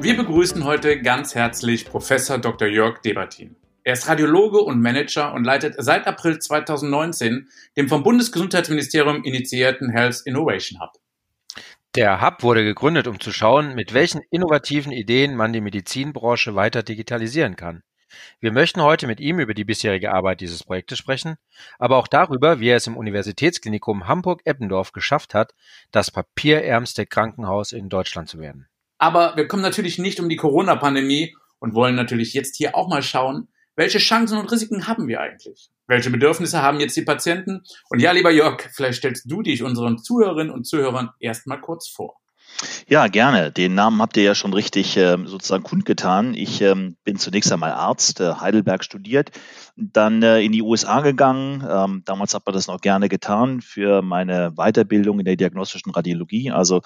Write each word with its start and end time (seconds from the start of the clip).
Wir 0.00 0.16
begrüßen 0.16 0.62
heute 0.62 1.02
ganz 1.02 1.34
herzlich 1.34 1.84
Professor 1.84 2.38
Dr. 2.38 2.68
Jörg 2.68 3.00
Debertin. 3.00 3.56
Er 3.82 3.94
ist 3.94 4.06
Radiologe 4.06 4.60
und 4.60 4.80
Manager 4.80 5.34
und 5.34 5.42
leitet 5.42 5.74
seit 5.76 6.06
April 6.06 6.38
2019 6.38 7.48
den 7.76 7.88
vom 7.88 8.04
Bundesgesundheitsministerium 8.04 9.24
initiierten 9.24 9.90
Health 9.90 10.22
Innovation 10.24 10.80
Hub. 10.80 10.92
Der 11.96 12.20
Hub 12.22 12.44
wurde 12.44 12.62
gegründet, 12.62 13.08
um 13.08 13.18
zu 13.18 13.32
schauen, 13.32 13.74
mit 13.74 13.92
welchen 13.92 14.20
innovativen 14.30 14.92
Ideen 14.92 15.34
man 15.34 15.52
die 15.52 15.60
Medizinbranche 15.60 16.54
weiter 16.54 16.84
digitalisieren 16.84 17.56
kann. 17.56 17.82
Wir 18.38 18.52
möchten 18.52 18.80
heute 18.80 19.08
mit 19.08 19.18
ihm 19.18 19.40
über 19.40 19.52
die 19.52 19.64
bisherige 19.64 20.12
Arbeit 20.12 20.40
dieses 20.40 20.62
Projektes 20.62 20.98
sprechen, 20.98 21.38
aber 21.80 21.96
auch 21.96 22.06
darüber, 22.06 22.60
wie 22.60 22.68
er 22.68 22.76
es 22.76 22.86
im 22.86 22.96
Universitätsklinikum 22.96 24.06
Hamburg-Eppendorf 24.06 24.92
geschafft 24.92 25.34
hat, 25.34 25.54
das 25.90 26.12
papierärmste 26.12 27.04
Krankenhaus 27.04 27.72
in 27.72 27.88
Deutschland 27.88 28.28
zu 28.28 28.38
werden. 28.38 28.68
Aber 28.98 29.36
wir 29.36 29.48
kommen 29.48 29.62
natürlich 29.62 29.98
nicht 29.98 30.20
um 30.20 30.28
die 30.28 30.36
Corona-Pandemie 30.36 31.34
und 31.60 31.74
wollen 31.74 31.94
natürlich 31.94 32.34
jetzt 32.34 32.56
hier 32.56 32.76
auch 32.76 32.88
mal 32.88 33.02
schauen, 33.02 33.48
welche 33.76 33.98
Chancen 33.98 34.38
und 34.38 34.50
Risiken 34.50 34.88
haben 34.88 35.06
wir 35.06 35.20
eigentlich? 35.20 35.70
Welche 35.86 36.10
Bedürfnisse 36.10 36.62
haben 36.62 36.80
jetzt 36.80 36.96
die 36.96 37.02
Patienten? 37.02 37.62
Und 37.88 38.00
ja, 38.00 38.10
lieber 38.10 38.32
Jörg, 38.32 38.60
vielleicht 38.74 38.98
stellst 38.98 39.30
du 39.30 39.40
dich 39.40 39.62
unseren 39.62 39.98
Zuhörerinnen 39.98 40.52
und 40.52 40.64
Zuhörern 40.64 41.10
erstmal 41.20 41.60
kurz 41.60 41.88
vor. 41.88 42.16
Ja, 42.88 43.06
gerne. 43.06 43.52
Den 43.52 43.74
Namen 43.74 44.02
habt 44.02 44.16
ihr 44.16 44.24
ja 44.24 44.34
schon 44.34 44.52
richtig 44.52 44.96
äh, 44.96 45.16
sozusagen 45.24 45.62
kundgetan. 45.62 46.34
Ich 46.34 46.60
ähm, 46.60 46.96
bin 47.04 47.16
zunächst 47.16 47.52
einmal 47.52 47.70
Arzt, 47.70 48.20
äh, 48.20 48.34
Heidelberg 48.34 48.82
studiert, 48.82 49.30
dann 49.76 50.22
äh, 50.22 50.40
in 50.40 50.52
die 50.52 50.62
USA 50.62 51.00
gegangen. 51.00 51.64
Ähm, 51.68 52.02
damals 52.04 52.34
hat 52.34 52.46
man 52.46 52.54
das 52.54 52.66
noch 52.66 52.80
gerne 52.80 53.08
getan 53.08 53.60
für 53.60 54.02
meine 54.02 54.52
Weiterbildung 54.56 55.20
in 55.20 55.24
der 55.24 55.36
diagnostischen 55.36 55.92
Radiologie. 55.92 56.50
Also 56.50 56.80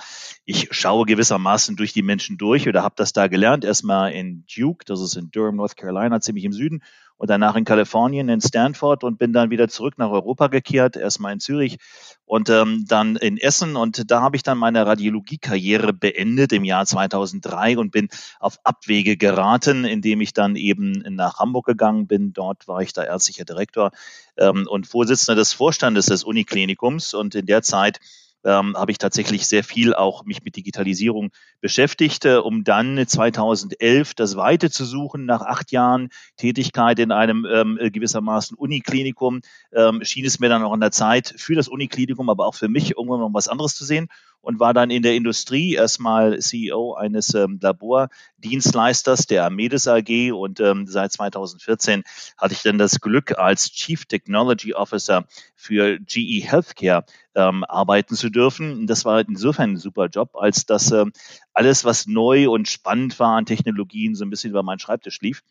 ich 0.44 0.68
schaue 0.72 1.06
gewissermaßen 1.06 1.76
durch 1.76 1.92
die 1.92 2.02
Menschen 2.02 2.36
durch 2.36 2.68
oder 2.68 2.82
habe 2.82 2.96
das 2.98 3.12
da 3.12 3.28
gelernt. 3.28 3.64
Erstmal 3.64 4.12
in 4.12 4.44
Duke, 4.54 4.84
das 4.84 5.00
ist 5.00 5.16
in 5.16 5.30
Durham, 5.30 5.56
North 5.56 5.76
Carolina, 5.76 6.20
ziemlich 6.20 6.44
im 6.44 6.52
Süden 6.52 6.82
und 7.22 7.30
danach 7.30 7.54
in 7.54 7.64
Kalifornien, 7.64 8.28
in 8.28 8.40
Stanford 8.40 9.04
und 9.04 9.16
bin 9.16 9.32
dann 9.32 9.50
wieder 9.50 9.68
zurück 9.68 9.94
nach 9.96 10.10
Europa 10.10 10.48
gekehrt, 10.48 10.96
erstmal 10.96 11.32
in 11.32 11.38
Zürich 11.38 11.78
und 12.24 12.50
ähm, 12.50 12.84
dann 12.88 13.14
in 13.14 13.38
Essen. 13.38 13.76
Und 13.76 14.10
da 14.10 14.22
habe 14.22 14.34
ich 14.34 14.42
dann 14.42 14.58
meine 14.58 14.84
Radiologiekarriere 14.84 15.92
beendet 15.92 16.52
im 16.52 16.64
Jahr 16.64 16.84
2003 16.84 17.78
und 17.78 17.92
bin 17.92 18.08
auf 18.40 18.58
Abwege 18.64 19.16
geraten, 19.16 19.84
indem 19.84 20.20
ich 20.20 20.32
dann 20.32 20.56
eben 20.56 21.04
nach 21.14 21.38
Hamburg 21.38 21.66
gegangen 21.66 22.08
bin. 22.08 22.32
Dort 22.32 22.66
war 22.66 22.82
ich 22.82 22.92
da 22.92 23.04
ärztlicher 23.04 23.44
Direktor 23.44 23.92
ähm, 24.36 24.66
und 24.68 24.88
Vorsitzender 24.88 25.36
des 25.36 25.52
Vorstandes 25.52 26.06
des 26.06 26.24
Uniklinikums 26.24 27.14
und 27.14 27.36
in 27.36 27.46
der 27.46 27.62
Zeit 27.62 28.00
ähm, 28.44 28.76
habe 28.76 28.92
ich 28.92 28.98
tatsächlich 28.98 29.46
sehr 29.46 29.64
viel 29.64 29.94
auch 29.94 30.24
mich 30.24 30.42
mit 30.44 30.56
Digitalisierung 30.56 31.30
beschäftigt, 31.60 32.24
äh, 32.24 32.36
um 32.36 32.64
dann 32.64 33.06
2011 33.06 34.14
das 34.14 34.36
Weite 34.36 34.70
zu 34.70 34.84
suchen. 34.84 35.24
Nach 35.24 35.42
acht 35.42 35.72
Jahren 35.72 36.08
Tätigkeit 36.36 36.98
in 36.98 37.12
einem 37.12 37.46
ähm, 37.50 37.78
gewissermaßen 37.80 38.56
Uniklinikum 38.56 39.40
ähm, 39.72 40.04
schien 40.04 40.24
es 40.24 40.40
mir 40.40 40.48
dann 40.48 40.62
auch 40.62 40.72
an 40.72 40.80
der 40.80 40.92
Zeit 40.92 41.34
für 41.36 41.54
das 41.54 41.68
Uniklinikum, 41.68 42.28
aber 42.30 42.46
auch 42.46 42.54
für 42.54 42.68
mich 42.68 42.96
irgendwann 42.96 43.20
noch 43.20 43.32
was 43.32 43.48
anderes 43.48 43.74
zu 43.74 43.84
sehen 43.84 44.08
und 44.42 44.60
war 44.60 44.74
dann 44.74 44.90
in 44.90 45.02
der 45.02 45.14
Industrie 45.14 45.74
erstmal 45.74 46.38
CEO 46.38 46.94
eines 46.94 47.32
ähm, 47.34 47.58
Labordienstleisters 47.62 49.26
der 49.26 49.46
Amedes 49.46 49.88
AG 49.88 50.32
und 50.32 50.60
ähm, 50.60 50.86
seit 50.86 51.12
2014 51.12 52.02
hatte 52.36 52.52
ich 52.52 52.62
dann 52.62 52.76
das 52.76 53.00
Glück 53.00 53.38
als 53.38 53.70
Chief 53.70 54.04
Technology 54.04 54.74
Officer 54.74 55.24
für 55.54 55.98
GE 56.00 56.42
Healthcare 56.44 57.04
ähm, 57.34 57.64
arbeiten 57.64 58.14
zu 58.14 58.28
dürfen. 58.28 58.86
Das 58.86 59.04
war 59.04 59.20
insofern 59.20 59.72
ein 59.72 59.76
super 59.76 60.06
Job, 60.06 60.36
als 60.36 60.66
dass 60.66 60.90
ähm, 60.90 61.12
alles, 61.54 61.84
was 61.84 62.06
neu 62.06 62.50
und 62.50 62.68
spannend 62.68 63.18
war 63.18 63.36
an 63.36 63.46
Technologien, 63.46 64.14
so 64.14 64.24
ein 64.24 64.30
bisschen 64.30 64.50
über 64.50 64.62
meinen 64.62 64.80
Schreibtisch 64.80 65.20
lief 65.20 65.42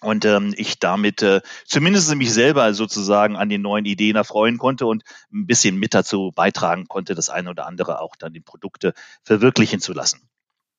und 0.00 0.24
ähm, 0.24 0.54
ich 0.56 0.78
damit 0.78 1.22
äh, 1.22 1.40
zumindest 1.66 2.14
mich 2.14 2.32
selber 2.32 2.72
sozusagen 2.74 3.36
an 3.36 3.48
den 3.48 3.62
neuen 3.62 3.84
Ideen 3.84 4.16
erfreuen 4.16 4.58
konnte 4.58 4.86
und 4.86 5.04
ein 5.32 5.46
bisschen 5.46 5.76
mit 5.76 5.94
dazu 5.94 6.32
beitragen 6.34 6.86
konnte, 6.88 7.14
das 7.14 7.28
eine 7.28 7.50
oder 7.50 7.66
andere 7.66 8.00
auch 8.00 8.16
dann 8.16 8.34
in 8.34 8.44
Produkte 8.44 8.94
verwirklichen 9.24 9.80
zu 9.80 9.92
lassen. 9.92 10.30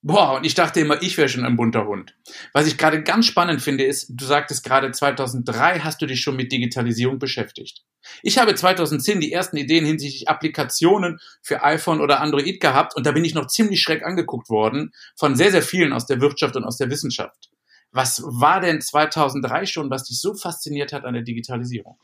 Boah, 0.04 0.38
und 0.38 0.46
ich 0.48 0.56
dachte 0.56 0.80
immer, 0.80 1.00
ich 1.04 1.16
wäre 1.18 1.30
schon 1.30 1.46
ein 1.46 1.56
bunter 1.56 1.86
Hund. 1.86 2.16
Was 2.54 2.66
ich 2.66 2.80
gerade 2.80 3.04
ganz 3.04 3.28
spannend 3.28 3.62
finde, 3.62 3.84
ist, 3.84 4.08
du 4.10 4.26
sagtest 4.26 4.64
gerade 4.64 4.92
2003 4.92 5.82
hast 5.82 6.02
du 6.02 6.08
dich 6.08 6.22
schon 6.22 6.36
mit 6.36 6.52
Digitalisierung 6.52 7.20
beschäftigt. 7.20 7.84
Ich 8.24 8.40
habe 8.40 8.56
2010 8.56 9.20
die 9.20 9.32
ersten 9.32 9.58
Ideen 9.58 9.86
hinsichtlich 9.86 10.28
Applikationen 10.28 11.20
für 11.44 11.64
iPhone 11.64 12.02
oder 12.02 12.20
Android 12.20 12.60
gehabt 12.60 12.96
und 12.96 13.06
da 13.06 13.12
bin 13.12 13.24
ich 13.24 13.36
noch 13.36 13.46
ziemlich 13.46 13.80
schreck 13.84 14.04
angeguckt 14.04 14.50
worden 14.50 14.92
von 15.16 15.36
sehr, 15.36 15.52
sehr 15.52 15.62
vielen 15.62 15.94
aus 15.94 16.08
der 16.08 16.20
Wirtschaft 16.20 16.56
und 16.56 16.64
aus 16.64 16.78
der 16.78 16.90
Wissenschaft. 16.90 17.52
Was 17.94 18.24
war 18.26 18.62
denn 18.62 18.82
2003 18.82 19.66
schon, 19.66 19.90
was 19.90 20.06
dich 20.06 20.20
so 20.20 20.34
fasziniert 20.34 20.94
hat 20.94 21.04
an 21.04 21.14
der 21.14 21.24
Digitalisierung? 21.24 21.98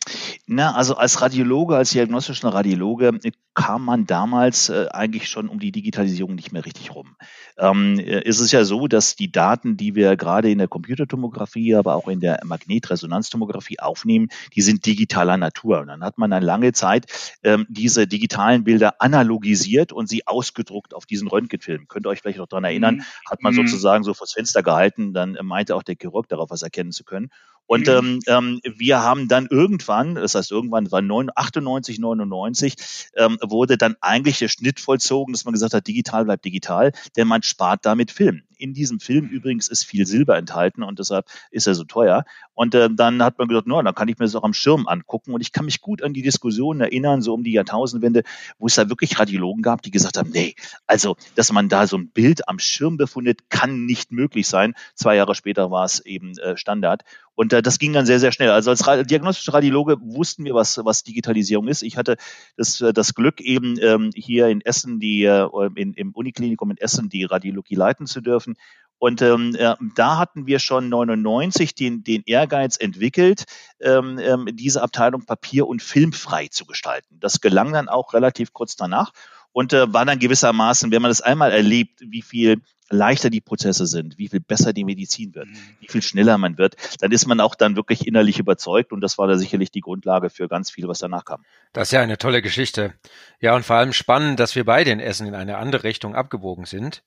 Na, 0.46 0.74
also 0.76 0.96
als 0.96 1.22
Radiologe, 1.22 1.76
als 1.76 1.92
diagnostischer 1.92 2.54
Radiologe 2.54 3.20
kam 3.54 3.86
man 3.86 4.06
damals 4.06 4.70
äh, 4.70 4.88
eigentlich 4.92 5.30
schon 5.30 5.50
um 5.50 5.60
die 5.60 5.72
Digitalisierung 5.72 6.36
nicht 6.36 6.52
mehr 6.52 6.64
richtig 6.64 6.94
rum. 6.94 7.16
Ähm, 7.58 8.00
äh, 8.00 8.22
ist 8.22 8.40
es 8.40 8.52
ja 8.52 8.64
so, 8.64 8.88
dass 8.88 9.16
die 9.16 9.32
Daten, 9.32 9.78
die 9.78 9.96
wir 9.96 10.16
gerade 10.16 10.52
in 10.52 10.60
der 10.60 10.68
Computertomographie, 10.68 11.74
aber 11.76 11.96
auch 11.96 12.08
in 12.08 12.20
der 12.20 12.40
Magnetresonanztomographie 12.46 13.80
aufnehmen, 13.80 14.28
die 14.56 14.62
sind 14.62 14.86
digitaler 14.86 15.38
Natur. 15.38 15.80
Und 15.80 15.88
dann 15.88 16.04
hat 16.04 16.18
man 16.18 16.32
eine 16.32 16.46
lange 16.46 16.74
Zeit 16.74 17.08
ähm, 17.44 17.66
diese 17.70 18.08
digitalen 18.08 18.64
Bilder 18.64 19.02
analogisiert 19.02 19.92
und 19.92 20.08
sie 20.08 20.28
ausgedruckt 20.28 20.94
auf 20.94 21.06
diesen 21.06 21.28
Röntgenfilm. 21.28 21.88
Könnt 21.88 22.06
ihr 22.06 22.10
euch 22.10 22.22
vielleicht 22.22 22.38
noch 22.40 22.48
daran 22.48 22.66
erinnern, 22.66 22.98
mhm. 22.98 23.04
hat 23.30 23.42
man 23.42 23.54
mhm. 23.54 23.68
sozusagen 23.68 24.04
so 24.04 24.14
vors 24.14 24.34
Fenster 24.34 24.64
gehalten, 24.64 25.14
dann 25.14 25.38
meinte 25.42 25.77
auch 25.78 25.84
der 25.84 25.96
Chirurg 26.00 26.28
darauf 26.28 26.50
was 26.50 26.62
erkennen 26.64 26.92
zu 26.92 27.04
können. 27.06 27.30
Und 27.68 27.88
mhm. 27.88 27.94
ähm, 27.94 28.20
ähm, 28.28 28.62
wir 28.64 29.02
haben 29.02 29.28
dann 29.28 29.48
irgendwann, 29.50 30.16
das 30.16 30.36
heißt 30.36 30.52
irgendwann 30.52 30.92
war 30.92 31.02
98, 31.36 32.00
99, 32.00 32.76
ähm, 33.16 33.38
wurde 33.42 33.78
dann 33.78 33.96
eigentlich 34.02 34.40
der 34.40 34.48
Schnitt 34.48 34.80
vollzogen, 34.80 35.34
dass 35.34 35.46
man 35.46 35.54
gesagt 35.54 35.74
hat, 35.74 35.86
digital 35.86 36.26
bleibt 36.26 36.46
digital, 36.46 36.94
denn 37.16 37.28
man 37.28 37.44
spart 37.44 37.86
damit 37.86 38.12
Film. 38.12 38.44
In 38.58 38.74
diesem 38.74 39.00
Film 39.00 39.28
übrigens 39.28 39.68
ist 39.68 39.84
viel 39.84 40.08
Silber 40.08 40.38
enthalten 40.38 40.82
und 40.82 40.98
deshalb 40.98 41.28
ist 41.52 41.68
er 41.68 41.76
so 41.76 41.84
teuer. 41.84 42.26
Und 42.56 42.74
äh, 42.74 42.90
dann 42.92 43.22
hat 43.22 43.38
man 43.38 43.48
gesagt, 43.48 43.68
no, 43.68 43.80
dann 43.82 43.94
kann 43.94 44.08
ich 44.08 44.18
mir 44.18 44.26
das 44.26 44.36
auch 44.36 44.44
am 44.44 44.54
Schirm 44.54 44.88
angucken. 44.88 45.34
Und 45.34 45.42
ich 45.42 45.52
kann 45.52 45.66
mich 45.66 45.80
gut 45.80 46.02
an 46.02 46.14
die 46.14 46.24
Diskussionen 46.24 46.82
erinnern, 46.82 47.22
so 47.22 47.36
um 47.36 47.44
die 47.44 47.52
Jahrtausendwende, 47.52 48.24
wo 48.58 48.66
es 48.66 48.74
da 48.74 48.90
wirklich 48.90 49.20
Radiologen 49.20 49.62
gab, 49.62 49.84
die 49.84 49.92
gesagt 49.92 50.18
haben, 50.18 50.32
nee, 50.32 50.56
also, 50.88 51.18
dass 51.36 51.52
man 51.52 51.70
da 51.70 51.86
so 51.86 51.98
ein 51.98 52.10
Bild 52.10 52.48
am 52.50 52.58
Schirm 52.58 52.98
befindet, 52.98 53.52
kann 53.52 53.86
nicht 53.86 54.12
möglich 54.12 54.48
sein. 54.48 54.74
Zwei 54.96 55.18
Jahre 55.18 55.36
später 55.36 55.70
war 55.70 55.86
es 55.86 56.00
eben 56.00 56.36
äh, 56.40 56.58
Standard. 56.58 57.04
Und 57.38 57.54
äh, 57.54 57.62
das 57.62 57.78
ging 57.78 57.94
dann 57.94 58.08
sehr, 58.08 58.20
sehr 58.20 58.32
schnell. 58.32 58.50
Also 58.50 58.72
als 58.72 58.88
Ra 58.88 59.04
diagnostischer 59.04 59.54
Radiologe 59.54 59.98
wussten 60.02 60.44
wir, 60.44 60.56
was, 60.56 60.80
was 60.84 61.04
Digitalisierung 61.04 61.68
ist. 61.68 61.84
Ich 61.84 61.96
hatte 61.96 62.18
das, 62.58 62.82
äh, 62.82 62.94
das 62.94 63.14
Glück, 63.14 63.42
eben 63.42 63.78
ähm, 63.80 64.10
hier 64.16 64.48
in 64.48 64.62
Essen, 64.62 65.00
die, 65.00 65.24
äh, 65.24 65.48
in, 65.76 65.94
im 65.94 66.14
Uniklinikum 66.14 66.72
in 66.72 66.78
Essen, 66.78 67.10
die 67.10 67.26
Radiologie 67.26 67.76
leiten 67.76 68.08
zu 68.08 68.22
dürfen. 68.22 68.56
Und 68.98 69.22
ähm, 69.22 69.56
äh, 69.56 69.76
da 69.96 70.18
hatten 70.18 70.48
wir 70.48 70.58
schon 70.58 70.90
99 70.90 71.76
den, 71.76 72.04
den 72.04 72.24
Ehrgeiz 72.26 72.78
entwickelt, 72.78 73.44
ähm, 73.80 74.18
ähm, 74.18 74.48
diese 74.54 74.82
Abteilung 74.82 75.24
papier- 75.24 75.68
und 75.68 75.84
filmfrei 75.84 76.48
zu 76.48 76.66
gestalten. 76.66 77.20
Das 77.20 77.40
gelang 77.40 77.72
dann 77.72 77.88
auch 77.88 78.16
relativ 78.16 78.52
kurz 78.52 78.76
danach 78.76 79.12
und 79.58 79.74
äh, 79.74 79.92
war 79.92 80.06
dann 80.06 80.20
gewissermaßen, 80.20 80.92
wenn 80.92 81.02
man 81.02 81.10
das 81.10 81.22
einmal 81.22 81.52
erlebt, 81.52 82.02
wie 82.06 82.22
viel 82.22 82.62
leichter 82.92 83.32
die 83.32 83.42
Prozesse 83.42 83.88
sind, 83.88 84.20
wie 84.20 84.28
viel 84.28 84.40
besser 84.40 84.72
die 84.72 84.84
Medizin 84.84 85.34
wird, 85.34 85.48
mhm. 85.48 85.58
wie 85.80 85.88
viel 85.88 86.04
schneller 86.04 86.38
man 86.38 86.60
wird, 86.60 86.76
dann 87.00 87.12
ist 87.12 87.26
man 87.26 87.40
auch 87.40 87.56
dann 87.56 87.76
wirklich 87.76 88.06
innerlich 88.06 88.38
überzeugt 88.38 88.92
und 88.92 89.02
das 89.02 89.18
war 89.18 89.28
da 89.28 89.36
sicherlich 89.36 89.72
die 89.72 89.82
Grundlage 89.82 90.30
für 90.30 90.48
ganz 90.48 90.70
viel, 90.70 90.88
was 90.88 91.00
danach 91.00 91.26
kam. 91.26 91.44
Das 91.74 91.88
ist 91.88 91.94
ja 91.94 92.02
eine 92.02 92.20
tolle 92.20 92.44
Geschichte. 92.44 92.94
Ja, 93.40 93.56
und 93.56 93.66
vor 93.66 93.78
allem 93.78 93.94
spannend, 93.94 94.40
dass 94.40 94.56
wir 94.56 94.64
beide 94.64 94.92
in 94.92 95.00
Essen 95.00 95.26
in 95.26 95.34
eine 95.34 95.58
andere 95.58 95.86
Richtung 95.86 96.14
abgebogen 96.14 96.66
sind. 96.66 97.02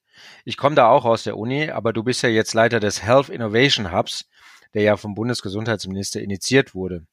Ich 0.45 0.57
komme 0.57 0.75
da 0.75 0.89
auch 0.89 1.05
aus 1.05 1.23
der 1.23 1.39
Uni, 1.39 1.71
aber 1.71 1.93
du 1.93 2.03
bist 2.03 2.21
ja 2.23 2.31
jetzt 2.31 2.53
Leiter 2.53 2.81
des 2.81 3.05
Health 3.05 3.29
Innovation 3.29 3.93
Hubs, 3.93 4.29
der 4.75 4.83
ja 4.83 4.97
vom 4.97 5.15
Bundesgesundheitsminister 5.15 6.21
initiiert 6.21 6.75
wurde. 6.75 7.07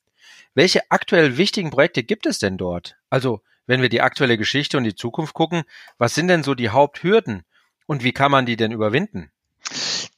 Welche 0.55 0.81
aktuell 0.89 1.37
wichtigen 1.37 1.69
Projekte 1.69 2.01
gibt 2.01 2.25
es 2.25 2.39
denn 2.39 2.57
dort? 2.57 2.95
Also 3.11 3.41
Wenn 3.67 3.81
wir 3.81 3.89
die 3.89 4.01
aktuelle 4.01 4.37
Geschichte 4.37 4.77
und 4.77 4.85
die 4.85 4.95
Zukunft 4.95 5.33
gucken, 5.33 5.63
was 5.97 6.15
sind 6.15 6.29
denn 6.29 6.43
so 6.43 6.55
die 6.55 6.69
Haupthürden 6.69 7.43
und 7.85 8.03
wie 8.03 8.13
kann 8.13 8.31
man 8.31 8.45
die 8.45 8.55
denn 8.55 8.71
überwinden? 8.71 9.31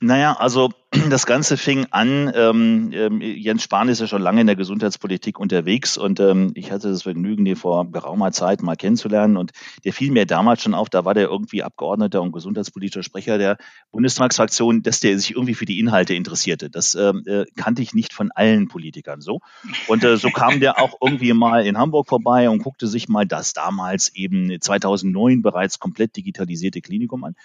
Naja, 0.02 0.38
also 0.40 0.70
das 1.10 1.26
Ganze 1.26 1.58
fing 1.58 1.88
an, 1.92 2.32
ähm, 2.34 2.92
ähm, 2.94 3.22
Jens 3.22 3.64
Spahn 3.64 3.90
ist 3.90 4.00
ja 4.00 4.08
schon 4.08 4.22
lange 4.22 4.42
in 4.42 4.48
der 4.48 4.56
Gesundheitspolitik 4.56 5.38
unterwegs 5.38 5.98
und 5.98 6.22
ähm, 6.22 6.52
ich 6.56 6.72
hatte 6.72 6.90
das 6.90 7.04
Vergnügen, 7.04 7.44
den 7.44 7.58
vor 7.58 7.92
geraumer 7.92 8.32
Zeit 8.32 8.64
mal 8.64 8.78
kennenzulernen 8.78 9.36
und 9.36 9.52
der 9.84 9.92
fiel 9.92 10.12
mir 10.12 10.26
damals 10.26 10.64
schon 10.64 10.74
auf, 10.74 10.90
da 10.90 11.04
war 11.04 11.14
der 11.14 11.26
irgendwie 11.26 11.64
Abgeordneter 11.64 12.22
und 12.22 12.32
gesundheitspolitischer 12.32 13.04
Sprecher 13.04 13.38
der 13.38 13.58
Bundestagsfraktion, 13.92 14.84
dass 14.84 15.02
der 15.02 15.20
sich 15.20 15.32
irgendwie 15.32 15.54
für 15.54 15.66
die 15.66 15.80
Inhalte 15.80 16.14
interessierte. 16.14 16.70
Das 16.70 16.96
ähm, 16.96 17.24
äh, 17.26 17.46
kannte 17.58 17.82
ich 17.82 17.94
nicht 17.94 18.14
von 18.14 18.32
allen 18.32 18.70
Politikern 18.70 19.20
so. 19.20 19.42
Und 19.88 20.06
äh, 20.06 20.16
so 20.16 20.30
kam 20.30 20.62
der 20.62 20.80
auch 20.80 20.96
irgendwie 21.02 21.34
mal 21.34 21.66
in 21.66 21.78
Hamburg 21.78 22.08
vorbei 22.08 22.50
und 22.50 22.64
guckte 22.64 22.88
sich 22.88 23.10
mal 23.10 23.26
das 23.26 23.52
damals 23.54 24.16
eben 24.16 24.60
2009 24.60 25.42
bereits 25.42 25.78
komplett 25.78 26.16
digitalisierte 26.16 26.80
Klinikum 26.82 27.26
an. 27.26 27.36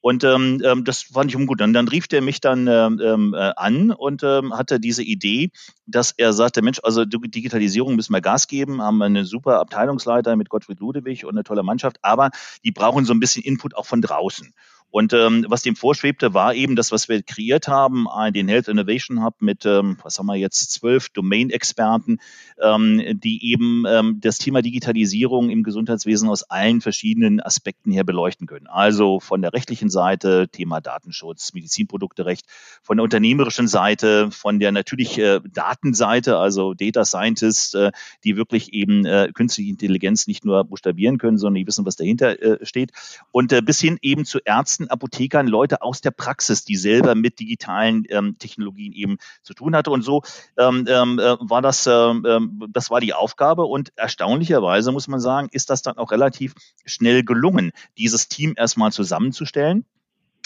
Und 0.00 0.22
ähm, 0.24 0.60
ähm, 0.64 0.84
das 0.84 1.02
fand 1.02 1.34
ich 1.34 1.46
gut. 1.46 1.60
Und 1.60 1.72
dann 1.72 1.88
rief 1.88 2.06
der 2.06 2.22
mich 2.22 2.40
dann 2.40 2.66
ähm, 2.68 3.00
ähm, 3.02 3.34
äh, 3.34 3.52
an 3.56 3.90
und 3.90 4.22
ähm, 4.22 4.56
hatte 4.56 4.78
diese 4.78 5.02
Idee, 5.02 5.50
dass 5.86 6.12
er 6.12 6.32
sagte, 6.32 6.62
Mensch, 6.62 6.80
also 6.82 7.04
Digitalisierung 7.04 7.96
müssen 7.96 8.12
wir 8.12 8.20
Gas 8.20 8.46
geben, 8.46 8.82
haben 8.82 9.02
eine 9.02 9.24
super 9.24 9.58
Abteilungsleiter 9.60 10.36
mit 10.36 10.48
Gottfried 10.48 10.80
Ludewig 10.80 11.24
und 11.24 11.34
eine 11.34 11.44
tolle 11.44 11.62
Mannschaft, 11.62 11.98
aber 12.02 12.30
die 12.64 12.70
brauchen 12.70 13.04
so 13.04 13.12
ein 13.12 13.20
bisschen 13.20 13.42
Input 13.42 13.74
auch 13.74 13.86
von 13.86 14.00
draußen. 14.00 14.52
Und 14.90 15.12
ähm, 15.12 15.44
was 15.48 15.62
dem 15.62 15.76
vorschwebte, 15.76 16.32
war 16.32 16.54
eben 16.54 16.76
das, 16.76 16.92
was 16.92 17.08
wir 17.08 17.22
kreiert 17.22 17.68
haben, 17.68 18.06
den 18.32 18.48
Health 18.48 18.68
Innovation 18.68 19.22
Hub 19.22 19.34
mit, 19.40 19.66
ähm, 19.66 19.98
was 20.02 20.18
haben 20.18 20.26
wir 20.26 20.36
jetzt, 20.36 20.70
zwölf 20.72 21.08
Domain-Experten, 21.10 22.18
ähm, 22.62 23.20
die 23.20 23.52
eben 23.52 23.84
ähm, 23.86 24.18
das 24.20 24.38
Thema 24.38 24.62
Digitalisierung 24.62 25.50
im 25.50 25.62
Gesundheitswesen 25.62 26.28
aus 26.28 26.44
allen 26.44 26.80
verschiedenen 26.80 27.40
Aspekten 27.40 27.92
her 27.92 28.04
beleuchten 28.04 28.46
können. 28.46 28.66
Also 28.66 29.20
von 29.20 29.42
der 29.42 29.52
rechtlichen 29.52 29.90
Seite, 29.90 30.48
Thema 30.50 30.80
Datenschutz, 30.80 31.52
Medizinprodukterecht, 31.52 32.46
von 32.82 32.96
der 32.96 33.04
unternehmerischen 33.04 33.68
Seite, 33.68 34.30
von 34.30 34.58
der 34.58 34.72
natürlich 34.72 35.18
äh, 35.18 35.40
Datenseite, 35.52 36.38
also 36.38 36.74
Data 36.74 37.04
Scientists, 37.04 37.74
äh, 37.74 37.92
die 38.24 38.36
wirklich 38.36 38.72
eben 38.72 39.04
äh, 39.04 39.30
künstliche 39.34 39.70
Intelligenz 39.70 40.26
nicht 40.26 40.44
nur 40.44 40.64
buchstabieren 40.64 41.18
können, 41.18 41.38
sondern 41.38 41.60
die 41.60 41.66
wissen, 41.66 41.86
was 41.86 41.96
dahinter 41.96 42.40
äh, 42.40 42.64
steht. 42.64 42.92
Und 43.32 43.52
äh, 43.52 43.62
bis 43.62 43.80
hin 43.80 43.98
eben 44.00 44.24
zu 44.24 44.38
Ärzten, 44.44 44.75
meisten 44.76 44.88
Apothekern 44.88 45.46
Leute 45.46 45.82
aus 45.82 46.00
der 46.00 46.10
Praxis, 46.10 46.64
die 46.64 46.76
selber 46.76 47.14
mit 47.14 47.38
digitalen 47.38 48.04
ähm, 48.08 48.36
Technologien 48.38 48.92
eben 48.92 49.18
zu 49.42 49.54
tun 49.54 49.74
hatte. 49.74 49.90
Und 49.90 50.02
so 50.02 50.22
ähm, 50.58 50.86
ähm, 50.88 51.18
äh, 51.18 51.36
war 51.40 51.62
das, 51.62 51.86
ähm, 51.86 52.24
ähm, 52.26 52.64
das 52.70 52.90
war 52.90 53.00
die 53.00 53.14
Aufgabe. 53.14 53.64
Und 53.64 53.92
erstaunlicherweise 53.96 54.92
muss 54.92 55.08
man 55.08 55.20
sagen, 55.20 55.48
ist 55.50 55.70
das 55.70 55.82
dann 55.82 55.98
auch 55.98 56.12
relativ 56.12 56.54
schnell 56.84 57.22
gelungen, 57.22 57.72
dieses 57.96 58.28
Team 58.28 58.54
erstmal 58.56 58.92
zusammenzustellen. 58.92 59.84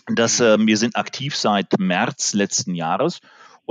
Das, 0.06 0.40
äh, 0.40 0.58
wir 0.58 0.76
sind 0.76 0.96
aktiv 0.96 1.36
seit 1.36 1.78
März 1.78 2.32
letzten 2.32 2.74
Jahres 2.74 3.20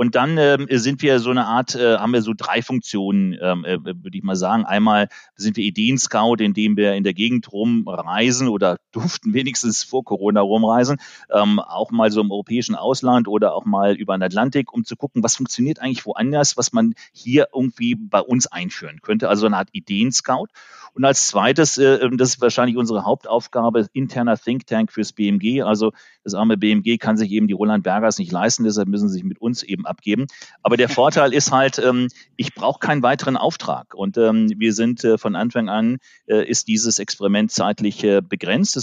und 0.00 0.14
dann 0.14 0.38
ähm, 0.38 0.66
sind 0.70 1.02
wir 1.02 1.18
so 1.18 1.28
eine 1.28 1.44
Art, 1.44 1.74
äh, 1.74 1.98
haben 1.98 2.14
wir 2.14 2.22
so 2.22 2.32
drei 2.34 2.62
Funktionen, 2.62 3.36
ähm, 3.38 3.66
äh, 3.66 3.84
würde 3.84 4.16
ich 4.16 4.22
mal 4.22 4.34
sagen. 4.34 4.64
Einmal 4.64 5.08
sind 5.34 5.58
wir 5.58 5.64
Ideen-Scout, 5.64 6.36
indem 6.38 6.78
wir 6.78 6.94
in 6.94 7.04
der 7.04 7.12
Gegend 7.12 7.52
rumreisen 7.52 8.48
oder 8.48 8.78
durften 8.92 9.34
wenigstens 9.34 9.84
vor 9.84 10.04
Corona 10.04 10.40
rumreisen, 10.40 10.98
ähm, 11.30 11.58
auch 11.58 11.90
mal 11.90 12.10
so 12.10 12.20
im 12.20 12.30
europäischen 12.30 12.74
Ausland 12.74 13.28
oder 13.28 13.54
auch 13.54 13.64
mal 13.64 13.94
über 13.94 14.16
den 14.16 14.22
Atlantik, 14.22 14.72
um 14.72 14.84
zu 14.84 14.96
gucken, 14.96 15.22
was 15.22 15.36
funktioniert 15.36 15.80
eigentlich 15.80 16.06
woanders, 16.06 16.56
was 16.56 16.72
man 16.72 16.94
hier 17.12 17.48
irgendwie 17.54 17.94
bei 17.94 18.20
uns 18.20 18.46
einführen 18.46 19.00
könnte. 19.02 19.28
Also 19.28 19.46
eine 19.46 19.56
Art 19.56 19.68
Ideen-Scout. 19.72 20.48
Und 20.92 21.04
als 21.04 21.28
zweites, 21.28 21.78
äh, 21.78 22.10
das 22.16 22.30
ist 22.30 22.40
wahrscheinlich 22.40 22.76
unsere 22.76 23.04
Hauptaufgabe, 23.04 23.86
interner 23.92 24.36
Think 24.36 24.66
Tank 24.66 24.92
fürs 24.92 25.12
BMG. 25.12 25.62
Also 25.62 25.92
das 26.24 26.34
arme 26.34 26.56
BMG 26.56 26.98
kann 26.98 27.16
sich 27.16 27.30
eben 27.30 27.46
die 27.46 27.54
Roland 27.54 27.84
Bergers 27.84 28.18
nicht 28.18 28.32
leisten, 28.32 28.64
deshalb 28.64 28.88
müssen 28.88 29.08
sie 29.08 29.14
sich 29.14 29.24
mit 29.24 29.40
uns 29.40 29.62
eben 29.62 29.86
abgeben. 29.86 30.26
Aber 30.62 30.76
der 30.76 30.88
Vorteil 31.00 31.32
ist 31.32 31.52
halt, 31.52 31.78
ähm, 31.78 32.08
ich 32.36 32.54
brauche 32.54 32.80
keinen 32.80 33.02
weiteren 33.02 33.36
Auftrag. 33.36 33.94
Und 33.94 34.18
ähm, 34.18 34.50
wir 34.56 34.72
sind 34.72 35.04
äh, 35.04 35.16
von 35.16 35.36
Anfang 35.36 35.68
an, 35.68 35.98
äh, 36.26 36.44
ist 36.44 36.68
dieses 36.68 36.98
Experiment 36.98 37.52
zeitlich 37.52 38.02
äh, 38.04 38.20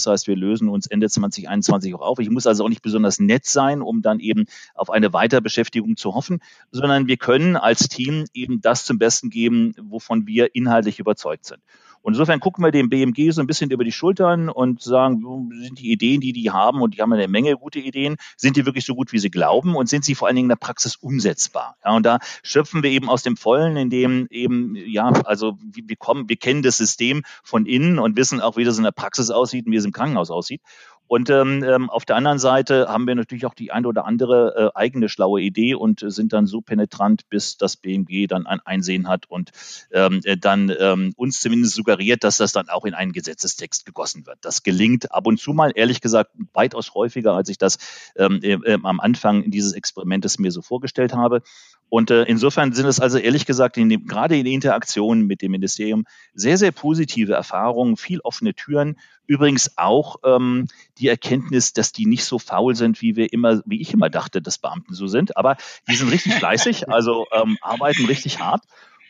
Das 0.05 0.11
heißt, 0.11 0.27
wir 0.27 0.35
lösen 0.35 0.69
uns 0.69 0.87
Ende 0.87 1.09
2021 1.09 1.95
auch 1.95 2.01
auf. 2.01 2.19
Ich 2.19 2.29
muss 2.29 2.47
also 2.47 2.63
auch 2.63 2.69
nicht 2.69 2.81
besonders 2.81 3.19
nett 3.19 3.45
sein, 3.45 3.81
um 3.81 4.01
dann 4.01 4.19
eben 4.19 4.45
auf 4.75 4.89
eine 4.89 5.13
Weiterbeschäftigung 5.13 5.97
zu 5.97 6.13
hoffen, 6.13 6.39
sondern 6.71 7.07
wir 7.07 7.17
können 7.17 7.55
als 7.55 7.87
Team 7.89 8.25
eben 8.33 8.61
das 8.61 8.85
zum 8.85 8.99
Besten 8.99 9.29
geben, 9.29 9.73
wovon 9.81 10.27
wir 10.27 10.55
inhaltlich 10.55 10.99
überzeugt 10.99 11.45
sind. 11.45 11.61
Und 12.07 12.13
insofern 12.13 12.39
gucken 12.39 12.63
wir 12.63 12.71
dem 12.71 12.87
BMG 12.87 13.31
so 13.31 13.41
ein 13.41 13.47
bisschen 13.47 13.69
über 13.69 13.83
die 13.83 13.91
Schultern 13.91 14.47
und 14.47 14.81
sagen, 14.81 15.51
sind 15.61 15.77
die 15.77 15.91
Ideen, 15.91 16.21
die 16.21 16.31
die 16.31 16.51
haben, 16.51 16.81
und 16.81 16.95
die 16.95 17.01
haben 17.01 17.11
eine 17.11 17.27
Menge 17.27 17.57
gute 17.57 17.79
Ideen, 17.79 18.15
sind 18.37 18.55
die 18.55 18.65
wirklich 18.65 18.85
so 18.85 18.95
gut, 18.95 19.11
wie 19.11 19.19
sie 19.19 19.29
glauben 19.29 19.75
und 19.75 19.89
sind 19.89 20.05
sie 20.05 20.15
vor 20.15 20.29
allen 20.29 20.37
Dingen 20.37 20.45
in 20.45 20.51
der 20.51 20.55
Praxis 20.55 20.95
umsetzbar? 20.95 21.75
Ja, 21.83 21.93
und 21.97 22.05
da 22.05 22.19
schöpfen 22.43 22.81
wir 22.81 22.91
eben 22.91 23.09
aus 23.09 23.23
dem 23.23 23.35
Vollen, 23.35 23.75
indem 23.75 24.25
eben, 24.29 24.77
ja, 24.77 25.09
also 25.25 25.57
wir 25.59 25.97
kommen, 25.97 26.29
wir 26.29 26.37
kennen 26.37 26.61
das 26.61 26.77
System 26.77 27.23
von 27.43 27.65
innen 27.65 27.99
und 27.99 28.15
wissen 28.15 28.39
auch, 28.39 28.55
wie 28.55 28.63
das 28.63 28.77
in 28.77 28.85
der 28.85 28.91
Praxis 28.91 29.29
aussieht 29.29 29.65
und 29.65 29.73
wie 29.73 29.77
es 29.77 29.83
im 29.83 29.91
Krankenhaus 29.91 30.31
aussieht. 30.31 30.61
Und 31.07 31.29
ähm, 31.29 31.63
ähm, 31.63 31.89
auf 31.89 32.05
der 32.05 32.15
anderen 32.15 32.39
Seite 32.39 32.87
haben 32.89 33.07
wir 33.07 33.15
natürlich 33.15 33.45
auch 33.45 33.53
die 33.53 33.71
eine 33.71 33.87
oder 33.87 34.05
andere 34.05 34.71
äh, 34.75 34.77
eigene 34.77 35.09
schlaue 35.09 35.41
Idee 35.41 35.73
und 35.73 36.03
sind 36.05 36.33
dann 36.33 36.47
so 36.47 36.61
penetrant, 36.61 37.29
bis 37.29 37.57
das 37.57 37.77
BMG 37.77 38.27
dann 38.27 38.45
ein 38.45 38.59
Einsehen 38.65 39.07
hat 39.07 39.25
und 39.29 39.51
ähm, 39.91 40.21
äh, 40.23 40.37
dann 40.37 40.73
ähm, 40.77 41.13
uns 41.15 41.39
zumindest 41.39 41.75
suggeriert, 41.75 42.23
dass 42.23 42.37
das 42.37 42.51
dann 42.51 42.69
auch 42.69 42.85
in 42.85 42.93
einen 42.93 43.13
Gesetzestext 43.13 43.85
gegossen 43.85 44.25
wird. 44.25 44.39
Das 44.41 44.63
gelingt 44.63 45.11
ab 45.11 45.27
und 45.27 45.39
zu 45.39 45.53
mal, 45.53 45.71
ehrlich 45.75 46.01
gesagt, 46.01 46.31
weitaus 46.53 46.93
häufiger, 46.93 47.33
als 47.33 47.49
ich 47.49 47.57
das 47.57 47.77
ähm, 48.15 48.39
äh, 48.43 48.53
äh 48.53 48.77
am 48.83 48.99
Anfang 48.99 49.49
dieses 49.49 49.73
Experimentes 49.73 50.39
mir 50.39 50.51
so 50.51 50.61
vorgestellt 50.61 51.13
habe. 51.13 51.41
Und 51.89 52.11
äh, 52.11 52.23
insofern 52.23 52.73
sind 52.73 52.85
es 52.85 52.99
also 52.99 53.17
ehrlich 53.17 53.45
gesagt 53.45 53.77
in 53.77 53.89
dem, 53.89 54.05
gerade 54.05 54.37
in 54.37 54.45
Interaktion 54.45 55.21
mit 55.21 55.41
dem 55.41 55.51
Ministerium 55.51 56.05
sehr, 56.33 56.57
sehr 56.57 56.71
positive 56.71 57.33
Erfahrungen, 57.33 57.95
viel 57.95 58.19
offene 58.21 58.53
Türen. 58.53 58.97
Übrigens 59.25 59.77
auch 59.77 60.17
ähm, 60.25 60.67
die 60.97 61.07
Erkenntnis, 61.07 61.73
dass 61.73 61.91
die 61.91 62.05
nicht 62.05 62.25
so 62.25 62.39
faul 62.39 62.75
sind, 62.75 63.01
wie 63.01 63.15
wir 63.15 63.31
immer, 63.31 63.61
wie 63.65 63.81
ich 63.81 63.93
immer 63.93 64.09
dachte, 64.09 64.41
dass 64.41 64.57
Beamten 64.57 64.93
so 64.93 65.07
sind. 65.07 65.37
Aber 65.37 65.55
die 65.89 65.95
sind 65.95 66.11
richtig 66.11 66.33
fleißig, 66.35 66.89
also 66.89 67.25
ähm, 67.31 67.57
arbeiten 67.61 68.05
richtig 68.05 68.39
hart 68.39 68.63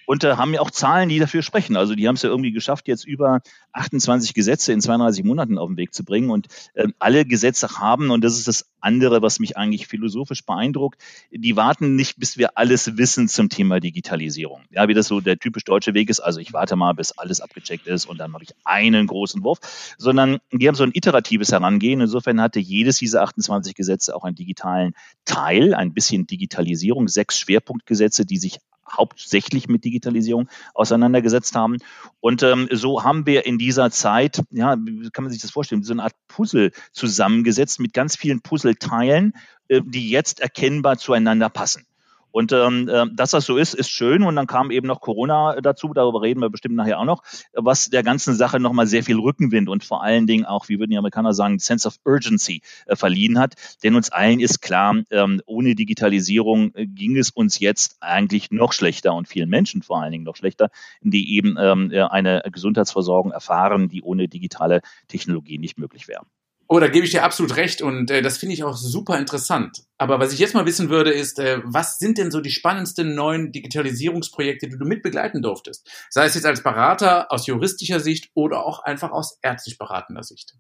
und 0.07 0.23
äh, 0.23 0.37
haben 0.37 0.53
ja 0.53 0.61
auch 0.61 0.71
Zahlen, 0.71 1.09
die 1.09 1.19
dafür 1.19 1.43
sprechen. 1.43 1.75
Also 1.75 1.93
die 1.93 2.07
haben 2.07 2.15
es 2.15 2.21
ja 2.21 2.29
irgendwie 2.29 2.53
geschafft, 2.53 2.87
jetzt 2.87 3.05
über 3.05 3.41
28 3.73 4.33
Gesetze 4.33 4.71
in 4.71 4.81
32 4.81 5.23
Monaten 5.25 5.57
auf 5.57 5.67
den 5.67 5.75
Weg 5.75 5.93
zu 5.93 6.05
bringen 6.05 6.31
und 6.31 6.47
äh, 6.73 6.87
alle 6.97 7.25
Gesetze 7.25 7.67
haben, 7.77 8.09
und 8.09 8.23
das 8.23 8.37
ist 8.37 8.47
das 8.47 8.69
andere, 8.79 9.21
was 9.21 9.39
mich 9.39 9.57
eigentlich 9.57 9.85
philosophisch 9.85 10.45
beeindruckt, 10.45 11.01
die 11.29 11.57
warten 11.57 11.97
nicht, 11.97 12.17
bis 12.17 12.37
wir 12.37 12.57
alles 12.57 12.97
wissen 12.97 13.27
zum 13.27 13.49
Thema 13.49 13.81
Digitalisierung. 13.81 14.61
Ja, 14.71 14.87
wie 14.87 14.93
das 14.93 15.07
so 15.07 15.19
der 15.19 15.37
typisch 15.37 15.65
deutsche 15.65 15.93
Weg 15.93 16.09
ist, 16.09 16.21
also 16.21 16.39
ich 16.39 16.53
warte 16.53 16.77
mal, 16.77 16.93
bis 16.93 17.11
alles 17.11 17.41
abgecheckt 17.41 17.85
ist 17.85 18.05
und 18.05 18.17
dann 18.17 18.31
mache 18.31 18.43
ich 18.43 18.55
einen 18.63 19.07
großen 19.07 19.43
Wurf, 19.43 19.59
sondern 19.97 20.37
die 20.53 20.69
haben 20.69 20.75
so 20.75 20.83
ein 20.83 20.91
iteratives 20.93 21.51
Herangehen. 21.51 21.99
Insofern 21.99 22.39
hatte 22.39 22.61
jedes 22.61 22.97
dieser 22.97 23.23
28 23.23 23.75
Gesetze 23.75 24.15
auch 24.15 24.23
einen 24.23 24.35
digitalen 24.35 24.93
Teil, 25.25 25.73
ein 25.73 25.93
bisschen 25.93 26.27
Digitalisierung, 26.27 27.09
sechs 27.09 27.37
Schwerpunktgesetze, 27.37 28.25
die 28.25 28.37
sich 28.37 28.59
hauptsächlich 28.91 29.67
mit 29.67 29.83
Digitalisierung 29.83 30.49
auseinandergesetzt 30.73 31.55
haben. 31.55 31.77
Und 32.19 32.43
ähm, 32.43 32.67
so 32.71 33.03
haben 33.03 33.25
wir 33.25 33.45
in 33.45 33.57
dieser 33.57 33.91
Zeit, 33.91 34.41
ja, 34.51 34.77
wie 34.77 35.09
kann 35.09 35.23
man 35.23 35.31
sich 35.31 35.41
das 35.41 35.51
vorstellen, 35.51 35.83
so 35.83 35.93
eine 35.93 36.03
Art 36.03 36.15
Puzzle 36.27 36.71
zusammengesetzt 36.91 37.79
mit 37.79 37.93
ganz 37.93 38.15
vielen 38.15 38.41
Puzzleteilen, 38.41 39.33
äh, 39.67 39.81
die 39.85 40.09
jetzt 40.09 40.39
erkennbar 40.39 40.97
zueinander 40.97 41.49
passen. 41.49 41.85
Und 42.31 42.51
ähm, 42.51 42.87
äh, 42.89 43.05
dass 43.13 43.31
das 43.31 43.45
so 43.45 43.57
ist, 43.57 43.73
ist 43.73 43.89
schön. 43.89 44.23
Und 44.23 44.35
dann 44.35 44.47
kam 44.47 44.71
eben 44.71 44.87
noch 44.87 45.01
Corona 45.01 45.59
dazu, 45.61 45.93
darüber 45.93 46.21
reden 46.21 46.41
wir 46.41 46.49
bestimmt 46.49 46.75
nachher 46.75 46.99
auch 46.99 47.05
noch, 47.05 47.23
was 47.53 47.89
der 47.89 48.03
ganzen 48.03 48.35
Sache 48.35 48.59
nochmal 48.59 48.87
sehr 48.87 49.03
viel 49.03 49.17
Rückenwind 49.17 49.69
und 49.69 49.83
vor 49.83 50.03
allen 50.03 50.27
Dingen 50.27 50.45
auch, 50.45 50.69
wie 50.69 50.79
würden 50.79 50.91
die 50.91 50.97
Amerikaner 50.97 51.33
sagen, 51.33 51.59
Sense 51.59 51.87
of 51.87 51.95
Urgency 52.05 52.61
äh, 52.85 52.95
verliehen 52.95 53.39
hat. 53.39 53.55
Denn 53.83 53.95
uns 53.95 54.11
allen 54.11 54.39
ist 54.39 54.61
klar, 54.61 54.95
ähm, 55.11 55.41
ohne 55.45 55.75
Digitalisierung 55.75 56.73
äh, 56.75 56.85
ging 56.85 57.17
es 57.17 57.31
uns 57.31 57.59
jetzt 57.59 57.97
eigentlich 58.01 58.51
noch 58.51 58.73
schlechter 58.73 59.13
und 59.13 59.27
vielen 59.27 59.49
Menschen 59.49 59.81
vor 59.81 60.01
allen 60.01 60.11
Dingen 60.11 60.23
noch 60.23 60.35
schlechter, 60.35 60.69
die 61.01 61.35
eben 61.35 61.55
ähm, 61.59 61.91
eine 62.09 62.43
Gesundheitsversorgung 62.51 63.31
erfahren, 63.31 63.89
die 63.89 64.01
ohne 64.01 64.27
digitale 64.27 64.81
Technologie 65.07 65.57
nicht 65.57 65.77
möglich 65.77 66.07
wäre. 66.07 66.23
Oh, 66.69 66.79
da 66.79 66.89
gebe 66.89 67.05
ich 67.05 67.11
dir 67.11 67.23
absolut 67.23 67.55
recht 67.55 67.81
und 67.81 68.11
äh, 68.11 68.21
das 68.21 68.37
finde 68.37 68.53
ich 68.53 68.63
auch 68.65 68.75
super 68.75 69.17
interessant. 69.17 69.83
Aber 69.97 70.19
was 70.19 70.33
ich 70.33 70.39
jetzt 70.39 70.53
mal 70.53 70.65
wissen 70.65 70.89
würde, 70.89 71.11
ist, 71.11 71.39
äh, 71.39 71.61
was 71.63 71.97
sind 71.97 72.17
denn 72.17 72.29
so 72.29 72.41
die 72.41 72.51
spannendsten 72.51 73.15
neuen 73.15 73.53
Digitalisierungsprojekte, 73.53 74.67
die 74.67 74.77
du 74.77 74.85
mitbegleiten 74.85 75.41
durftest? 75.41 75.89
Sei 76.09 76.25
es 76.25 76.35
jetzt 76.35 76.45
als 76.45 76.63
Berater 76.63 77.31
aus 77.31 77.47
juristischer 77.47 78.01
Sicht 78.01 78.31
oder 78.33 78.65
auch 78.65 78.79
einfach 78.79 79.11
aus 79.11 79.39
ärztlich 79.41 79.77
beratender 79.77 80.23
Sicht. 80.23 80.55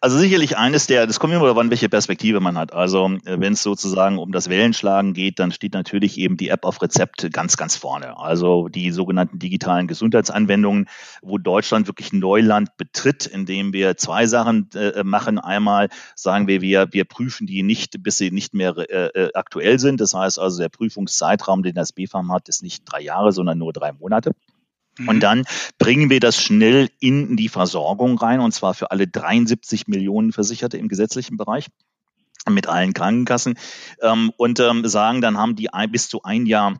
Also 0.00 0.18
sicherlich 0.18 0.56
eines 0.56 0.86
der, 0.86 1.06
das 1.06 1.20
kommt 1.20 1.32
immer 1.32 1.44
darauf 1.44 1.58
an, 1.58 1.70
welche 1.70 1.88
Perspektive 1.88 2.40
man 2.40 2.56
hat. 2.56 2.72
Also 2.72 3.06
äh, 3.24 3.40
wenn 3.40 3.52
es 3.52 3.62
sozusagen 3.62 4.18
um 4.18 4.32
das 4.32 4.48
Wellenschlagen 4.48 5.12
geht, 5.12 5.38
dann 5.38 5.52
steht 5.52 5.74
natürlich 5.74 6.18
eben 6.18 6.36
die 6.36 6.48
App 6.48 6.64
auf 6.64 6.80
Rezept 6.80 7.30
ganz, 7.32 7.56
ganz 7.56 7.76
vorne. 7.76 8.18
Also 8.18 8.68
die 8.68 8.90
sogenannten 8.90 9.38
digitalen 9.38 9.86
Gesundheitsanwendungen, 9.86 10.88
wo 11.22 11.38
Deutschland 11.38 11.86
wirklich 11.86 12.12
Neuland 12.12 12.76
betritt, 12.76 13.26
indem 13.26 13.72
wir 13.72 13.96
zwei 13.96 14.26
Sachen 14.26 14.70
äh, 14.74 15.04
machen. 15.04 15.38
Einmal 15.38 15.88
sagen 16.14 16.48
wir, 16.48 16.60
wir, 16.60 16.92
wir 16.92 17.04
prüfen 17.04 17.46
die 17.46 17.62
nicht, 17.62 18.02
bis 18.02 18.18
sie 18.18 18.30
nicht 18.30 18.54
mehr 18.54 18.76
äh, 18.76 19.06
äh 19.08 19.30
aktuell 19.34 19.78
sind. 19.78 20.00
Das 20.00 20.14
heißt 20.14 20.38
also, 20.38 20.58
der 20.58 20.70
Prüfungszeitraum, 20.70 21.62
den 21.62 21.74
das 21.74 21.92
BFAM 21.92 22.32
hat, 22.32 22.48
ist 22.48 22.62
nicht 22.62 22.84
drei 22.84 23.00
Jahre, 23.00 23.32
sondern 23.32 23.58
nur 23.58 23.72
drei 23.72 23.92
Monate. 23.92 24.32
Und 24.98 25.16
mhm. 25.16 25.20
dann 25.20 25.44
bringen 25.78 26.10
wir 26.10 26.20
das 26.20 26.40
schnell 26.40 26.88
in 27.00 27.36
die 27.36 27.48
Versorgung 27.48 28.18
rein, 28.18 28.40
und 28.40 28.52
zwar 28.52 28.74
für 28.74 28.90
alle 28.90 29.06
73 29.08 29.88
Millionen 29.88 30.32
Versicherte 30.32 30.76
im 30.76 30.88
gesetzlichen 30.88 31.36
Bereich 31.36 31.66
mit 32.48 32.66
allen 32.66 32.92
Krankenkassen 32.92 33.58
ähm, 34.02 34.30
und 34.36 34.60
ähm, 34.60 34.86
sagen, 34.86 35.20
dann 35.20 35.38
haben 35.38 35.56
die 35.56 35.72
ein, 35.72 35.90
bis 35.90 36.08
zu 36.08 36.22
ein 36.22 36.46
Jahr 36.46 36.78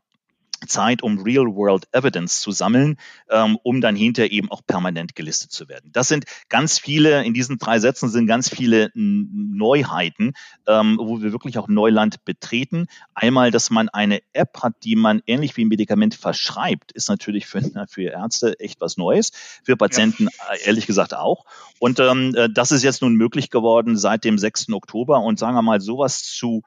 Zeit, 0.67 1.03
um 1.03 1.19
Real-World 1.19 1.89
Evidence 1.93 2.41
zu 2.41 2.53
sammeln, 2.53 2.97
ähm, 3.31 3.59
um 3.63 3.81
dann 3.81 3.97
hinterher 3.97 4.33
eben 4.33 4.51
auch 4.51 4.63
permanent 4.67 5.15
gelistet 5.15 5.53
zu 5.53 5.69
werden. 5.69 5.91
Das 5.93 6.09
sind 6.09 6.25
ganz 6.49 6.79
viele, 6.79 7.25
in 7.25 7.35
diesen 7.35 7.59
drei 7.59 7.79
Sätzen 7.79 8.09
sind 8.09 8.27
ganz 8.27 8.49
viele 8.49 8.91
Neuheiten, 8.95 10.33
ähm, 10.67 10.99
wo 11.01 11.21
wir 11.21 11.33
wirklich 11.33 11.59
auch 11.59 11.69
Neuland 11.69 12.25
betreten. 12.25 12.87
Einmal, 13.15 13.51
dass 13.51 13.71
man 13.71 13.89
eine 13.89 14.21
App 14.33 14.63
hat, 14.63 14.75
die 14.85 14.97
man 14.97 15.23
ähnlich 15.27 15.57
wie 15.57 15.65
ein 15.65 15.69
Medikament 15.69 16.15
verschreibt, 16.15 16.93
ist 16.93 17.09
natürlich 17.09 17.47
für, 17.47 17.61
für 17.89 18.11
Ärzte 18.11 18.59
echt 18.61 18.81
was 18.81 18.97
Neues, 18.97 19.33
für 19.63 19.77
Patienten 19.77 20.25
ja. 20.25 20.55
Äh, 20.55 20.67
ehrlich 20.67 20.87
gesagt 20.87 21.15
auch. 21.15 21.45
Und 21.79 22.01
ähm, 22.01 22.35
äh, 22.35 22.49
das 22.51 22.73
ist 22.73 22.83
jetzt 22.83 23.03
nun 23.03 23.15
möglich 23.15 23.51
geworden 23.51 23.97
seit 23.97 24.25
dem 24.25 24.39
6. 24.39 24.73
Oktober 24.73 25.21
und 25.21 25.39
sagen 25.39 25.55
wir 25.55 25.63
mal, 25.63 25.81
sowas 25.81 26.23
zu 26.23 26.63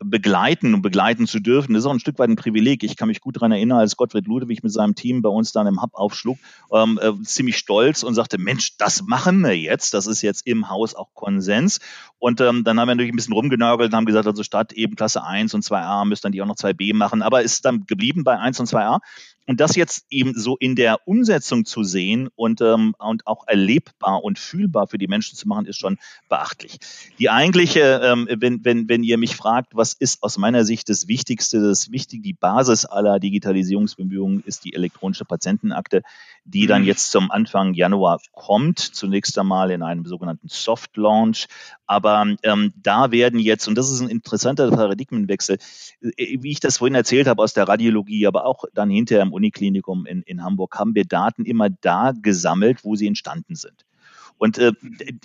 begleiten 0.00 0.74
und 0.74 0.82
begleiten 0.82 1.26
zu 1.26 1.40
dürfen, 1.40 1.74
das 1.74 1.82
ist 1.82 1.86
auch 1.86 1.92
ein 1.92 2.00
Stück 2.00 2.18
weit 2.18 2.30
ein 2.30 2.36
Privileg. 2.36 2.84
Ich 2.84 2.96
kann 2.96 3.08
mich 3.08 3.20
gut 3.20 3.36
daran 3.36 3.52
erinnern, 3.52 3.78
als 3.78 3.96
Gottfried 3.96 4.26
Ludwig 4.26 4.62
mit 4.62 4.72
seinem 4.72 4.94
Team 4.94 5.22
bei 5.22 5.28
uns 5.28 5.52
dann 5.52 5.66
im 5.66 5.82
Hub 5.82 5.90
aufschlug, 5.94 6.38
ähm, 6.72 6.98
äh, 7.02 7.12
ziemlich 7.24 7.58
stolz 7.58 8.02
und 8.02 8.14
sagte, 8.14 8.38
Mensch, 8.38 8.76
das 8.76 9.02
machen 9.02 9.40
wir 9.40 9.58
jetzt. 9.58 9.94
Das 9.94 10.06
ist 10.06 10.22
jetzt 10.22 10.46
im 10.46 10.68
Haus 10.68 10.94
auch 10.94 11.08
Konsens. 11.14 11.80
Und 12.18 12.40
ähm, 12.40 12.64
dann 12.64 12.78
haben 12.78 12.88
wir 12.88 12.94
natürlich 12.94 13.12
ein 13.12 13.16
bisschen 13.16 13.34
rumgenörgelt 13.34 13.90
und 13.90 13.96
haben 13.96 14.06
gesagt, 14.06 14.26
also 14.26 14.42
statt 14.42 14.72
eben 14.72 14.96
Klasse 14.96 15.24
1 15.24 15.54
und 15.54 15.64
2a 15.64 16.04
müssten 16.04 16.26
dann 16.26 16.32
die 16.32 16.42
auch 16.42 16.46
noch 16.46 16.56
2b 16.56 16.94
machen. 16.94 17.22
Aber 17.22 17.42
ist 17.42 17.64
dann 17.64 17.86
geblieben 17.86 18.24
bei 18.24 18.38
1 18.38 18.60
und 18.60 18.68
2a. 18.68 19.00
Und 19.48 19.60
das 19.60 19.76
jetzt 19.76 20.04
eben 20.10 20.34
so 20.38 20.58
in 20.58 20.76
der 20.76 21.08
Umsetzung 21.08 21.64
zu 21.64 21.82
sehen 21.82 22.28
und, 22.36 22.60
ähm, 22.60 22.94
und 22.98 23.26
auch 23.26 23.48
erlebbar 23.48 24.22
und 24.22 24.38
fühlbar 24.38 24.88
für 24.88 24.98
die 24.98 25.08
Menschen 25.08 25.38
zu 25.38 25.48
machen, 25.48 25.64
ist 25.64 25.78
schon 25.78 25.96
beachtlich. 26.28 26.78
Die 27.18 27.30
eigentliche, 27.30 28.02
ähm, 28.04 28.28
wenn, 28.30 28.62
wenn, 28.66 28.90
wenn 28.90 29.02
ihr 29.02 29.16
mich 29.16 29.36
fragt, 29.36 29.74
was 29.74 29.87
ist 29.92 30.22
aus 30.22 30.38
meiner 30.38 30.64
Sicht 30.64 30.88
das 30.88 31.08
Wichtigste, 31.08 31.60
das 31.60 31.90
Wichtige, 31.90 32.22
die 32.22 32.32
Basis 32.32 32.84
aller 32.84 33.18
Digitalisierungsbemühungen 33.18 34.42
ist 34.44 34.64
die 34.64 34.74
elektronische 34.74 35.24
Patientenakte, 35.24 36.02
die 36.44 36.66
dann 36.66 36.82
mhm. 36.82 36.88
jetzt 36.88 37.10
zum 37.10 37.30
Anfang 37.30 37.74
Januar 37.74 38.20
kommt, 38.32 38.78
zunächst 38.78 39.38
einmal 39.38 39.70
in 39.70 39.82
einem 39.82 40.04
sogenannten 40.04 40.48
Soft 40.48 40.96
Launch. 40.96 41.46
Aber 41.86 42.34
ähm, 42.42 42.72
da 42.76 43.10
werden 43.10 43.38
jetzt, 43.38 43.68
und 43.68 43.76
das 43.76 43.90
ist 43.90 44.00
ein 44.00 44.08
interessanter 44.08 44.70
Paradigmenwechsel, 44.70 45.58
äh, 46.00 46.36
wie 46.40 46.50
ich 46.50 46.60
das 46.60 46.78
vorhin 46.78 46.94
erzählt 46.94 47.26
habe 47.26 47.42
aus 47.42 47.54
der 47.54 47.68
Radiologie, 47.68 48.26
aber 48.26 48.46
auch 48.46 48.64
dann 48.74 48.90
hinterher 48.90 49.22
im 49.22 49.32
Uniklinikum 49.32 50.06
in, 50.06 50.22
in 50.22 50.42
Hamburg 50.42 50.78
haben 50.78 50.94
wir 50.94 51.04
Daten 51.04 51.44
immer 51.44 51.68
da 51.70 52.12
gesammelt, 52.12 52.84
wo 52.84 52.94
sie 52.94 53.06
entstanden 53.06 53.54
sind. 53.54 53.84
Und 54.38 54.56
äh, 54.58 54.72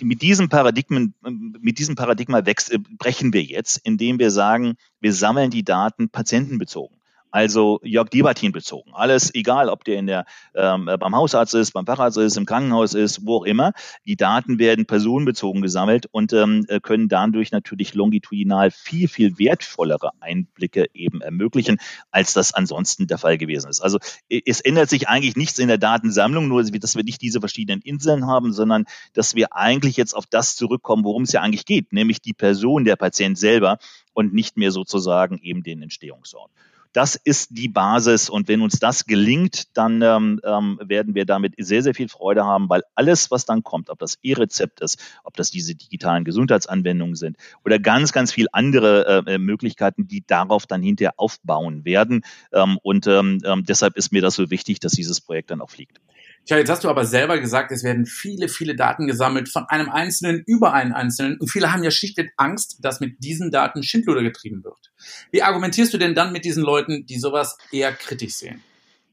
mit 0.02 0.22
diesem 0.22 0.48
Paradigmen, 0.48 1.14
mit 1.60 1.78
diesem 1.78 1.94
Paradigma 1.94 2.44
wächst, 2.44 2.72
äh, 2.72 2.78
brechen 2.98 3.32
wir 3.32 3.42
jetzt, 3.42 3.78
indem 3.84 4.18
wir 4.18 4.30
sagen, 4.30 4.74
wir 5.00 5.12
sammeln 5.12 5.50
die 5.50 5.64
Daten 5.64 6.10
patientenbezogen 6.10 6.98
also 7.34 7.80
Jörg 7.82 8.10
Diebertin 8.10 8.52
bezogen. 8.52 8.92
Alles 8.94 9.34
egal, 9.34 9.68
ob 9.68 9.82
der 9.82 9.98
in 9.98 10.06
der, 10.06 10.24
ähm, 10.54 10.84
beim 10.84 11.16
Hausarzt 11.16 11.52
ist, 11.56 11.72
beim 11.72 11.84
Facharzt 11.84 12.16
ist, 12.16 12.36
im 12.36 12.46
Krankenhaus 12.46 12.94
ist, 12.94 13.26
wo 13.26 13.38
auch 13.38 13.44
immer. 13.44 13.72
Die 14.06 14.14
Daten 14.14 14.60
werden 14.60 14.86
personenbezogen 14.86 15.60
gesammelt 15.60 16.06
und 16.12 16.32
ähm, 16.32 16.64
können 16.82 17.08
dadurch 17.08 17.50
natürlich 17.50 17.94
longitudinal 17.94 18.70
viel, 18.70 19.08
viel 19.08 19.36
wertvollere 19.36 20.12
Einblicke 20.20 20.86
eben 20.94 21.22
ermöglichen, 21.22 21.78
als 22.12 22.34
das 22.34 22.54
ansonsten 22.54 23.08
der 23.08 23.18
Fall 23.18 23.36
gewesen 23.36 23.68
ist. 23.68 23.80
Also 23.80 23.98
es 24.28 24.60
ändert 24.60 24.88
sich 24.88 25.08
eigentlich 25.08 25.34
nichts 25.34 25.58
in 25.58 25.66
der 25.66 25.78
Datensammlung, 25.78 26.46
nur 26.46 26.62
dass 26.62 26.94
wir 26.94 27.02
nicht 27.02 27.20
diese 27.20 27.40
verschiedenen 27.40 27.80
Inseln 27.82 28.28
haben, 28.28 28.52
sondern 28.52 28.84
dass 29.12 29.34
wir 29.34 29.56
eigentlich 29.56 29.96
jetzt 29.96 30.14
auf 30.14 30.26
das 30.26 30.54
zurückkommen, 30.54 31.02
worum 31.02 31.24
es 31.24 31.32
ja 31.32 31.40
eigentlich 31.40 31.66
geht, 31.66 31.92
nämlich 31.92 32.22
die 32.22 32.32
Person, 32.32 32.84
der 32.84 32.94
Patient 32.94 33.36
selber 33.36 33.78
und 34.12 34.32
nicht 34.32 34.56
mehr 34.56 34.70
sozusagen 34.70 35.38
eben 35.38 35.64
den 35.64 35.82
Entstehungsort. 35.82 36.52
Das 36.94 37.16
ist 37.16 37.48
die 37.50 37.66
Basis 37.66 38.30
und 38.30 38.46
wenn 38.46 38.62
uns 38.62 38.78
das 38.78 39.04
gelingt, 39.04 39.76
dann 39.76 40.00
ähm, 40.00 40.40
ähm, 40.44 40.78
werden 40.80 41.16
wir 41.16 41.26
damit 41.26 41.54
sehr, 41.58 41.82
sehr 41.82 41.92
viel 41.92 42.08
Freude 42.08 42.44
haben, 42.44 42.68
weil 42.68 42.84
alles, 42.94 43.32
was 43.32 43.44
dann 43.44 43.64
kommt, 43.64 43.90
ob 43.90 43.98
das 43.98 44.20
E-Rezept 44.22 44.80
ist, 44.80 45.02
ob 45.24 45.36
das 45.36 45.50
diese 45.50 45.74
digitalen 45.74 46.22
Gesundheitsanwendungen 46.22 47.16
sind 47.16 47.36
oder 47.64 47.80
ganz, 47.80 48.12
ganz 48.12 48.30
viel 48.30 48.46
andere 48.52 49.24
äh, 49.26 49.34
äh 49.34 49.38
Möglichkeiten, 49.38 50.06
die 50.06 50.24
darauf 50.24 50.66
dann 50.66 50.82
hinterher 50.82 51.14
aufbauen 51.16 51.84
werden. 51.84 52.22
Ähm, 52.52 52.78
und 52.80 53.08
ähm, 53.08 53.40
ähm, 53.44 53.64
deshalb 53.64 53.96
ist 53.96 54.12
mir 54.12 54.22
das 54.22 54.36
so 54.36 54.50
wichtig, 54.50 54.78
dass 54.78 54.92
dieses 54.92 55.20
Projekt 55.20 55.50
dann 55.50 55.60
auch 55.60 55.70
fliegt. 55.70 56.00
Tja, 56.46 56.58
jetzt 56.58 56.68
hast 56.68 56.84
du 56.84 56.90
aber 56.90 57.06
selber 57.06 57.38
gesagt, 57.38 57.72
es 57.72 57.84
werden 57.84 58.04
viele, 58.04 58.48
viele 58.48 58.76
Daten 58.76 59.06
gesammelt 59.06 59.48
von 59.48 59.64
einem 59.68 59.88
Einzelnen 59.88 60.42
über 60.46 60.74
einen 60.74 60.92
Einzelnen. 60.92 61.38
Und 61.38 61.50
viele 61.50 61.72
haben 61.72 61.82
ja 61.82 61.90
schlichtweg 61.90 62.34
Angst, 62.36 62.78
dass 62.82 63.00
mit 63.00 63.24
diesen 63.24 63.50
Daten 63.50 63.82
Schindluder 63.82 64.22
getrieben 64.22 64.62
wird. 64.62 64.92
Wie 65.30 65.42
argumentierst 65.42 65.94
du 65.94 65.98
denn 65.98 66.14
dann 66.14 66.32
mit 66.32 66.44
diesen 66.44 66.62
Leuten, 66.62 67.06
die 67.06 67.18
sowas 67.18 67.56
eher 67.72 67.92
kritisch 67.92 68.34
sehen? 68.34 68.62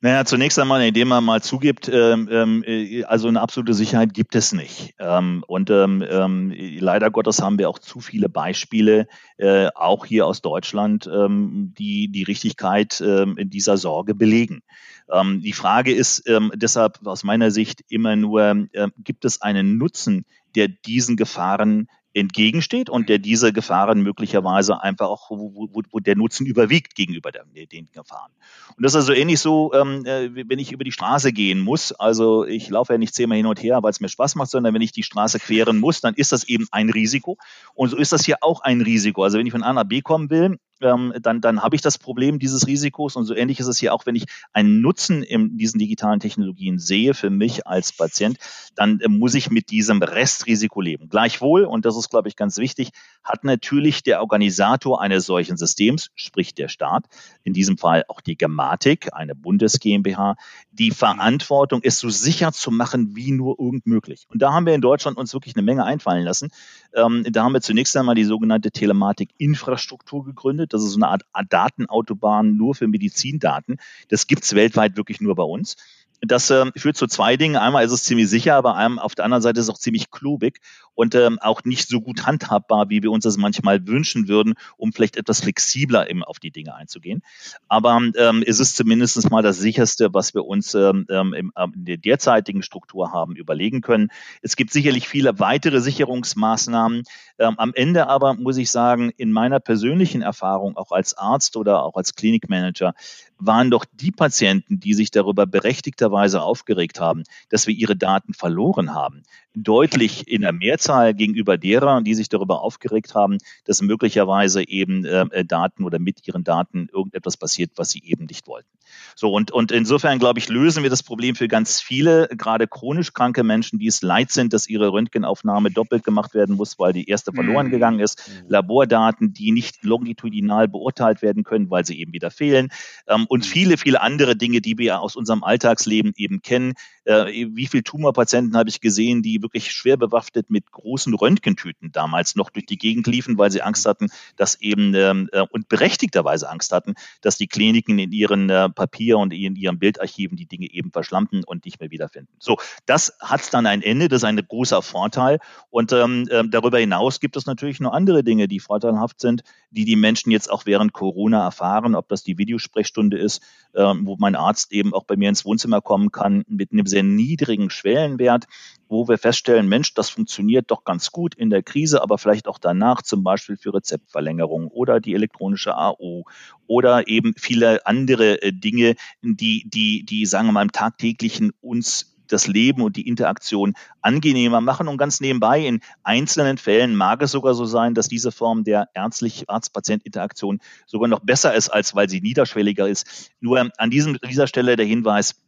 Naja, 0.03 0.25
zunächst 0.25 0.57
einmal, 0.57 0.83
indem 0.83 1.09
man 1.09 1.23
mal 1.23 1.43
zugibt, 1.43 1.87
ähm, 1.87 2.27
ähm, 2.31 2.63
äh, 2.65 3.03
also 3.03 3.27
eine 3.27 3.39
absolute 3.39 3.75
Sicherheit 3.75 4.15
gibt 4.15 4.33
es 4.33 4.51
nicht. 4.51 4.95
Ähm, 4.97 5.43
und 5.47 5.69
ähm, 5.69 6.03
ähm, 6.09 6.51
leider 6.79 7.11
Gottes 7.11 7.39
haben 7.39 7.59
wir 7.59 7.69
auch 7.69 7.77
zu 7.77 7.99
viele 7.99 8.27
Beispiele, 8.27 9.07
äh, 9.37 9.67
auch 9.75 10.07
hier 10.07 10.25
aus 10.25 10.41
Deutschland, 10.41 11.07
ähm, 11.07 11.75
die 11.77 12.11
die 12.11 12.23
Richtigkeit 12.23 12.99
in 12.99 13.49
dieser 13.49 13.77
Sorge 13.77 14.15
belegen. 14.15 14.63
Ähm, 15.11 15.41
die 15.41 15.53
Frage 15.53 15.93
ist 15.93 16.27
ähm, 16.27 16.51
deshalb 16.55 17.05
aus 17.05 17.23
meiner 17.23 17.51
Sicht 17.51 17.83
immer 17.89 18.15
nur, 18.15 18.67
äh, 18.71 18.87
gibt 18.97 19.25
es 19.25 19.41
einen 19.41 19.77
Nutzen, 19.77 20.25
der 20.55 20.67
diesen 20.67 21.17
Gefahren 21.17 21.87
entgegensteht 22.13 22.89
und 22.89 23.09
der 23.09 23.19
diese 23.19 23.53
Gefahren 23.53 24.01
möglicherweise 24.01 24.81
einfach 24.81 25.07
auch, 25.07 25.29
wo, 25.29 25.69
wo, 25.71 25.81
wo 25.91 25.99
der 25.99 26.15
Nutzen 26.15 26.45
überwiegt 26.45 26.95
gegenüber 26.95 27.31
der, 27.31 27.45
den 27.45 27.87
Gefahren. 27.91 28.31
Und 28.75 28.83
das 28.83 28.93
ist 28.93 28.97
also 28.97 29.13
ähnlich 29.13 29.39
so, 29.39 29.73
ähm, 29.73 30.05
äh, 30.05 30.29
wenn 30.49 30.59
ich 30.59 30.71
über 30.71 30.83
die 30.83 30.91
Straße 30.91 31.31
gehen 31.31 31.59
muss. 31.59 31.91
Also 31.91 32.45
ich 32.45 32.69
laufe 32.69 32.93
ja 32.93 32.97
nicht 32.97 33.15
zehnmal 33.15 33.37
hin 33.37 33.45
und 33.45 33.61
her, 33.61 33.81
weil 33.81 33.91
es 33.91 33.99
mir 33.99 34.09
Spaß 34.09 34.35
macht, 34.35 34.49
sondern 34.49 34.73
wenn 34.73 34.81
ich 34.81 34.91
die 34.91 35.03
Straße 35.03 35.39
queren 35.39 35.79
muss, 35.79 36.01
dann 36.01 36.13
ist 36.15 36.31
das 36.31 36.43
eben 36.43 36.67
ein 36.71 36.89
Risiko. 36.89 37.37
Und 37.75 37.89
so 37.89 37.97
ist 37.97 38.11
das 38.11 38.25
hier 38.25 38.37
auch 38.41 38.61
ein 38.61 38.81
Risiko. 38.81 39.23
Also 39.23 39.37
wenn 39.37 39.45
ich 39.45 39.51
von 39.51 39.63
A 39.63 39.73
nach 39.73 39.85
B 39.85 40.01
kommen 40.01 40.29
will, 40.29 40.57
ähm, 40.81 41.13
dann, 41.21 41.41
dann 41.41 41.61
habe 41.61 41.75
ich 41.75 41.81
das 41.81 41.97
Problem 41.97 42.39
dieses 42.39 42.67
Risikos. 42.67 43.15
Und 43.15 43.25
so 43.25 43.35
ähnlich 43.35 43.59
ist 43.59 43.67
es 43.67 43.77
hier 43.77 43.93
auch, 43.93 44.05
wenn 44.05 44.15
ich 44.15 44.25
einen 44.53 44.81
Nutzen 44.81 45.23
in 45.23 45.57
diesen 45.57 45.79
digitalen 45.79 46.19
Technologien 46.19 46.79
sehe 46.79 47.13
für 47.13 47.29
mich 47.29 47.67
als 47.67 47.93
Patient, 47.93 48.37
dann 48.75 48.99
äh, 48.99 49.07
muss 49.07 49.33
ich 49.33 49.51
mit 49.51 49.69
diesem 49.69 50.01
Restrisiko 50.01 50.81
leben. 50.81 51.09
Gleichwohl, 51.09 51.65
und 51.65 51.85
das 51.85 51.97
ist, 51.97 52.00
glaube 52.09 52.27
ich, 52.27 52.35
ganz 52.35 52.57
wichtig, 52.57 52.91
hat 53.23 53.43
natürlich 53.43 54.03
der 54.03 54.21
Organisator 54.21 55.01
eines 55.01 55.25
solchen 55.25 55.57
Systems, 55.57 56.09
sprich 56.15 56.53
der 56.53 56.67
Staat, 56.67 57.05
in 57.43 57.53
diesem 57.53 57.77
Fall 57.77 58.03
auch 58.07 58.21
die 58.21 58.37
Gematik, 58.37 59.09
eine 59.13 59.35
Bundes 59.35 59.79
GmbH, 59.79 60.35
die 60.71 60.91
Verantwortung, 60.91 61.81
es 61.83 61.99
so 61.99 62.09
sicher 62.09 62.51
zu 62.51 62.71
machen 62.71 63.15
wie 63.15 63.31
nur 63.31 63.59
irgend 63.59 63.85
möglich. 63.85 64.25
Und 64.29 64.41
da 64.41 64.53
haben 64.53 64.65
wir 64.65 64.73
in 64.73 64.81
Deutschland 64.81 65.17
uns 65.17 65.33
wirklich 65.33 65.55
eine 65.55 65.63
Menge 65.63 65.85
einfallen 65.85 66.23
lassen. 66.23 66.49
Ähm, 66.93 67.25
da 67.29 67.43
haben 67.43 67.53
wir 67.53 67.61
zunächst 67.61 67.95
einmal 67.97 68.15
die 68.15 68.23
sogenannte 68.23 68.71
Telematik-Infrastruktur 68.71 70.25
gegründet. 70.25 70.73
Das 70.73 70.83
ist 70.83 70.91
so 70.91 70.97
eine 70.97 71.07
Art 71.07 71.23
Datenautobahn 71.49 72.55
nur 72.55 72.75
für 72.75 72.87
Medizindaten. 72.87 73.77
Das 74.09 74.27
gibt's 74.27 74.55
weltweit 74.55 74.97
wirklich 74.97 75.21
nur 75.21 75.35
bei 75.35 75.43
uns. 75.43 75.75
Das 76.21 76.49
äh, 76.51 76.65
führt 76.75 76.97
zu 76.97 77.07
zwei 77.07 77.35
Dingen. 77.35 77.55
Einmal 77.55 77.83
ist 77.83 77.91
es 77.91 78.03
ziemlich 78.03 78.29
sicher, 78.29 78.55
aber 78.55 78.75
einem, 78.75 78.99
auf 78.99 79.15
der 79.15 79.25
anderen 79.25 79.41
Seite 79.41 79.59
ist 79.59 79.65
es 79.65 79.73
auch 79.73 79.79
ziemlich 79.79 80.11
klobig 80.11 80.61
und 80.93 81.15
ähm, 81.15 81.39
auch 81.39 81.63
nicht 81.63 81.89
so 81.89 81.99
gut 81.99 82.27
handhabbar, 82.27 82.89
wie 82.89 83.01
wir 83.01 83.11
uns 83.11 83.23
das 83.23 83.37
manchmal 83.37 83.87
wünschen 83.87 84.27
würden, 84.27 84.53
um 84.77 84.93
vielleicht 84.93 85.17
etwas 85.17 85.41
flexibler 85.41 86.09
eben 86.09 86.23
auf 86.23 86.37
die 86.37 86.51
Dinge 86.51 86.75
einzugehen. 86.75 87.23
Aber 87.67 87.99
ähm, 88.15 88.43
es 88.45 88.59
ist 88.59 88.75
zumindest 88.75 89.31
mal 89.31 89.41
das 89.41 89.57
sicherste, 89.57 90.13
was 90.13 90.35
wir 90.35 90.45
uns 90.45 90.75
ähm, 90.75 91.05
ähm 91.09 91.33
im, 91.33 91.51
äh, 91.55 91.65
in 91.73 91.85
der 91.85 91.97
derzeitigen 91.97 92.61
Struktur 92.61 93.11
haben 93.11 93.35
überlegen 93.35 93.81
können. 93.81 94.09
Es 94.43 94.55
gibt 94.55 94.71
sicherlich 94.71 95.07
viele 95.07 95.39
weitere 95.39 95.81
Sicherungsmaßnahmen. 95.81 97.03
Ähm, 97.39 97.55
am 97.57 97.73
Ende 97.73 98.07
aber 98.07 98.35
muss 98.35 98.57
ich 98.57 98.69
sagen, 98.69 99.11
in 99.17 99.31
meiner 99.31 99.59
persönlichen 99.59 100.21
Erfahrung, 100.21 100.77
auch 100.77 100.91
als 100.91 101.17
Arzt 101.17 101.57
oder 101.57 101.83
auch 101.83 101.95
als 101.95 102.13
Klinikmanager, 102.13 102.93
waren 103.41 103.71
doch 103.71 103.85
die 103.91 104.11
Patienten, 104.11 104.79
die 104.79 104.93
sich 104.93 105.11
darüber 105.11 105.45
berechtigterweise 105.45 106.41
aufgeregt 106.41 106.99
haben, 106.99 107.23
dass 107.49 107.67
wir 107.67 107.73
ihre 107.73 107.95
Daten 107.95 108.33
verloren 108.33 108.93
haben, 108.93 109.23
deutlich 109.55 110.27
in 110.27 110.41
der 110.41 110.53
Mehrzahl 110.53 111.13
gegenüber 111.13 111.57
derer, 111.57 112.01
die 112.01 112.13
sich 112.13 112.29
darüber 112.29 112.61
aufgeregt 112.61 113.15
haben, 113.15 113.39
dass 113.65 113.81
möglicherweise 113.81 114.67
eben 114.67 115.05
äh, 115.05 115.43
Daten 115.43 115.83
oder 115.83 115.99
mit 115.99 116.27
ihren 116.27 116.43
Daten 116.43 116.87
irgendetwas 116.93 117.35
passiert, 117.35 117.71
was 117.75 117.89
sie 117.89 118.03
eben 118.03 118.25
nicht 118.25 118.47
wollten. 118.47 118.69
So 119.15 119.33
und, 119.33 119.51
und 119.51 119.71
insofern 119.71 120.19
glaube 120.19 120.39
ich, 120.39 120.49
lösen 120.49 120.83
wir 120.83 120.89
das 120.89 121.03
Problem 121.03 121.35
für 121.35 121.47
ganz 121.47 121.81
viele, 121.81 122.27
gerade 122.37 122.67
chronisch 122.67 123.13
kranke 123.13 123.43
Menschen, 123.43 123.79
die 123.79 123.87
es 123.87 124.01
leid 124.01 124.31
sind, 124.31 124.53
dass 124.53 124.67
ihre 124.67 124.91
Röntgenaufnahme 124.91 125.71
doppelt 125.71 126.03
gemacht 126.03 126.33
werden 126.33 126.55
muss, 126.55 126.79
weil 126.79 126.93
die 126.93 127.07
erste 127.07 127.31
verloren 127.33 127.67
mhm. 127.67 127.71
gegangen 127.71 127.99
ist. 127.99 128.27
Mhm. 128.27 128.49
Labordaten, 128.49 129.33
die 129.33 129.51
nicht 129.51 129.83
longitudinal 129.83 130.67
beurteilt 130.67 131.21
werden 131.21 131.43
können, 131.43 131.69
weil 131.69 131.85
sie 131.85 131.99
eben 131.99 132.13
wieder 132.13 132.31
fehlen. 132.31 132.69
Ähm, 133.07 133.25
und 133.27 133.45
mhm. 133.45 133.49
viele, 133.49 133.77
viele 133.77 134.01
andere 134.01 134.35
Dinge, 134.35 134.61
die 134.61 134.77
wir 134.77 134.99
aus 134.99 135.15
unserem 135.15 135.43
Alltagsleben 135.43 136.13
eben 136.15 136.41
kennen. 136.41 136.73
Äh, 137.03 137.47
wie 137.53 137.67
viele 137.67 137.83
Tumorpatienten 137.83 138.55
habe 138.55 138.69
ich 138.69 138.81
gesehen, 138.81 139.21
die 139.21 139.41
wirklich 139.41 139.71
schwer 139.71 139.97
bewaffnet 139.97 140.49
mit 140.49 140.71
großen 140.71 141.13
Röntgentüten 141.13 141.91
damals 141.91 142.35
noch 142.35 142.49
durch 142.49 142.65
die 142.65 142.77
Gegend 142.77 143.07
liefen, 143.07 143.37
weil 143.37 143.51
sie 143.51 143.61
Angst 143.61 143.85
hatten, 143.85 144.07
dass 144.35 144.59
eben 144.61 144.93
ähm, 144.93 145.29
äh, 145.31 145.41
und 145.49 145.67
berechtigterweise 145.67 146.49
Angst 146.49 146.71
hatten, 146.71 146.93
dass 147.21 147.37
die 147.37 147.47
Kliniken 147.47 147.97
in 147.99 148.11
ihren 148.11 148.49
äh, 148.49 148.69
Papier 149.01 149.17
und 149.17 149.33
in 149.33 149.55
ihren 149.55 149.79
Bildarchiven 149.79 150.37
die 150.37 150.45
Dinge 150.45 150.71
eben 150.71 150.91
verschlampen 150.91 151.43
und 151.43 151.65
nicht 151.65 151.79
mehr 151.79 151.91
wiederfinden. 151.91 152.31
So, 152.39 152.57
das 152.85 153.13
hat 153.19 153.53
dann 153.53 153.65
ein 153.65 153.81
Ende, 153.81 154.07
das 154.07 154.21
ist 154.21 154.23
ein 154.25 154.35
großer 154.35 154.81
Vorteil. 154.81 155.39
Und 155.69 155.91
ähm, 155.91 156.27
äh, 156.29 156.43
darüber 156.47 156.77
hinaus 156.77 157.19
gibt 157.19 157.35
es 157.35 157.45
natürlich 157.45 157.79
noch 157.79 157.93
andere 157.93 158.23
Dinge, 158.23 158.47
die 158.47 158.59
vorteilhaft 158.59 159.19
sind, 159.19 159.43
die 159.71 159.85
die 159.85 159.95
Menschen 159.95 160.31
jetzt 160.31 160.51
auch 160.51 160.65
während 160.65 160.93
Corona 160.93 161.43
erfahren, 161.43 161.95
ob 161.95 162.07
das 162.09 162.23
die 162.23 162.37
Videosprechstunde 162.37 163.17
ist, 163.17 163.41
äh, 163.73 163.81
wo 163.81 164.17
mein 164.19 164.35
Arzt 164.35 164.71
eben 164.71 164.93
auch 164.93 165.05
bei 165.05 165.15
mir 165.15 165.29
ins 165.29 165.45
Wohnzimmer 165.45 165.81
kommen 165.81 166.11
kann 166.11 166.43
mit 166.47 166.71
einem 166.71 166.85
sehr 166.85 167.03
niedrigen 167.03 167.69
Schwellenwert, 167.69 168.45
wo 168.91 169.07
wir 169.07 169.17
feststellen, 169.17 169.69
Mensch, 169.69 169.93
das 169.93 170.09
funktioniert 170.09 170.69
doch 170.69 170.83
ganz 170.83 171.11
gut 171.11 171.33
in 171.33 171.49
der 171.49 171.63
Krise, 171.63 172.01
aber 172.01 172.17
vielleicht 172.17 172.47
auch 172.49 172.59
danach, 172.59 173.01
zum 173.01 173.23
Beispiel 173.23 173.55
für 173.55 173.73
Rezeptverlängerung 173.73 174.67
oder 174.67 174.99
die 174.99 175.13
elektronische 175.13 175.75
AO 175.75 176.25
oder 176.67 177.07
eben 177.07 177.33
viele 177.37 177.85
andere 177.85 178.41
äh, 178.41 178.51
Dinge, 178.51 178.95
die, 179.21 179.63
die, 179.69 180.03
die, 180.03 180.25
sagen 180.25 180.47
wir 180.47 180.51
mal, 180.51 180.63
im 180.63 180.73
tagtäglichen 180.73 181.53
uns 181.61 182.11
das 182.27 182.47
Leben 182.47 182.81
und 182.81 182.95
die 182.95 183.07
Interaktion 183.07 183.73
angenehmer 184.01 184.61
machen. 184.61 184.87
Und 184.87 184.97
ganz 184.97 185.21
nebenbei, 185.21 185.65
in 185.65 185.81
einzelnen 186.03 186.57
Fällen 186.57 186.95
mag 186.95 187.21
es 187.21 187.31
sogar 187.31 187.53
so 187.53 187.65
sein, 187.65 187.93
dass 187.93 188.07
diese 188.07 188.31
Form 188.31 188.63
der 188.63 188.89
ärztlich-Arzt-Patient-Interaktion 188.93 190.59
sogar 190.85 191.07
noch 191.07 191.19
besser 191.19 191.53
ist, 191.53 191.69
als 191.69 191.95
weil 191.95 192.09
sie 192.09 192.21
niederschwelliger 192.21 192.87
ist. 192.87 193.31
Nur 193.39 193.69
an 193.77 193.89
diesem, 193.89 194.17
dieser 194.17 194.47
Stelle 194.47 194.75
der 194.75 194.85
Hinweis, 194.85 195.40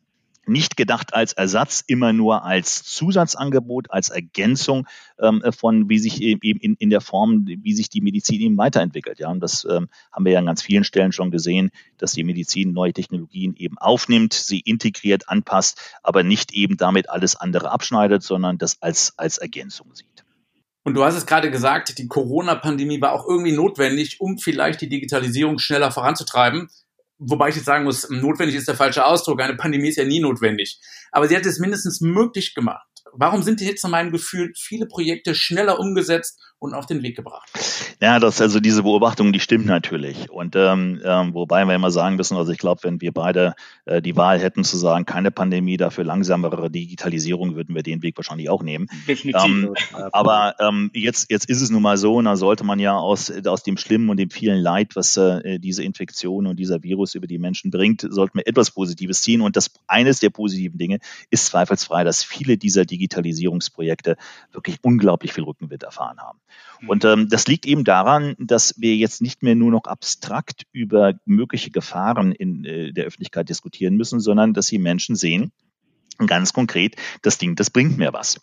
nicht 0.45 0.77
gedacht 0.77 1.13
als 1.13 1.33
Ersatz, 1.33 1.83
immer 1.85 2.13
nur 2.13 2.43
als 2.43 2.83
Zusatzangebot, 2.83 3.91
als 3.91 4.09
Ergänzung 4.09 4.87
ähm, 5.19 5.43
von, 5.57 5.89
wie 5.89 5.99
sich 5.99 6.21
eben 6.21 6.59
in, 6.59 6.75
in 6.75 6.89
der 6.89 7.01
Form, 7.01 7.45
wie 7.45 7.73
sich 7.73 7.89
die 7.89 8.01
Medizin 8.01 8.41
eben 8.41 8.57
weiterentwickelt. 8.57 9.19
Ja, 9.19 9.29
und 9.29 9.39
das 9.39 9.65
ähm, 9.65 9.87
haben 10.11 10.25
wir 10.25 10.33
ja 10.33 10.39
an 10.39 10.45
ganz 10.45 10.61
vielen 10.61 10.83
Stellen 10.83 11.11
schon 11.11 11.31
gesehen, 11.31 11.71
dass 11.97 12.13
die 12.13 12.23
Medizin 12.23 12.73
neue 12.73 12.93
Technologien 12.93 13.55
eben 13.55 13.77
aufnimmt, 13.77 14.33
sie 14.33 14.59
integriert, 14.59 15.29
anpasst, 15.29 15.79
aber 16.03 16.23
nicht 16.23 16.53
eben 16.53 16.77
damit 16.77 17.09
alles 17.09 17.35
andere 17.35 17.71
abschneidet, 17.71 18.23
sondern 18.23 18.57
das 18.57 18.81
als, 18.81 19.17
als 19.17 19.37
Ergänzung 19.37 19.93
sieht. 19.93 20.07
Und 20.85 20.95
du 20.95 21.03
hast 21.05 21.15
es 21.15 21.25
gerade 21.25 21.49
gesagt, 21.49 21.97
die 21.97 22.09
Corona-Pandemie 22.09 22.99
war 22.99 23.13
auch 23.13 23.25
irgendwie 23.25 23.53
notwendig, 23.53 24.19
um 24.19 24.37
vielleicht 24.37 24.81
die 24.81 24.89
Digitalisierung 24.89 25.57
schneller 25.57 25.91
voranzutreiben 25.91 26.69
wobei 27.25 27.49
ich 27.49 27.55
jetzt 27.55 27.65
sagen 27.65 27.83
muss, 27.83 28.09
notwendig 28.09 28.55
ist 28.55 28.67
der 28.67 28.75
falsche 28.75 29.05
Ausdruck. 29.05 29.41
Eine 29.41 29.55
Pandemie 29.55 29.89
ist 29.89 29.97
ja 29.97 30.05
nie 30.05 30.19
notwendig. 30.19 30.79
Aber 31.11 31.27
sie 31.27 31.35
hat 31.35 31.45
es 31.45 31.59
mindestens 31.59 32.01
möglich 32.01 32.53
gemacht. 32.53 32.87
Warum 33.15 33.43
sind 33.43 33.61
jetzt 33.61 33.83
in 33.83 33.91
meinem 33.91 34.11
Gefühl 34.11 34.51
viele 34.55 34.85
Projekte 34.87 35.35
schneller 35.35 35.79
umgesetzt 35.79 36.39
und 36.63 36.73
auf 36.73 36.85
den 36.85 37.03
Weg 37.03 37.17
gebracht. 37.17 37.49
Ja, 38.01 38.19
das 38.19 38.39
also 38.39 38.61
diese 38.61 38.83
Beobachtung, 38.83 39.33
die 39.33 39.41
stimmt 39.41 39.65
natürlich. 39.65 40.31
Und 40.31 40.55
ähm, 40.55 41.01
ähm, 41.03 41.33
wobei 41.33 41.65
wir 41.65 41.75
immer 41.75 41.91
sagen 41.91 42.15
müssen, 42.15 42.37
also 42.37 42.53
ich 42.53 42.57
glaube, 42.57 42.83
wenn 42.83 43.01
wir 43.01 43.11
beide 43.11 43.53
äh, 43.85 44.01
die 44.01 44.15
Wahl 44.15 44.39
hätten 44.39 44.63
zu 44.63 44.77
sagen, 44.77 45.05
keine 45.05 45.29
Pandemie, 45.29 45.75
dafür 45.75 46.05
langsamere 46.05 46.71
Digitalisierung, 46.71 47.55
würden 47.55 47.75
wir 47.75 47.83
den 47.83 48.01
Weg 48.01 48.15
wahrscheinlich 48.17 48.49
auch 48.49 48.63
nehmen. 48.63 48.87
Definitiv. 49.07 49.43
Ähm, 49.43 49.75
aber 50.13 50.55
ähm, 50.59 50.89
jetzt 50.93 51.29
jetzt 51.29 51.49
ist 51.49 51.61
es 51.61 51.69
nun 51.69 51.81
mal 51.81 51.97
so, 51.97 52.15
und 52.15 52.25
da 52.25 52.37
sollte 52.37 52.63
man 52.63 52.79
ja 52.79 52.95
aus 52.95 53.29
aus 53.45 53.63
dem 53.63 53.75
Schlimmen 53.75 54.09
und 54.09 54.17
dem 54.17 54.29
vielen 54.29 54.59
Leid, 54.59 54.95
was 54.95 55.17
äh, 55.17 55.59
diese 55.59 55.83
Infektion 55.83 56.47
und 56.47 56.57
dieser 56.57 56.81
Virus 56.81 57.13
über 57.13 57.27
die 57.27 57.39
Menschen 57.39 57.71
bringt, 57.71 58.07
sollten 58.09 58.37
wir 58.37 58.47
etwas 58.47 58.71
Positives 58.71 59.21
ziehen. 59.21 59.41
Und 59.41 59.57
das 59.57 59.69
eines 59.87 60.21
der 60.21 60.29
positiven 60.29 60.77
Dinge 60.77 60.99
ist 61.29 61.47
zweifelsfrei, 61.47 62.05
dass 62.05 62.23
viele 62.23 62.57
dieser 62.57 62.85
Digitalisierungsprojekte 63.03 64.17
wirklich 64.51 64.77
unglaublich 64.81 65.33
viel 65.33 65.43
Rückenwind 65.43 65.83
erfahren 65.83 66.19
haben. 66.19 66.39
Mhm. 66.81 66.89
Und 66.89 67.05
ähm, 67.05 67.29
das 67.29 67.47
liegt 67.47 67.65
eben 67.65 67.83
daran, 67.83 68.35
dass 68.39 68.75
wir 68.77 68.95
jetzt 68.95 69.21
nicht 69.21 69.43
mehr 69.43 69.55
nur 69.55 69.71
noch 69.71 69.85
abstrakt 69.85 70.63
über 70.71 71.13
mögliche 71.25 71.71
Gefahren 71.71 72.31
in 72.31 72.63
äh, 72.65 72.93
der 72.93 73.05
Öffentlichkeit 73.05 73.49
diskutieren 73.49 73.95
müssen, 73.95 74.19
sondern 74.19 74.53
dass 74.53 74.67
die 74.67 74.79
Menschen 74.79 75.15
sehen, 75.15 75.51
ganz 76.25 76.53
konkret, 76.53 76.95
das 77.21 77.37
Ding, 77.37 77.55
das 77.55 77.69
bringt 77.69 77.97
mir 77.97 78.13
was. 78.13 78.39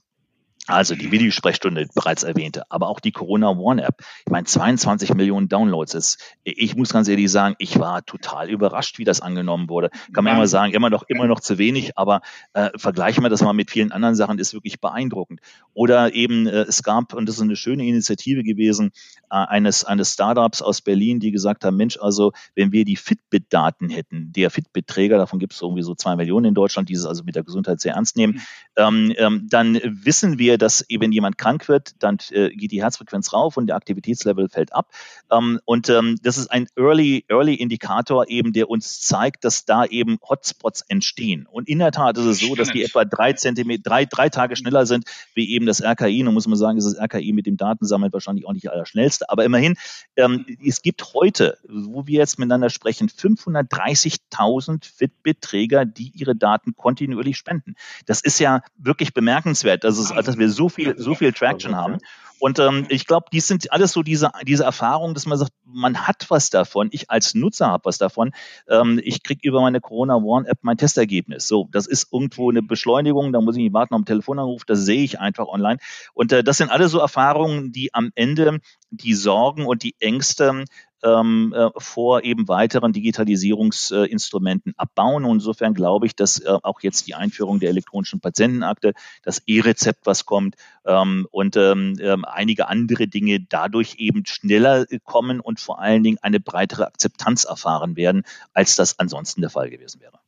Also 0.71 0.95
die 0.95 1.11
Videosprechstunde 1.11 1.89
bereits 1.95 2.23
erwähnte, 2.23 2.65
aber 2.71 2.89
auch 2.89 3.01
die 3.01 3.13
Corona 3.13 3.51
One 3.51 3.83
App. 3.83 3.97
Ich 4.25 4.31
meine, 4.31 4.47
22 4.47 5.15
Millionen 5.15 5.49
Downloads 5.49 5.95
ist. 5.95 6.19
Ich 6.45 6.77
muss 6.77 6.93
ganz 6.93 7.09
ehrlich 7.09 7.31
sagen, 7.31 7.57
ich 7.59 7.79
war 7.79 8.05
total 8.05 8.49
überrascht, 8.49 8.99
wie 8.99 9.05
das 9.05 9.21
angenommen 9.21 9.69
wurde. 9.69 9.91
Kann 10.13 10.25
man 10.25 10.37
immer 10.37 10.47
sagen, 10.47 10.73
immer 10.73 10.91
noch, 10.91 11.03
immer 11.09 11.27
noch 11.27 11.41
zu 11.41 11.59
wenig, 11.59 11.97
aber 11.97 12.21
äh, 12.53 12.71
vergleichen 12.77 13.25
wir 13.25 13.29
das 13.29 13.43
mal 13.43 13.53
mit 13.53 13.71
vielen 13.71 13.93
anderen 13.93 14.15
Sachen, 14.15 14.39
ist 14.39 14.55
wirklich 14.55 14.81
beeindruckend. 14.81 15.41
Oder 15.75 16.15
eben, 16.15 16.47
äh, 16.47 16.63
es 16.63 16.83
gab, 16.83 17.15
und 17.15 17.27
das 17.27 17.37
ist 17.37 17.43
eine 17.43 17.57
schöne 17.57 17.87
Initiative 17.87 18.43
gewesen, 18.43 18.93
äh, 19.31 19.37
eines, 19.37 19.85
eines 19.85 20.13
Startups 20.13 20.63
aus 20.63 20.81
Berlin, 20.81 21.21
die 21.21 21.31
gesagt 21.31 21.65
haben, 21.65 21.77
Mensch, 21.77 21.99
also 22.01 22.33
wenn 22.55 22.73
wir 22.73 22.85
die 22.85 22.97
Fitbit-Daten 22.97 23.89
hätten, 23.89 24.33
der 24.33 24.51
Fitbit-Träger, 24.51 25.19
davon 25.19 25.39
gibt 25.39 25.53
es 25.53 25.63
irgendwie 25.63 25.83
so 25.83 25.95
zwei 25.95 26.17
Millionen 26.17 26.47
in 26.47 26.55
Deutschland, 26.55 26.89
die 26.89 26.95
es 26.95 27.07
also 27.07 27.25
mit 27.25 27.35
der 27.35 27.43
Gesundheit 27.43 27.81
sehr 27.81 27.95
ernst 27.95 28.17
nehmen, 28.17 28.41
ähm, 28.77 29.13
ähm, 29.17 29.47
dann 29.51 29.81
wissen 29.85 30.39
wir, 30.39 30.59
dass 30.61 30.85
wenn 30.89 31.13
jemand 31.13 31.39
krank 31.39 31.69
wird, 31.69 31.95
dann 31.99 32.19
äh, 32.31 32.51
geht 32.51 32.73
die 32.73 32.83
Herzfrequenz 32.83 33.33
rauf 33.33 33.57
und 33.57 33.67
der 33.67 33.77
Aktivitätslevel 33.77 34.49
fällt 34.49 34.73
ab. 34.73 34.91
Ähm, 35.31 35.61
und 35.65 35.89
ähm, 35.89 36.17
das 36.23 36.39
ist 36.39 36.51
ein 36.51 36.67
Early, 36.77 37.25
Early 37.29 37.55
Indikator 37.55 38.29
eben, 38.29 38.53
der 38.53 38.69
uns 38.69 39.01
zeigt, 39.01 39.45
dass 39.45 39.65
da 39.65 39.85
eben 39.85 40.19
Hotspots 40.29 40.83
entstehen. 40.89 41.47
Und 41.51 41.69
in 41.69 41.79
der 41.79 41.93
Tat 41.93 42.19
ist 42.19 42.27
es 42.27 42.41
so, 42.41 42.55
dass 42.55 42.71
die 42.71 42.83
etwa 42.83 43.05
drei 43.05 43.33
Zentimeter, 43.33 43.83
drei, 43.83 44.05
drei 44.05 44.29
Tage 44.29 44.57
schneller 44.57 44.87
sind, 44.87 45.05
wie 45.35 45.51
eben 45.51 45.67
das 45.67 45.83
RKI. 45.83 46.23
Nun 46.23 46.35
muss 46.35 46.47
man 46.47 46.59
sagen, 46.59 46.79
ist 46.79 46.85
das 46.85 46.99
RKI 46.99 47.33
mit 47.33 47.47
dem 47.47 47.57
Datensammeln 47.57 48.13
wahrscheinlich 48.13 48.47
auch 48.47 48.53
nicht 48.53 48.71
allerschnellste. 48.71 49.31
Aber 49.31 49.45
immerhin, 49.45 49.77
ähm, 50.17 50.47
es 50.65 50.83
gibt 50.83 51.15
heute, 51.15 51.59
wo 51.69 52.07
wir 52.07 52.19
jetzt 52.19 52.39
miteinander 52.39 52.71
sprechen, 52.71 53.09
530.000 53.09 54.85
Fitbit-Träger, 54.85 55.85
die 55.85 56.13
ihre 56.15 56.37
Daten 56.37 56.75
kontinuierlich 56.77 57.37
spenden. 57.37 57.75
Das 58.07 58.21
ist 58.21 58.39
ja 58.39 58.63
wirklich 58.77 59.15
bemerkenswert, 59.15 59.85
dass, 59.85 59.99
es, 59.99 60.09
dass 60.09 60.39
wir 60.41 60.51
so 60.51 60.69
viel, 60.69 60.99
so 60.99 61.15
viel 61.15 61.33
Traction 61.33 61.77
haben. 61.77 61.99
Und 62.41 62.59
ähm, 62.59 62.87
ich 62.89 63.07
glaube, 63.07 63.27
die 63.31 63.41
sind 63.41 63.71
alles 63.71 63.93
so 63.93 64.03
diese, 64.03 64.31
diese 64.47 64.65
Erfahrungen, 64.65 65.13
dass 65.13 65.27
man 65.27 65.37
sagt, 65.37 65.53
man 65.67 66.07
hat 66.09 66.27
was 66.31 66.49
davon. 66.49 66.89
Ich 66.91 67.11
als 67.11 67.35
Nutzer 67.35 67.67
habe 67.67 67.85
was 67.85 67.99
davon. 67.99 68.33
Ähm, 68.67 68.99
ich 69.05 69.23
kriege 69.23 69.47
über 69.47 69.61
meine 69.61 69.81
Corona 69.81 70.17
One 70.17 70.49
App 70.49 70.59
mein 70.63 70.79
Testergebnis. 70.79 71.47
So, 71.47 71.69
das 71.71 71.87
ist 71.87 72.11
irgendwo 72.11 72.51
eine 72.51 72.63
Beschleunigung. 72.63 73.33
Da 73.33 73.43
muss 73.43 73.57
ich 73.57 73.63
nicht 73.63 73.75
warten 73.75 73.93
auf 73.93 73.99
einen 73.99 74.07
Telefonanruf. 74.07 74.65
Das 74.65 74.81
sehe 74.81 75.03
ich 75.03 75.21
einfach 75.21 75.49
online. 75.49 75.79
Und 76.15 76.33
äh, 76.33 76.43
das 76.43 76.57
sind 76.57 76.71
alle 76.71 76.89
so 76.89 76.99
Erfahrungen, 76.99 77.73
die 77.73 77.93
am 77.93 78.11
Ende 78.15 78.61
die 78.91 79.15
Sorgen 79.15 79.67
und 79.67 79.83
die 79.83 79.95
Ängste 80.01 80.65
ähm, 81.03 81.55
äh, 81.57 81.71
vor 81.77 82.25
eben 82.25 82.49
weiteren 82.49 82.93
Digitalisierungsinstrumenten 82.93 84.75
abbauen. 84.77 85.25
Und 85.25 85.37
insofern 85.37 85.75
glaube 85.75 86.07
ich, 86.07 86.17
dass 86.17 86.39
äh, 86.41 86.59
auch 86.63 86.81
jetzt 86.81 87.07
die 87.07 87.15
Einführung 87.15 87.61
der 87.61 87.71
elektronischen 87.71 88.21
Patientenakte, 88.21 88.95
das 89.23 89.43
E-Rezept, 89.47 90.07
was 90.07 90.27
kommt, 90.27 90.57
ähm, 90.85 91.27
und 91.31 91.57
ähm, 91.57 91.97
ähm 92.01 92.25
einige 92.25 92.69
andere 92.69 93.09
Dinge 93.09 93.41
dadurch 93.41 93.97
eben 93.99 94.25
schneller 94.27 94.87
kommen 95.05 95.41
und 95.41 95.61
vor 95.61 95.81
allen 95.81 96.03
Dingen 96.03 96.19
eine 96.23 96.41
breitere 96.41 96.87
Akzeptanz 96.87 97.45
erfahren 97.45 97.97
werden, 97.97 98.25
als 98.53 98.77
das 98.77 98.99
ansonsten 98.99 99.41
der 99.41 99.51
Fall 99.51 99.71
gewesen 99.71 100.01
wäre. 100.01 100.19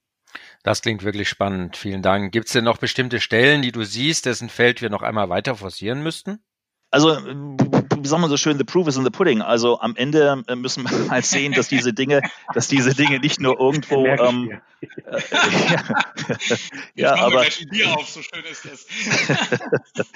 Das 0.63 0.83
klingt 0.83 1.03
wirklich 1.03 1.29
spannend. 1.29 1.77
Vielen 1.77 2.03
Dank. 2.03 2.33
Gibt 2.33 2.47
es 2.47 2.53
denn 2.53 2.65
noch 2.65 2.79
bestimmte 2.79 3.21
Stellen, 3.21 3.63
die 3.63 3.73
du 3.73 3.83
siehst, 3.85 4.27
dessen 4.27 4.49
Feld 4.49 4.81
wir 4.81 4.91
noch 4.91 5.03
einmal 5.03 5.29
weiter 5.29 5.57
forcieren 5.57 6.03
müssten? 6.03 6.39
Also 6.91 7.17
wie 7.83 8.09
sagen 8.09 8.23
wir 8.23 8.29
so 8.29 8.37
schön, 8.37 8.59
the 8.59 8.65
proof 8.65 8.89
is 8.89 8.97
in 8.97 9.05
the 9.05 9.11
pudding. 9.11 9.43
Also 9.43 9.81
am 9.81 9.97
Ende 9.97 10.43
äh, 10.47 10.57
müssen 10.57 10.85
wir 10.85 11.11
halt 11.11 11.25
sehen, 11.25 11.53
dass 11.53 11.69
diese 11.69 11.93
Dinge, 11.93 12.23
dass 12.55 12.69
diese 12.69 12.95
Dinge 12.95 13.19
nicht 13.21 13.41
nur 13.41 13.59
irgendwo. 13.59 14.07
Ähm, 14.07 14.61
äh, 14.81 14.87
ja, 16.95 17.15
ja 17.17 17.25
aber. 17.25 17.45
Bier 17.71 17.97
auf, 17.97 18.09
so 18.09 18.21
schön 18.23 18.45
ist 18.51 18.65
das. 18.65 18.87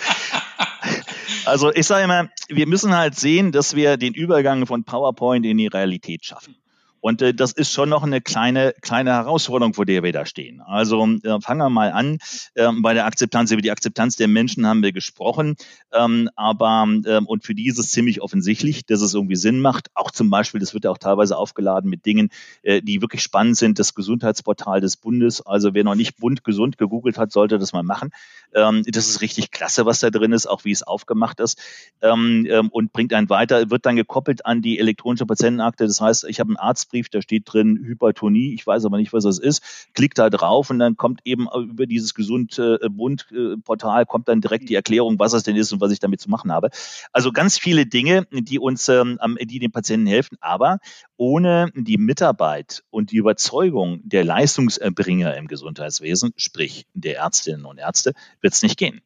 also 1.46 1.72
ich 1.72 1.86
sage 1.86 2.04
immer, 2.04 2.28
wir 2.48 2.66
müssen 2.66 2.94
halt 2.96 3.14
sehen, 3.16 3.52
dass 3.52 3.74
wir 3.74 3.96
den 3.96 4.14
Übergang 4.14 4.66
von 4.66 4.84
PowerPoint 4.84 5.46
in 5.46 5.58
die 5.58 5.68
Realität 5.68 6.24
schaffen. 6.24 6.56
Und 7.06 7.22
äh, 7.22 7.32
das 7.32 7.52
ist 7.52 7.70
schon 7.72 7.88
noch 7.88 8.02
eine 8.02 8.20
kleine, 8.20 8.74
kleine 8.82 9.12
Herausforderung, 9.12 9.74
vor 9.74 9.86
der 9.86 10.02
wir 10.02 10.12
da 10.12 10.26
stehen. 10.26 10.60
Also 10.60 11.06
äh, 11.22 11.40
fangen 11.40 11.60
wir 11.60 11.70
mal 11.70 11.92
an. 11.92 12.18
Äh, 12.54 12.68
bei 12.82 12.94
der 12.94 13.06
Akzeptanz, 13.06 13.52
über 13.52 13.62
die 13.62 13.70
Akzeptanz 13.70 14.16
der 14.16 14.26
Menschen 14.26 14.66
haben 14.66 14.82
wir 14.82 14.90
gesprochen. 14.90 15.54
Ähm, 15.92 16.28
aber 16.34 16.84
äh, 17.04 17.20
und 17.24 17.44
für 17.44 17.54
die 17.54 17.68
ist 17.68 17.78
es 17.78 17.92
ziemlich 17.92 18.22
offensichtlich, 18.22 18.86
dass 18.86 19.02
es 19.02 19.14
irgendwie 19.14 19.36
Sinn 19.36 19.60
macht. 19.60 19.86
Auch 19.94 20.10
zum 20.10 20.30
Beispiel, 20.30 20.58
das 20.58 20.74
wird 20.74 20.82
ja 20.82 20.90
auch 20.90 20.98
teilweise 20.98 21.38
aufgeladen 21.38 21.88
mit 21.88 22.06
Dingen, 22.06 22.30
äh, 22.62 22.82
die 22.82 23.00
wirklich 23.00 23.22
spannend 23.22 23.56
sind. 23.56 23.78
Das 23.78 23.94
Gesundheitsportal 23.94 24.80
des 24.80 24.96
Bundes. 24.96 25.46
Also 25.46 25.74
wer 25.74 25.84
noch 25.84 25.94
nicht 25.94 26.16
Bund 26.16 26.42
gesund 26.42 26.76
gegoogelt 26.76 27.18
hat, 27.18 27.30
sollte 27.30 27.60
das 27.60 27.72
mal 27.72 27.84
machen. 27.84 28.10
Ähm, 28.54 28.82
das 28.86 29.08
ist 29.08 29.20
richtig 29.20 29.50
klasse, 29.50 29.86
was 29.86 30.00
da 30.00 30.10
drin 30.10 30.32
ist, 30.32 30.46
auch 30.46 30.64
wie 30.64 30.70
es 30.70 30.82
aufgemacht 30.82 31.40
ist. 31.40 31.60
Ähm, 32.02 32.46
ähm, 32.48 32.68
und 32.70 32.92
bringt 32.92 33.12
einen 33.12 33.28
weiter, 33.30 33.70
wird 33.70 33.86
dann 33.86 33.96
gekoppelt 33.96 34.46
an 34.46 34.62
die 34.62 34.78
elektronische 34.78 35.26
Patientenakte. 35.26 35.86
Das 35.86 36.00
heißt, 36.00 36.24
ich 36.24 36.40
habe 36.40 36.48
einen 36.48 36.56
Arztbrief, 36.56 37.08
da 37.08 37.22
steht 37.22 37.44
drin 37.46 37.78
Hypertonie, 37.84 38.54
ich 38.54 38.66
weiß 38.66 38.84
aber 38.84 38.98
nicht, 38.98 39.12
was 39.12 39.24
das 39.24 39.38
ist. 39.38 39.62
Klick 39.94 40.14
da 40.14 40.30
drauf 40.30 40.70
und 40.70 40.78
dann 40.78 40.96
kommt 40.96 41.20
eben 41.24 41.48
über 41.54 41.86
dieses 41.86 42.14
Gesund-Bund-Portal 42.14 44.02
äh, 44.02 44.06
kommt 44.06 44.28
dann 44.28 44.40
direkt 44.40 44.68
die 44.68 44.74
Erklärung, 44.74 45.18
was 45.18 45.32
das 45.32 45.42
denn 45.42 45.56
ist 45.56 45.72
und 45.72 45.80
was 45.80 45.92
ich 45.92 46.00
damit 46.00 46.20
zu 46.20 46.30
machen 46.30 46.52
habe. 46.52 46.70
Also 47.12 47.32
ganz 47.32 47.58
viele 47.58 47.86
Dinge, 47.86 48.26
die 48.30 48.58
uns, 48.58 48.86
die 48.86 49.58
den 49.58 49.72
Patienten 49.72 50.06
helfen, 50.06 50.36
aber 50.40 50.78
ohne 51.16 51.70
die 51.74 51.98
Mitarbeit 51.98 52.84
und 52.90 53.10
die 53.10 53.16
Überzeugung 53.16 54.00
der 54.04 54.24
Leistungserbringer 54.24 55.36
im 55.36 55.48
Gesundheitswesen, 55.48 56.32
sprich 56.36 56.86
der 56.94 57.16
Ärztinnen 57.16 57.64
und 57.64 57.78
Ärzte, 57.78 58.12
wird 58.40 58.54
es 58.54 58.62
nicht 58.62 58.78
gehen. 58.78 59.02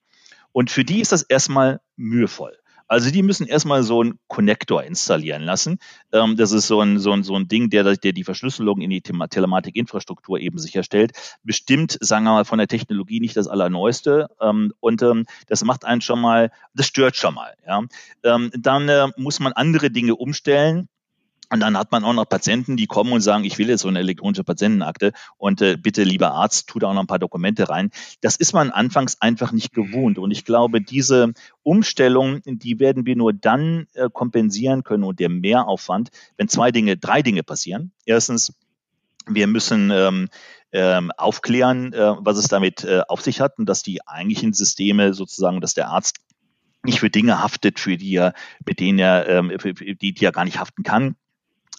Und 0.53 0.71
für 0.71 0.85
die 0.85 1.01
ist 1.01 1.13
das 1.13 1.23
erstmal 1.23 1.81
mühevoll. 1.97 2.57
Also 2.91 3.13
die 3.13 3.23
müssen 3.23 3.47
erstmal 3.47 3.85
so 3.85 4.01
einen 4.01 4.19
Connector 4.27 4.83
installieren 4.83 5.43
lassen. 5.43 5.79
Ähm, 6.13 6.37
das 6.37 6.51
ist 6.51 6.67
so 6.67 6.81
ein, 6.81 6.99
so, 6.99 7.13
ein, 7.13 7.23
so 7.23 7.37
ein 7.37 7.47
Ding, 7.47 7.71
der, 7.71 7.85
der 7.95 8.13
die 8.13 8.25
Verschlüsselung 8.25 8.81
in 8.81 8.91
die 8.91 9.01
Telematikinfrastruktur 9.01 10.41
eben 10.41 10.59
sicherstellt. 10.59 11.13
Bestimmt, 11.45 11.97
sagen 12.01 12.25
wir 12.25 12.33
mal, 12.33 12.45
von 12.45 12.59
der 12.59 12.67
Technologie 12.67 13.21
nicht 13.21 13.37
das 13.37 13.47
Allerneueste. 13.47 14.27
Ähm, 14.41 14.73
und 14.81 15.03
ähm, 15.03 15.25
das 15.47 15.63
macht 15.63 15.85
einen 15.85 16.01
schon 16.01 16.21
mal, 16.21 16.51
das 16.75 16.87
stört 16.87 17.15
schon 17.15 17.35
mal. 17.35 17.55
Ja. 17.65 17.85
Ähm, 18.25 18.51
dann 18.59 18.89
äh, 18.89 19.07
muss 19.17 19.39
man 19.39 19.53
andere 19.53 19.93
Dinge 19.93 20.17
umstellen. 20.17 20.89
Und 21.53 21.61
dann 21.61 21.77
hat 21.77 21.91
man 21.91 22.05
auch 22.05 22.13
noch 22.13 22.29
Patienten, 22.29 22.77
die 22.77 22.87
kommen 22.87 23.13
und 23.13 23.23
sagen, 23.23 23.43
ich 23.45 23.59
will 23.59 23.69
jetzt 23.69 23.81
so 23.81 23.89
eine 23.89 23.99
elektronische 23.99 24.45
Patientenakte 24.45 25.13
und 25.37 25.61
äh, 25.61 25.77
bitte, 25.77 26.05
lieber 26.05 26.33
Arzt, 26.33 26.69
tu 26.69 26.79
da 26.79 26.89
auch 26.89 26.95
noch 26.95 27.01
ein 27.01 27.09
paar 27.09 27.19
Dokumente 27.19 27.69
rein. 27.69 27.91
Das 28.21 28.37
ist 28.37 28.53
man 28.53 28.71
anfangs 28.71 29.21
einfach 29.21 29.51
nicht 29.51 29.73
gewohnt. 29.73 30.19
Und 30.19 30.31
ich 30.31 30.45
glaube, 30.45 30.81
diese 30.81 31.33
Umstellung, 31.65 32.41
die 32.45 32.79
werden 32.79 33.05
wir 33.05 33.17
nur 33.17 33.33
dann 33.33 33.89
äh, 33.95 34.09
kompensieren 34.13 34.85
können 34.85 35.03
und 35.03 35.19
der 35.19 35.29
Mehraufwand, 35.29 36.11
wenn 36.37 36.49
zwei 36.49 36.71
Dinge, 36.71 36.97
drei 36.97 37.21
Dinge 37.21 37.43
passieren. 37.43 37.91
Erstens, 38.05 38.55
wir 39.27 39.49
müssen 39.49 39.91
ähm, 39.91 40.29
ähm, 40.73 41.11
aufklären, 41.17 41.93
äh, 41.93 42.15
was 42.19 42.39
es 42.39 42.47
damit 42.47 42.85
äh, 42.85 43.03
auf 43.09 43.23
sich 43.23 43.41
hat 43.41 43.59
und 43.59 43.67
dass 43.67 43.83
die 43.83 44.07
eigentlichen 44.07 44.53
Systeme 44.53 45.15
sozusagen, 45.15 45.61
dass 45.61 45.75
der 45.75 45.89
Arzt 45.89 46.19
nicht 46.85 47.01
für 47.01 47.11
Dinge 47.11 47.43
haftet, 47.43 47.81
für 47.81 47.97
die 47.97 48.15
er, 48.15 48.35
mit 48.65 48.79
denen 48.79 49.01
er, 49.01 49.29
ähm, 49.29 49.53
die, 50.01 50.15
die 50.15 50.25
er 50.25 50.33
gar 50.33 50.45
nicht 50.45 50.59
haften 50.59 50.83
kann. 50.83 51.17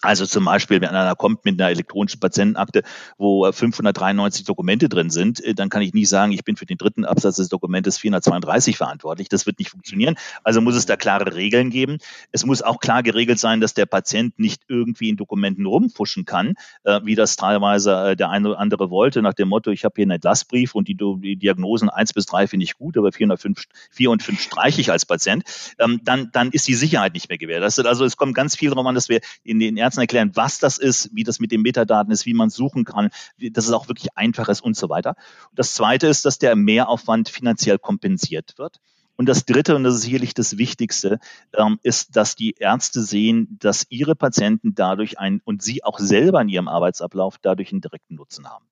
Also 0.02 0.26
zum 0.26 0.44
Beispiel, 0.44 0.80
wenn 0.80 0.90
einer 0.90 1.14
kommt 1.14 1.44
mit 1.44 1.60
einer 1.60 1.70
elektronischen 1.70 2.20
Patientenakte, 2.20 2.82
wo 3.18 3.50
593 3.50 4.44
Dokumente 4.44 4.88
drin 4.88 5.10
sind, 5.10 5.42
äh, 5.42 5.54
dann 5.54 5.68
kann 5.68 5.82
ich 5.82 5.94
nicht 5.94 6.08
sagen, 6.08 6.32
ich 6.32 6.44
bin 6.44 6.56
für 6.56 6.66
den 6.66 6.76
dritten 6.76 7.04
Absatz 7.04 7.36
des 7.36 7.48
Dokumentes 7.48 7.98
432 7.98 8.76
verantwortlich. 8.76 9.28
Das 9.28 9.46
wird 9.46 9.60
nicht 9.60 9.70
funktionieren. 9.70 10.16
Also 10.42 10.60
muss 10.60 10.74
es 10.74 10.86
da 10.86 10.96
klare 10.96 11.34
Regeln 11.34 11.70
geben. 11.70 11.98
Es 12.32 12.44
muss 12.44 12.62
auch 12.62 12.80
klar 12.80 13.02
geregelt 13.02 13.38
sein, 13.38 13.60
dass 13.60 13.74
der 13.74 13.86
Patient 13.86 14.38
nicht 14.38 14.62
irgendwie 14.68 15.08
in 15.08 15.16
Dokumenten 15.16 15.66
rumfuschen 15.66 16.24
kann, 16.24 16.54
äh, 16.82 17.00
wie 17.04 17.14
das 17.14 17.36
teilweise 17.36 18.10
äh, 18.10 18.16
der 18.16 18.30
eine 18.30 18.50
oder 18.50 18.58
andere 18.58 18.90
wollte, 18.90 19.22
nach 19.22 19.34
dem 19.34 19.48
Motto, 19.48 19.70
ich 19.70 19.84
habe 19.84 19.94
hier 19.96 20.04
einen 20.04 20.12
Entlassbrief 20.12 20.74
und 20.74 20.88
die, 20.88 20.96
Diagnosen 20.96 21.88
eins 21.88 22.12
bis 22.12 22.26
drei 22.26 22.48
finde 22.48 22.64
ich 22.64 22.76
gut, 22.76 22.96
aber 22.98 23.12
405, 23.12 23.64
4 23.90 24.10
und 24.10 24.22
5 24.22 24.40
streiche 24.40 24.80
ich 24.80 24.90
als 24.90 25.06
Patient. 25.06 25.44
Ähm, 25.78 26.00
dann, 26.02 26.30
dann 26.32 26.50
ist 26.50 26.66
die 26.66 26.74
Sicherheit 26.74 27.14
nicht 27.14 27.28
mehr 27.28 27.38
gewährleistet. 27.38 27.86
Also 27.86 28.04
es 28.04 28.16
kommt 28.16 28.34
ganz 28.34 28.56
viel 28.56 28.70
darum 28.70 28.86
an, 28.86 28.94
dass 28.94 29.08
wir 29.08 29.20
in 29.44 29.60
den 29.60 29.76
Ärzten 29.76 29.91
erklären, 30.00 30.32
was 30.34 30.58
das 30.58 30.78
ist, 30.78 31.10
wie 31.12 31.24
das 31.24 31.38
mit 31.38 31.52
den 31.52 31.62
Metadaten 31.62 32.12
ist, 32.12 32.26
wie 32.26 32.34
man 32.34 32.50
suchen 32.50 32.84
kann, 32.84 33.10
dass 33.38 33.66
es 33.66 33.72
auch 33.72 33.88
wirklich 33.88 34.16
einfach 34.16 34.48
ist 34.48 34.62
und 34.62 34.76
so 34.76 34.88
weiter. 34.88 35.14
Das 35.54 35.74
zweite 35.74 36.06
ist, 36.06 36.24
dass 36.24 36.38
der 36.38 36.56
Mehraufwand 36.56 37.28
finanziell 37.28 37.78
kompensiert 37.78 38.54
wird. 38.56 38.80
Und 39.16 39.28
das 39.28 39.44
Dritte, 39.44 39.76
und 39.76 39.84
das 39.84 39.94
ist 39.96 40.02
sicherlich 40.02 40.34
das 40.34 40.58
Wichtigste, 40.58 41.18
ähm, 41.56 41.78
ist, 41.82 42.16
dass 42.16 42.34
die 42.34 42.54
Ärzte 42.58 43.02
sehen, 43.02 43.58
dass 43.60 43.86
ihre 43.88 44.16
Patienten 44.16 44.74
dadurch 44.74 45.18
ein 45.18 45.40
und 45.44 45.62
sie 45.62 45.84
auch 45.84 45.98
selber 45.98 46.40
in 46.40 46.48
ihrem 46.48 46.68
Arbeitsablauf 46.68 47.36
dadurch 47.40 47.72
einen 47.72 47.82
direkten 47.82 48.14
Nutzen 48.14 48.48
haben. 48.48 48.64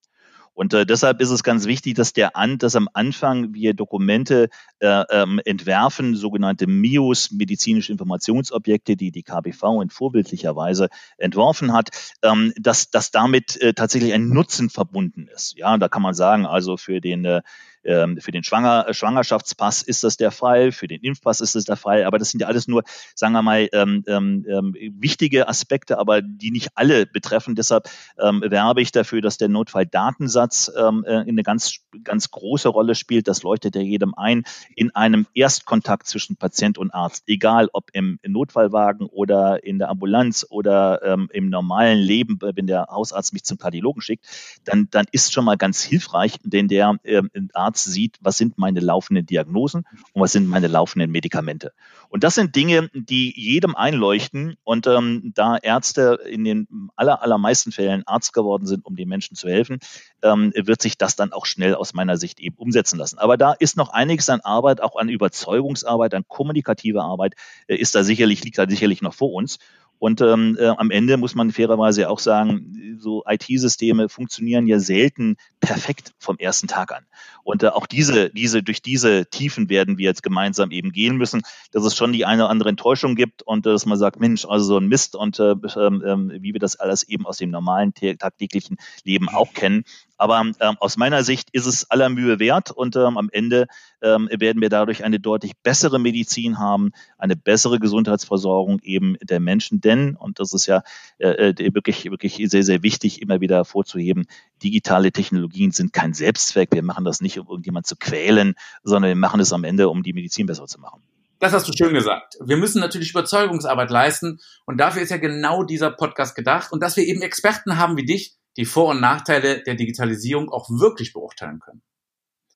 Und 0.60 0.74
äh, 0.74 0.84
deshalb 0.84 1.22
ist 1.22 1.30
es 1.30 1.42
ganz 1.42 1.64
wichtig, 1.64 1.94
dass 1.94 2.12
der 2.12 2.36
an, 2.36 2.58
dass 2.58 2.76
am 2.76 2.86
Anfang 2.92 3.54
wir 3.54 3.72
Dokumente 3.72 4.50
äh, 4.80 5.04
ähm, 5.08 5.40
entwerfen, 5.46 6.14
sogenannte 6.14 6.66
MIOS, 6.66 7.30
medizinische 7.30 7.90
Informationsobjekte, 7.92 8.94
die 8.94 9.10
die 9.10 9.22
KBV 9.22 9.80
in 9.80 9.88
vorbildlicher 9.88 10.54
Weise 10.56 10.90
entworfen 11.16 11.72
hat, 11.72 11.88
ähm, 12.20 12.52
dass, 12.60 12.90
dass 12.90 13.10
damit 13.10 13.56
äh, 13.62 13.72
tatsächlich 13.72 14.12
ein 14.12 14.28
Nutzen 14.28 14.68
verbunden 14.68 15.28
ist. 15.34 15.56
Ja, 15.56 15.78
da 15.78 15.88
kann 15.88 16.02
man 16.02 16.12
sagen, 16.12 16.44
also 16.44 16.76
für 16.76 17.00
den 17.00 17.24
äh, 17.24 17.40
für 17.82 18.30
den 18.30 18.44
Schwanger, 18.44 18.86
äh, 18.88 18.94
Schwangerschaftspass 18.94 19.82
ist 19.82 20.04
das 20.04 20.16
der 20.16 20.30
Fall, 20.30 20.72
für 20.72 20.86
den 20.86 21.00
Impfpass 21.00 21.40
ist 21.40 21.54
das 21.54 21.64
der 21.64 21.76
Fall, 21.76 22.04
aber 22.04 22.18
das 22.18 22.30
sind 22.30 22.40
ja 22.40 22.46
alles 22.46 22.68
nur, 22.68 22.82
sagen 23.14 23.32
wir 23.32 23.42
mal, 23.42 23.68
ähm, 23.72 24.04
ähm, 24.06 24.44
ähm, 24.48 24.74
wichtige 24.98 25.48
Aspekte, 25.48 25.98
aber 25.98 26.20
die 26.22 26.50
nicht 26.50 26.70
alle 26.74 27.06
betreffen. 27.06 27.54
Deshalb 27.54 27.88
ähm, 28.18 28.42
werbe 28.46 28.82
ich 28.82 28.92
dafür, 28.92 29.20
dass 29.22 29.38
der 29.38 29.48
Notfalldatensatz 29.48 30.70
ähm, 30.76 31.04
äh, 31.06 31.16
eine 31.20 31.42
ganz, 31.42 31.76
ganz 32.04 32.30
große 32.30 32.68
Rolle 32.68 32.94
spielt. 32.94 33.28
Das 33.28 33.42
leuchtet 33.42 33.74
ja 33.76 33.80
jedem 33.80 34.14
ein 34.14 34.44
in 34.76 34.94
einem 34.94 35.26
Erstkontakt 35.34 36.06
zwischen 36.06 36.36
Patient 36.36 36.76
und 36.76 36.90
Arzt, 36.92 37.24
egal 37.26 37.68
ob 37.72 37.90
im 37.92 38.18
Notfallwagen 38.26 39.06
oder 39.06 39.64
in 39.64 39.78
der 39.78 39.88
Ambulanz 39.88 40.46
oder 40.48 41.02
ähm, 41.02 41.28
im 41.32 41.48
normalen 41.48 41.98
Leben, 41.98 42.38
wenn 42.40 42.66
der 42.66 42.88
Hausarzt 42.90 43.32
mich 43.32 43.44
zum 43.44 43.58
Kardiologen 43.58 44.02
schickt, 44.02 44.26
dann, 44.64 44.88
dann 44.90 45.06
ist 45.12 45.32
schon 45.32 45.44
mal 45.44 45.56
ganz 45.56 45.82
hilfreich, 45.82 46.36
denn 46.44 46.68
der 46.68 46.96
ähm, 47.04 47.30
Arzt 47.54 47.69
Arzt 47.70 47.84
sieht, 47.84 48.16
was 48.20 48.36
sind 48.36 48.58
meine 48.58 48.80
laufenden 48.80 49.26
Diagnosen 49.26 49.84
und 50.12 50.22
was 50.22 50.32
sind 50.32 50.48
meine 50.48 50.66
laufenden 50.66 51.10
Medikamente. 51.10 51.72
Und 52.08 52.24
das 52.24 52.34
sind 52.34 52.56
Dinge, 52.56 52.90
die 52.92 53.32
jedem 53.36 53.76
einleuchten. 53.76 54.56
Und 54.64 54.88
ähm, 54.88 55.32
da 55.34 55.56
Ärzte 55.56 56.18
in 56.28 56.44
den 56.44 56.66
aller, 56.96 57.22
allermeisten 57.22 57.70
Fällen 57.70 58.02
Arzt 58.06 58.32
geworden 58.32 58.66
sind, 58.66 58.84
um 58.84 58.96
den 58.96 59.08
Menschen 59.08 59.36
zu 59.36 59.48
helfen, 59.48 59.78
ähm, 60.22 60.52
wird 60.56 60.82
sich 60.82 60.98
das 60.98 61.14
dann 61.14 61.32
auch 61.32 61.46
schnell 61.46 61.74
aus 61.74 61.94
meiner 61.94 62.16
Sicht 62.16 62.40
eben 62.40 62.56
umsetzen 62.56 62.98
lassen. 62.98 63.18
Aber 63.18 63.36
da 63.36 63.52
ist 63.52 63.76
noch 63.76 63.90
einiges 63.90 64.28
an 64.28 64.40
Arbeit, 64.40 64.80
auch 64.80 64.96
an 64.96 65.08
Überzeugungsarbeit, 65.08 66.14
an 66.14 66.24
kommunikativer 66.26 67.04
Arbeit, 67.04 67.34
äh, 67.68 67.76
ist 67.76 67.94
da 67.94 68.02
sicherlich, 68.02 68.42
liegt 68.42 68.58
da 68.58 68.68
sicherlich 68.68 69.02
noch 69.02 69.14
vor 69.14 69.32
uns. 69.32 69.58
Und 70.00 70.22
ähm, 70.22 70.56
äh, 70.58 70.68
am 70.68 70.90
Ende 70.90 71.18
muss 71.18 71.34
man 71.34 71.52
fairerweise 71.52 72.08
auch 72.08 72.18
sagen, 72.18 72.96
so 72.98 73.22
IT-Systeme 73.28 74.08
funktionieren 74.08 74.66
ja 74.66 74.78
selten 74.78 75.36
perfekt 75.60 76.14
vom 76.18 76.38
ersten 76.38 76.68
Tag 76.68 76.90
an. 76.92 77.04
Und 77.44 77.62
äh, 77.62 77.68
auch 77.68 77.86
diese, 77.86 78.30
diese, 78.30 78.62
durch 78.62 78.80
diese 78.80 79.26
Tiefen 79.26 79.68
werden 79.68 79.98
wir 79.98 80.06
jetzt 80.06 80.22
gemeinsam 80.22 80.70
eben 80.70 80.92
gehen 80.92 81.16
müssen, 81.16 81.42
dass 81.72 81.84
es 81.84 81.94
schon 81.94 82.14
die 82.14 82.24
eine 82.24 82.44
oder 82.44 82.50
andere 82.50 82.70
Enttäuschung 82.70 83.14
gibt 83.14 83.42
und 83.42 83.66
äh, 83.66 83.70
dass 83.70 83.84
man 83.84 83.98
sagt, 83.98 84.20
Mensch, 84.20 84.46
also 84.46 84.64
so 84.64 84.78
ein 84.78 84.88
Mist 84.88 85.16
und 85.16 85.38
äh, 85.38 85.50
äh, 85.50 85.56
wie 85.58 86.54
wir 86.54 86.60
das 86.60 86.76
alles 86.76 87.02
eben 87.02 87.26
aus 87.26 87.36
dem 87.36 87.50
normalen 87.50 87.92
tagtäglichen 87.92 88.78
Leben 89.04 89.28
auch 89.28 89.52
kennen. 89.52 89.84
Aber 90.20 90.38
ähm, 90.42 90.76
aus 90.80 90.98
meiner 90.98 91.24
Sicht 91.24 91.48
ist 91.52 91.64
es 91.64 91.90
aller 91.90 92.10
Mühe 92.10 92.38
wert 92.38 92.70
und 92.70 92.94
ähm, 92.94 93.16
am 93.16 93.30
Ende 93.32 93.68
ähm, 94.02 94.28
werden 94.30 94.60
wir 94.60 94.68
dadurch 94.68 95.02
eine 95.02 95.18
deutlich 95.18 95.52
bessere 95.62 95.98
Medizin 95.98 96.58
haben, 96.58 96.90
eine 97.16 97.36
bessere 97.36 97.78
Gesundheitsversorgung 97.78 98.80
eben 98.82 99.16
der 99.22 99.40
Menschen. 99.40 99.80
Denn, 99.80 100.16
und 100.16 100.38
das 100.38 100.52
ist 100.52 100.66
ja 100.66 100.82
äh, 101.16 101.52
äh 101.52 101.74
wirklich, 101.74 102.04
wirklich 102.10 102.38
sehr, 102.50 102.64
sehr 102.64 102.82
wichtig, 102.82 103.22
immer 103.22 103.40
wieder 103.40 103.56
hervorzuheben, 103.56 104.26
digitale 104.62 105.10
Technologien 105.10 105.70
sind 105.70 105.94
kein 105.94 106.12
Selbstzweck. 106.12 106.68
Wir 106.72 106.82
machen 106.82 107.06
das 107.06 107.22
nicht, 107.22 107.38
um 107.38 107.48
irgendjemand 107.48 107.86
zu 107.86 107.96
quälen, 107.96 108.56
sondern 108.82 109.08
wir 109.08 109.16
machen 109.16 109.40
es 109.40 109.54
am 109.54 109.64
Ende, 109.64 109.88
um 109.88 110.02
die 110.02 110.12
Medizin 110.12 110.44
besser 110.44 110.66
zu 110.66 110.78
machen. 110.78 111.00
Das 111.38 111.54
hast 111.54 111.66
du 111.66 111.72
schön 111.72 111.94
gesagt. 111.94 112.36
Wir 112.44 112.58
müssen 112.58 112.80
natürlich 112.80 113.12
Überzeugungsarbeit 113.12 113.90
leisten 113.90 114.38
und 114.66 114.76
dafür 114.76 115.00
ist 115.00 115.08
ja 115.08 115.16
genau 115.16 115.62
dieser 115.62 115.90
Podcast 115.90 116.34
gedacht 116.34 116.72
und 116.72 116.82
dass 116.82 116.98
wir 116.98 117.04
eben 117.04 117.22
Experten 117.22 117.78
haben 117.78 117.96
wie 117.96 118.04
dich, 118.04 118.36
die 118.56 118.64
Vor- 118.64 118.90
und 118.90 119.00
Nachteile 119.00 119.62
der 119.62 119.74
Digitalisierung 119.74 120.50
auch 120.50 120.68
wirklich 120.70 121.12
beurteilen 121.12 121.60
können. 121.60 121.82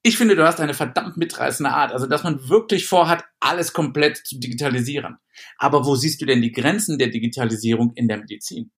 Ich 0.03 0.19
finde, 0.19 0.37
du 0.37 0.47
hast 0.47 0.61
eine 0.61 0.75
verdammt 0.75 1.17
mitreißende 1.17 1.71
Art, 1.71 1.93
also 1.93 2.07
dass 2.07 2.25
man 2.25 2.49
wirklich 2.49 2.87
vorhat, 2.87 3.25
alles 3.41 3.73
komplett 3.73 4.19
zu 4.19 4.39
digitalisieren. 4.39 5.17
Aber 5.57 5.87
wo 5.87 5.97
siehst 5.97 6.21
du 6.21 6.27
denn 6.27 6.43
die 6.43 6.53
Grenzen 6.53 6.99
der 6.99 7.09
Digitalisierung 7.09 7.93
in 7.95 8.09
der 8.09 8.19
Medizin? 8.19 8.71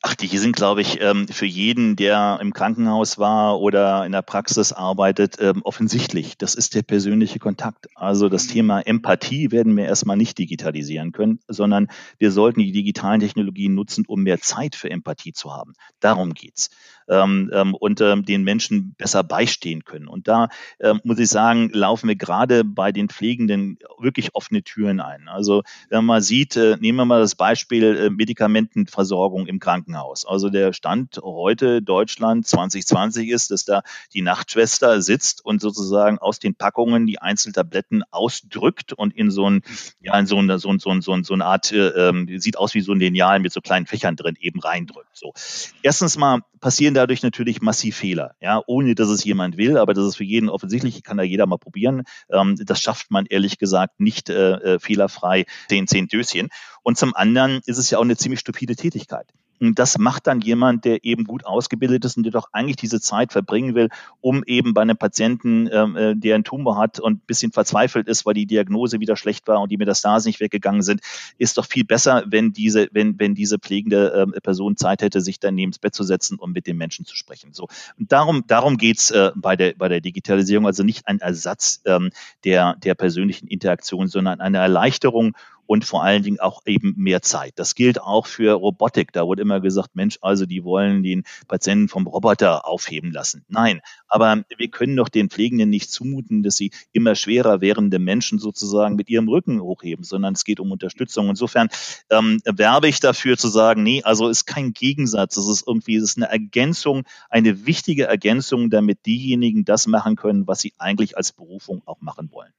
Ach, 0.00 0.14
die 0.14 0.28
sind, 0.38 0.54
glaube 0.54 0.80
ich, 0.80 1.00
ähm, 1.00 1.26
für 1.26 1.46
jeden, 1.46 1.96
der 1.96 2.38
im 2.40 2.52
Krankenhaus 2.52 3.18
war 3.18 3.58
oder 3.58 4.06
in 4.06 4.12
der 4.12 4.22
Praxis 4.22 4.72
arbeitet, 4.72 5.38
ähm, 5.40 5.62
offensichtlich. 5.64 6.38
Das 6.38 6.54
ist 6.54 6.76
der 6.76 6.82
persönliche 6.82 7.40
Kontakt. 7.40 7.88
Also 7.96 8.28
das 8.28 8.46
mhm. 8.46 8.52
Thema 8.52 8.80
Empathie 8.80 9.50
werden 9.50 9.76
wir 9.76 9.86
erstmal 9.86 10.16
nicht 10.16 10.38
digitalisieren 10.38 11.10
können, 11.10 11.40
sondern 11.48 11.88
wir 12.18 12.30
sollten 12.30 12.60
die 12.60 12.70
digitalen 12.70 13.20
Technologien 13.20 13.74
nutzen, 13.74 14.04
um 14.06 14.22
mehr 14.22 14.40
Zeit 14.40 14.76
für 14.76 14.88
Empathie 14.88 15.32
zu 15.32 15.52
haben. 15.52 15.72
Darum 15.98 16.32
geht's. 16.32 16.70
Ähm, 17.08 17.74
und 17.78 18.00
den 18.00 18.44
Menschen 18.44 18.94
besser 18.96 19.22
beistehen 19.24 19.84
können. 19.84 20.08
Und 20.08 20.28
da 20.28 20.48
muss 21.02 21.18
ich 21.18 21.28
sagen, 21.28 21.70
laufen 21.72 22.08
wir 22.08 22.16
gerade 22.16 22.64
bei 22.64 22.92
den 22.92 23.08
Pflegenden 23.08 23.78
wirklich 23.98 24.34
offene 24.34 24.62
Türen 24.62 25.00
ein. 25.00 25.28
Also 25.28 25.62
wenn 25.90 26.04
man 26.04 26.22
sieht, 26.22 26.56
äh, 26.56 26.76
nehmen 26.80 26.98
wir 26.98 27.04
mal 27.04 27.20
das 27.20 27.34
Beispiel 27.34 27.96
äh, 27.96 28.10
Medikamentenversorgung 28.10 29.46
im 29.46 29.58
Krankenhaus. 29.58 29.78
Krankenhaus. 29.88 30.26
Also 30.26 30.50
der 30.50 30.72
Stand 30.72 31.20
heute 31.22 31.82
Deutschland 31.82 32.46
2020 32.46 33.28
ist, 33.30 33.50
dass 33.50 33.64
da 33.64 33.82
die 34.12 34.22
Nachtschwester 34.22 35.02
sitzt 35.02 35.44
und 35.44 35.60
sozusagen 35.60 36.18
aus 36.18 36.38
den 36.38 36.54
Packungen 36.54 37.06
die 37.06 37.20
Einzeltabletten 37.20 38.02
ausdrückt 38.10 38.92
und 38.92 39.14
in 39.16 39.30
so 39.30 39.48
ein, 39.48 39.62
ja, 40.00 40.18
in 40.18 40.26
so 40.26 40.38
eine, 40.38 40.58
so, 40.58 40.76
so, 40.78 41.00
so, 41.00 41.22
so 41.22 41.34
eine 41.34 41.44
Art, 41.44 41.72
äh, 41.72 41.88
ähm, 41.88 42.28
sieht 42.38 42.56
aus 42.56 42.74
wie 42.74 42.80
so 42.80 42.92
ein 42.92 43.00
Lineal 43.00 43.40
mit 43.40 43.52
so 43.52 43.60
kleinen 43.60 43.86
Fächern 43.86 44.16
drin 44.16 44.36
eben 44.40 44.60
reindrückt. 44.60 45.16
So. 45.16 45.32
Erstens 45.82 46.16
mal 46.16 46.40
passieren 46.60 46.94
dadurch 46.98 47.22
natürlich 47.22 47.62
massiv 47.62 47.96
Fehler, 47.96 48.34
ja, 48.40 48.60
ohne 48.66 48.94
dass 48.94 49.08
es 49.08 49.24
jemand 49.24 49.56
will, 49.56 49.78
aber 49.78 49.94
das 49.94 50.06
ist 50.06 50.16
für 50.16 50.24
jeden 50.24 50.48
offensichtlich, 50.48 51.02
kann 51.02 51.16
da 51.16 51.22
jeder 51.22 51.46
mal 51.46 51.56
probieren. 51.56 52.02
Ähm, 52.30 52.56
das 52.58 52.80
schafft 52.80 53.10
man 53.10 53.24
ehrlich 53.26 53.58
gesagt 53.58 54.00
nicht 54.00 54.28
äh, 54.28 54.74
äh 54.74 54.78
fehlerfrei, 54.78 55.46
zehn, 55.68 55.86
zehn 55.86 56.08
Döschen. 56.08 56.48
Und 56.82 56.98
zum 56.98 57.14
anderen 57.14 57.60
ist 57.64 57.78
es 57.78 57.90
ja 57.90 57.98
auch 57.98 58.02
eine 58.02 58.16
ziemlich 58.16 58.40
stupide 58.40 58.76
Tätigkeit. 58.76 59.32
Und 59.60 59.78
das 59.78 59.98
macht 59.98 60.26
dann 60.26 60.40
jemand, 60.40 60.84
der 60.84 61.04
eben 61.04 61.24
gut 61.24 61.44
ausgebildet 61.44 62.04
ist 62.04 62.16
und 62.16 62.22
der 62.24 62.32
doch 62.32 62.48
eigentlich 62.52 62.76
diese 62.76 63.00
Zeit 63.00 63.32
verbringen 63.32 63.74
will, 63.74 63.88
um 64.20 64.42
eben 64.44 64.74
bei 64.74 64.82
einem 64.82 64.96
Patienten, 64.96 65.68
ähm, 65.72 65.96
äh, 65.96 66.14
der 66.16 66.34
einen 66.34 66.44
Tumor 66.44 66.78
hat 66.78 67.00
und 67.00 67.14
ein 67.14 67.26
bisschen 67.26 67.52
verzweifelt 67.52 68.08
ist, 68.08 68.26
weil 68.26 68.34
die 68.34 68.46
Diagnose 68.46 69.00
wieder 69.00 69.16
schlecht 69.16 69.48
war 69.48 69.60
und 69.60 69.70
die 69.70 69.76
Metastasen 69.76 70.28
nicht 70.28 70.40
weggegangen 70.40 70.82
sind, 70.82 71.00
ist 71.38 71.58
doch 71.58 71.66
viel 71.66 71.84
besser, 71.84 72.24
wenn 72.26 72.52
diese, 72.52 72.88
wenn, 72.92 73.18
wenn 73.18 73.34
diese 73.34 73.58
pflegende 73.58 74.28
äh, 74.34 74.40
Person 74.40 74.76
Zeit 74.76 75.02
hätte, 75.02 75.20
sich 75.20 75.40
dann 75.40 75.54
neben 75.54 75.72
das 75.72 75.78
Bett 75.78 75.94
zu 75.94 76.04
setzen 76.04 76.38
und 76.38 76.52
mit 76.52 76.66
dem 76.66 76.76
Menschen 76.76 77.04
zu 77.04 77.16
sprechen. 77.16 77.52
So. 77.52 77.68
Und 77.98 78.12
darum, 78.12 78.44
darum 78.46 78.76
geht's 78.76 79.10
äh, 79.10 79.32
bei, 79.34 79.56
der, 79.56 79.74
bei 79.76 79.88
der 79.88 80.00
Digitalisierung, 80.00 80.66
also 80.66 80.82
nicht 80.82 81.06
ein 81.08 81.20
Ersatz 81.20 81.82
ähm, 81.84 82.10
der, 82.44 82.76
der 82.76 82.94
persönlichen 82.94 83.48
Interaktion, 83.48 84.08
sondern 84.08 84.40
eine 84.40 84.58
Erleichterung 84.58 85.34
und 85.68 85.84
vor 85.84 86.02
allen 86.02 86.22
Dingen 86.22 86.40
auch 86.40 86.62
eben 86.64 86.94
mehr 86.96 87.20
Zeit. 87.20 87.52
Das 87.56 87.74
gilt 87.74 88.00
auch 88.00 88.26
für 88.26 88.54
Robotik. 88.54 89.12
Da 89.12 89.26
wurde 89.26 89.42
immer 89.42 89.60
gesagt, 89.60 89.94
Mensch, 89.94 90.18
also 90.22 90.46
die 90.46 90.64
wollen 90.64 91.02
den 91.02 91.24
Patienten 91.46 91.88
vom 91.88 92.06
Roboter 92.06 92.66
aufheben 92.66 93.12
lassen. 93.12 93.44
Nein, 93.48 93.82
aber 94.08 94.44
wir 94.56 94.70
können 94.70 94.96
doch 94.96 95.10
den 95.10 95.28
Pflegenden 95.28 95.68
nicht 95.68 95.90
zumuten, 95.90 96.42
dass 96.42 96.56
sie 96.56 96.70
immer 96.92 97.14
schwerer 97.14 97.60
werdende 97.60 97.98
Menschen 97.98 98.38
sozusagen 98.38 98.96
mit 98.96 99.10
ihrem 99.10 99.28
Rücken 99.28 99.60
hochheben, 99.60 100.04
sondern 100.04 100.32
es 100.32 100.44
geht 100.44 100.58
um 100.58 100.72
Unterstützung. 100.72 101.28
Insofern 101.28 101.68
ähm, 102.08 102.40
werbe 102.46 102.88
ich 102.88 103.00
dafür 103.00 103.36
zu 103.36 103.48
sagen, 103.48 103.82
nee, 103.82 104.02
also 104.02 104.28
ist 104.28 104.46
kein 104.46 104.72
Gegensatz. 104.72 105.36
Es 105.36 105.48
ist 105.48 105.66
irgendwie, 105.66 105.96
es 105.96 106.04
ist 106.04 106.16
eine 106.16 106.30
Ergänzung, 106.30 107.04
eine 107.28 107.66
wichtige 107.66 108.04
Ergänzung, 108.04 108.70
damit 108.70 109.04
diejenigen 109.04 109.66
das 109.66 109.86
machen 109.86 110.16
können, 110.16 110.46
was 110.46 110.60
sie 110.60 110.72
eigentlich 110.78 111.18
als 111.18 111.32
Berufung 111.32 111.82
auch 111.84 112.00
machen 112.00 112.30
wollen. 112.32 112.54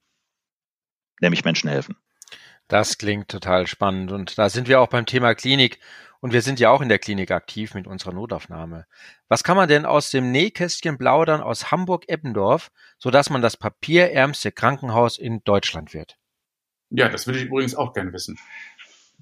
Nämlich 1.20 1.44
Menschen 1.44 1.68
helfen. 1.68 1.96
Das 2.70 2.98
klingt 2.98 3.28
total 3.28 3.66
spannend. 3.66 4.12
Und 4.12 4.38
da 4.38 4.48
sind 4.48 4.68
wir 4.68 4.80
auch 4.80 4.86
beim 4.86 5.04
Thema 5.04 5.34
Klinik. 5.34 5.80
Und 6.20 6.32
wir 6.32 6.40
sind 6.40 6.60
ja 6.60 6.70
auch 6.70 6.80
in 6.80 6.88
der 6.88 7.00
Klinik 7.00 7.32
aktiv 7.32 7.74
mit 7.74 7.88
unserer 7.88 8.12
Notaufnahme. 8.12 8.86
Was 9.28 9.42
kann 9.42 9.56
man 9.56 9.68
denn 9.68 9.84
aus 9.84 10.10
dem 10.10 10.30
Nähkästchen 10.30 10.96
plaudern 10.96 11.40
aus 11.40 11.72
Hamburg-Eppendorf, 11.72 12.70
sodass 12.98 13.28
man 13.28 13.42
das 13.42 13.56
papierärmste 13.56 14.52
Krankenhaus 14.52 15.18
in 15.18 15.42
Deutschland 15.42 15.94
wird? 15.94 16.16
Ja, 16.90 17.08
das 17.08 17.26
würde 17.26 17.40
ich 17.40 17.46
übrigens 17.46 17.74
auch 17.74 17.92
gerne 17.92 18.12
wissen. 18.12 18.38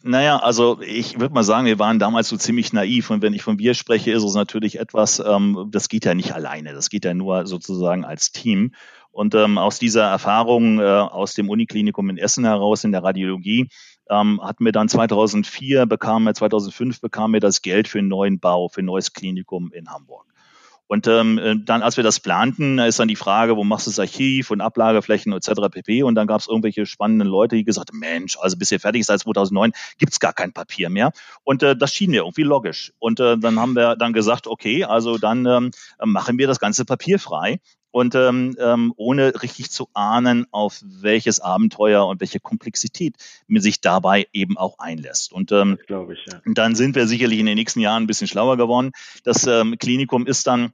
Naja, 0.03 0.39
also 0.39 0.81
ich 0.81 1.19
würde 1.19 1.35
mal 1.35 1.43
sagen, 1.43 1.67
wir 1.67 1.79
waren 1.79 1.99
damals 1.99 2.29
so 2.29 2.37
ziemlich 2.37 2.73
naiv 2.73 3.11
und 3.11 3.23
wenn 3.23 3.35
ich 3.35 3.43
von 3.43 3.59
wir 3.59 3.75
spreche, 3.75 4.13
ist 4.13 4.23
es 4.23 4.35
natürlich 4.35 4.79
etwas, 4.79 5.19
ähm, 5.19 5.69
das 5.71 5.89
geht 5.89 6.05
ja 6.05 6.15
nicht 6.15 6.33
alleine, 6.33 6.73
das 6.73 6.89
geht 6.89 7.05
ja 7.05 7.15
nur 7.15 7.47
sozusagen 7.47 8.05
als 8.05 8.31
Team. 8.31 8.73
Und 9.11 9.35
ähm, 9.35 9.59
aus 9.59 9.81
dieser 9.81 10.05
Erfahrung 10.05 10.79
äh, 10.79 10.85
aus 10.85 11.35
dem 11.35 11.49
Uniklinikum 11.49 12.09
in 12.11 12.19
Essen 12.19 12.45
heraus 12.45 12.85
in 12.85 12.93
der 12.93 13.03
Radiologie 13.03 13.69
ähm, 14.09 14.41
hatten 14.43 14.65
wir 14.65 14.73
dann 14.73 14.89
2004, 14.89 15.87
bekamen 15.87 16.25
wir 16.25 16.35
2005 16.35 17.01
bekamen 17.01 17.35
wir 17.35 17.41
das 17.41 17.63
Geld 17.63 17.89
für 17.89 17.99
einen 17.99 18.09
neuen 18.09 18.39
Bau, 18.39 18.69
für 18.69 18.83
ein 18.83 18.87
neues 18.87 19.13
Klinikum 19.13 19.73
in 19.73 19.91
Hamburg. 19.91 20.27
Und 20.89 21.07
ähm, 21.07 21.39
äh, 21.39 21.55
dann, 21.57 21.83
als 21.83 21.97
wir 21.97 22.05
das 22.05 22.19
planten, 22.19 22.79
ist 22.79 22.99
dann 22.99 23.09
die 23.09 23.17
Frage, 23.17 23.57
wo 23.57 23.63
machst 23.63 23.87
du 23.87 23.91
das 23.91 23.99
Archiv 23.99 24.51
und 24.51 24.61
Ablageflächen 24.61 25.33
etc. 25.33 25.51
pp. 25.71 26.03
Und 26.03 26.15
dann 26.15 26.27
gab 26.27 26.41
es 26.41 26.49
irgendwelche 26.49 26.87
spannenden 26.87 27.29
Leute, 27.29 27.57
die 27.57 27.65
gesagt 27.65 27.91
haben, 27.91 27.99
Mensch, 27.99 28.39
also 28.41 28.57
bis 28.57 28.73
ihr 28.73 28.81
fertig 28.81 29.05
seid 29.05 29.21
2009, 29.21 29.73
gibt's 29.99 30.19
gar 30.19 30.33
kein 30.33 30.53
Papier 30.53 30.89
mehr. 30.89 31.13
Und 31.45 31.63
äh, 31.63 31.77
das 31.77 31.95
schien 31.95 32.11
mir 32.11 32.23
irgendwie 32.23 32.43
logisch. 32.43 32.93
Und 32.99 33.21
äh, 33.21 33.39
dann 33.39 33.61
haben 33.61 33.77
wir 33.77 33.97
dann 33.97 34.15
gesagt, 34.15 34.47
okay, 34.47 34.85
also 34.85 35.19
dann 35.19 35.45
ähm, 35.47 35.71
machen 36.03 36.39
wir 36.39 36.47
das 36.47 36.59
ganze 36.59 36.87
Papier 36.87 37.19
frei 37.19 37.61
und 37.91 38.15
ähm, 38.15 38.57
ähm, 38.59 38.93
ohne 38.97 39.43
richtig 39.43 39.71
zu 39.71 39.89
ahnen, 39.95 40.47
auf 40.51 40.81
welches 40.83 41.41
Abenteuer 41.41 42.07
und 42.07 42.21
welche 42.21 42.41
Komplexität 42.41 43.15
man 43.47 43.63
sich 43.63 43.81
dabei 43.81 44.27
eben 44.33 44.57
auch 44.57 44.79
einlässt. 44.79 45.33
Und 45.33 45.53
ähm, 45.53 45.79
glaube 45.87 46.15
ich, 46.15 46.21
ja. 46.31 46.41
dann 46.45 46.75
sind 46.75 46.95
wir 46.95 47.07
sicherlich 47.07 47.39
in 47.39 47.47
den 47.47 47.57
nächsten 47.57 47.81
Jahren 47.81 48.05
ein 48.05 48.07
bisschen 48.07 48.29
schlauer 48.29 48.57
geworden. 48.57 48.93
Das 49.25 49.47
ähm, 49.47 49.77
Klinikum 49.79 50.27
ist 50.27 50.47
dann 50.47 50.73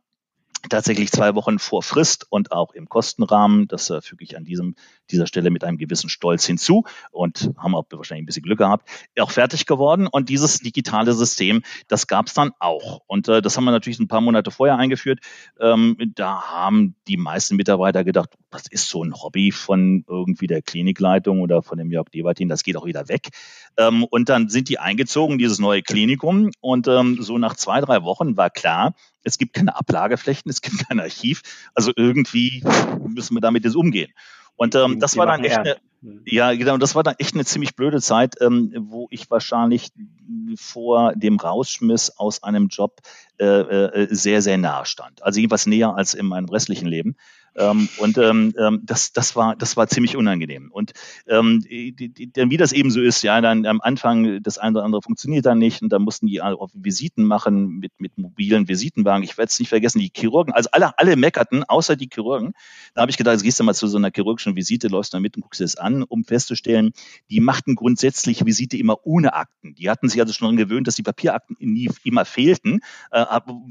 tatsächlich 0.69 1.11
zwei 1.11 1.35
Wochen 1.35 1.59
vor 1.59 1.83
Frist 1.83 2.27
und 2.31 2.53
auch 2.53 2.73
im 2.73 2.89
Kostenrahmen. 2.89 3.69
Das 3.69 3.91
äh, 3.91 4.01
füge 4.01 4.25
ich 4.25 4.37
an 4.37 4.45
diesem, 4.45 4.75
dieser 5.11 5.27
Stelle 5.27 5.51
mit 5.51 5.65
einem 5.65 5.79
gewissen 5.79 6.09
Stolz 6.09 6.45
hinzu 6.45 6.85
und 7.11 7.51
haben 7.57 7.75
auch 7.75 7.85
wahrscheinlich 7.91 8.25
ein 8.25 8.27
bisschen 8.27 8.43
Glück 8.43 8.59
gehabt, 8.59 8.89
auch 9.19 9.31
fertig 9.31 9.67
geworden. 9.67 10.07
Und 10.07 10.29
dieses 10.29 10.59
digitale 10.59 11.13
System, 11.13 11.63
das 11.89 12.07
gab 12.07 12.27
es 12.27 12.35
dann 12.35 12.53
auch. 12.59 13.03
Und 13.07 13.29
äh, 13.29 13.43
das 13.43 13.57
haben 13.57 13.65
wir 13.65 13.71
natürlich 13.71 13.99
ein 13.99 14.09
paar 14.09 14.21
Monate 14.21 14.51
vorher 14.51 14.77
eingeführt. 14.77 15.21
Ähm, 15.61 15.97
da 16.15 16.43
haben 16.43 16.95
die 17.09 17.17
meisten 17.17 17.57
Mitarbeiter 17.57 18.05
gedacht, 18.05 18.31
das 18.55 18.67
ist 18.69 18.89
so 18.89 19.03
ein 19.03 19.15
Hobby 19.15 19.53
von 19.53 20.05
irgendwie 20.09 20.47
der 20.47 20.63
Klinikleitung 20.63 21.41
oder 21.41 21.63
von 21.63 21.79
dem 21.79 21.91
Jörg 21.91 22.09
Debertin, 22.09 22.49
das 22.49 22.63
geht 22.63 22.77
auch 22.77 22.87
wieder 22.87 23.09
weg. 23.09 23.29
Ähm, 23.77 24.05
und 24.05 24.29
dann 24.29 24.49
sind 24.49 24.69
die 24.69 24.79
eingezogen, 24.79 25.39
dieses 25.39 25.59
neue 25.59 25.83
Klinikum. 25.83 26.51
Und 26.61 26.89
ähm, 26.89 27.19
so 27.21 27.39
nach 27.39 27.57
zwei, 27.57 27.81
drei 27.81 28.03
Wochen 28.03 28.37
war 28.37 28.51
klar, 28.51 28.95
es 29.23 29.39
gibt 29.39 29.55
keine 29.55 29.77
Ablageflächen, 29.77 30.51
es 30.51 30.61
gibt 30.61 30.89
kein 30.89 31.01
Archiv. 31.01 31.43
Also 31.75 31.93
irgendwie 31.97 32.63
müssen 33.07 33.35
wir 33.35 33.41
damit 33.41 33.65
jetzt 33.65 33.77
umgehen. 33.77 34.13
Und 34.57 34.75
ähm, 34.77 35.01
das 35.01 35.17
war 35.17 35.27
dann 35.27 35.43
echt 35.43 35.59
eine, 35.59 35.77
ja, 36.27 36.53
genau, 36.55 36.77
das 36.77 36.95
war 36.95 37.03
dann 37.03 37.15
echt 37.19 37.35
eine 37.35 37.45
ziemlich 37.45 37.75
blöde 37.75 38.01
Zeit, 38.01 38.37
ähm, 38.41 38.73
wo 38.79 39.09
ich 39.11 39.31
wahrscheinlich 39.31 39.89
vor 40.57 41.15
dem 41.15 41.39
Rausschmiss 41.39 42.11
aus 42.19 42.43
einem 42.43 42.69
Job 42.69 43.01
äh, 43.39 43.45
äh, 43.47 44.15
sehr, 44.15 44.43
sehr 44.43 44.59
nahe 44.59 44.85
stand. 44.87 45.23
Also 45.23 45.41
jedenfalls 45.41 45.67
näher 45.67 45.97
als 45.97 46.15
in 46.15 46.27
meinem 46.27 46.49
restlichen 46.49 46.87
Leben. 46.87 47.17
Ähm, 47.57 47.89
und 47.99 48.19
ähm, 48.19 48.55
ähm, 48.59 48.81
das, 48.85 49.13
das, 49.13 49.37
war, 49.37 49.57
das 49.57 49.77
war 49.77 49.87
ziemlich 49.89 50.17
unangenehm. 50.17 50.71
Und 50.73 50.93
ähm, 51.27 51.61
die, 51.61 51.93
die, 51.95 52.31
wie 52.35 52.57
das 52.57 52.73
eben 52.73 52.91
so 52.91 53.01
ist, 53.01 53.23
ja, 53.23 53.41
dann 53.41 53.67
am 53.67 53.81
Anfang 53.81 54.43
das 54.43 54.59
eine 54.59 54.79
oder 54.79 54.85
andere 54.85 55.03
funktioniert 55.03 55.47
dann 55.47 55.59
nicht 55.59 55.83
und 55.83 55.91
dann 55.91 56.03
mussten 56.03 56.27
die 56.27 56.43
auch 56.43 56.71
Visiten 56.75 57.25
machen 57.25 57.79
mit, 57.79 57.93
mit 57.99 58.19
mobilen 58.19 58.69
Visitenwagen. 58.69 59.23
Ich 59.23 59.39
werde 59.39 59.51
es 59.51 59.59
nicht 59.59 59.69
vergessen, 59.69 60.01
die 60.01 60.11
Chirurgen, 60.15 60.53
also 60.53 60.69
alle, 60.73 60.99
alle 60.99 61.17
meckerten, 61.17 61.65
außer 61.65 61.97
die 61.97 62.09
Chirurgen. 62.13 62.53
Da 62.95 63.03
habe 63.03 63.11
ich 63.11 63.17
gedacht, 63.17 63.35
jetzt 63.35 63.43
gehst 63.43 63.61
du 63.61 63.65
mal 63.65 63.75
zu 63.75 63.87
so 63.87 63.99
einer 63.99 64.11
chirurgischen 64.15 64.57
Visite, 64.57 64.89
läufst 64.89 65.15
da 65.15 65.21
mit 65.21 65.37
und 65.37 65.43
guckst 65.43 65.61
dir 65.61 65.65
das 65.65 65.77
an, 65.77 66.03
um 66.03 66.25
festzustellen, 66.25 66.93
die 67.31 67.41
machten 67.41 67.75
grundsätzlich 67.75 68.45
Visite 68.45 68.77
immer 68.77 68.99
ohne 69.05 69.35
Akten. 69.35 69.75
Die 69.75 69.91
hatten 69.91 70.09
sich 70.09 70.21
also 70.21 70.33
schon 70.33 70.57
gewöhnt, 70.57 70.87
dass 70.87 70.97
die 70.97 71.03
Papierakten 71.03 71.57
nie, 71.61 71.91
immer 72.05 72.25
fehlten. 72.25 72.81
Äh, 73.11 73.25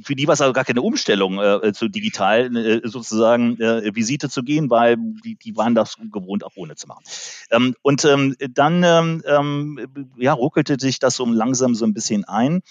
für 0.04 0.16
die 0.16 0.28
war 0.28 0.34
es 0.34 0.42
aber 0.42 0.54
gar 0.54 0.66
keine 0.66 0.82
Umstellung 0.82 1.40
äh, 1.40 1.74
zu 1.74 1.90
digital 1.90 2.56
äh, 2.56 2.82
sozusagen 2.84 3.58
äh, 3.82 3.88
äh, 3.88 3.96
Visite 3.96 4.30
zu 4.30 4.44
gehen, 4.44 4.70
weil 4.70 4.98
die, 4.98 5.36
die 5.36 5.56
waren 5.56 5.76
das 5.76 5.98
gewohnt, 6.12 6.44
auch 6.44 6.56
ohne 6.56 6.76
zu 6.76 6.88
machen. 6.88 7.04
Ähm, 7.52 7.76
und 7.82 8.06
ähm, 8.06 8.36
dann 8.54 8.84
ähm, 8.84 9.24
ähm, 9.26 10.12
ja, 10.18 10.34
ruckelte 10.34 10.78
sich 10.80 11.00
das 11.00 11.16
so 11.16 11.26
langsam 11.26 11.76
so 11.76 11.86
ein 11.86 11.94
bisschen 11.94 12.26
ein. 12.26 12.62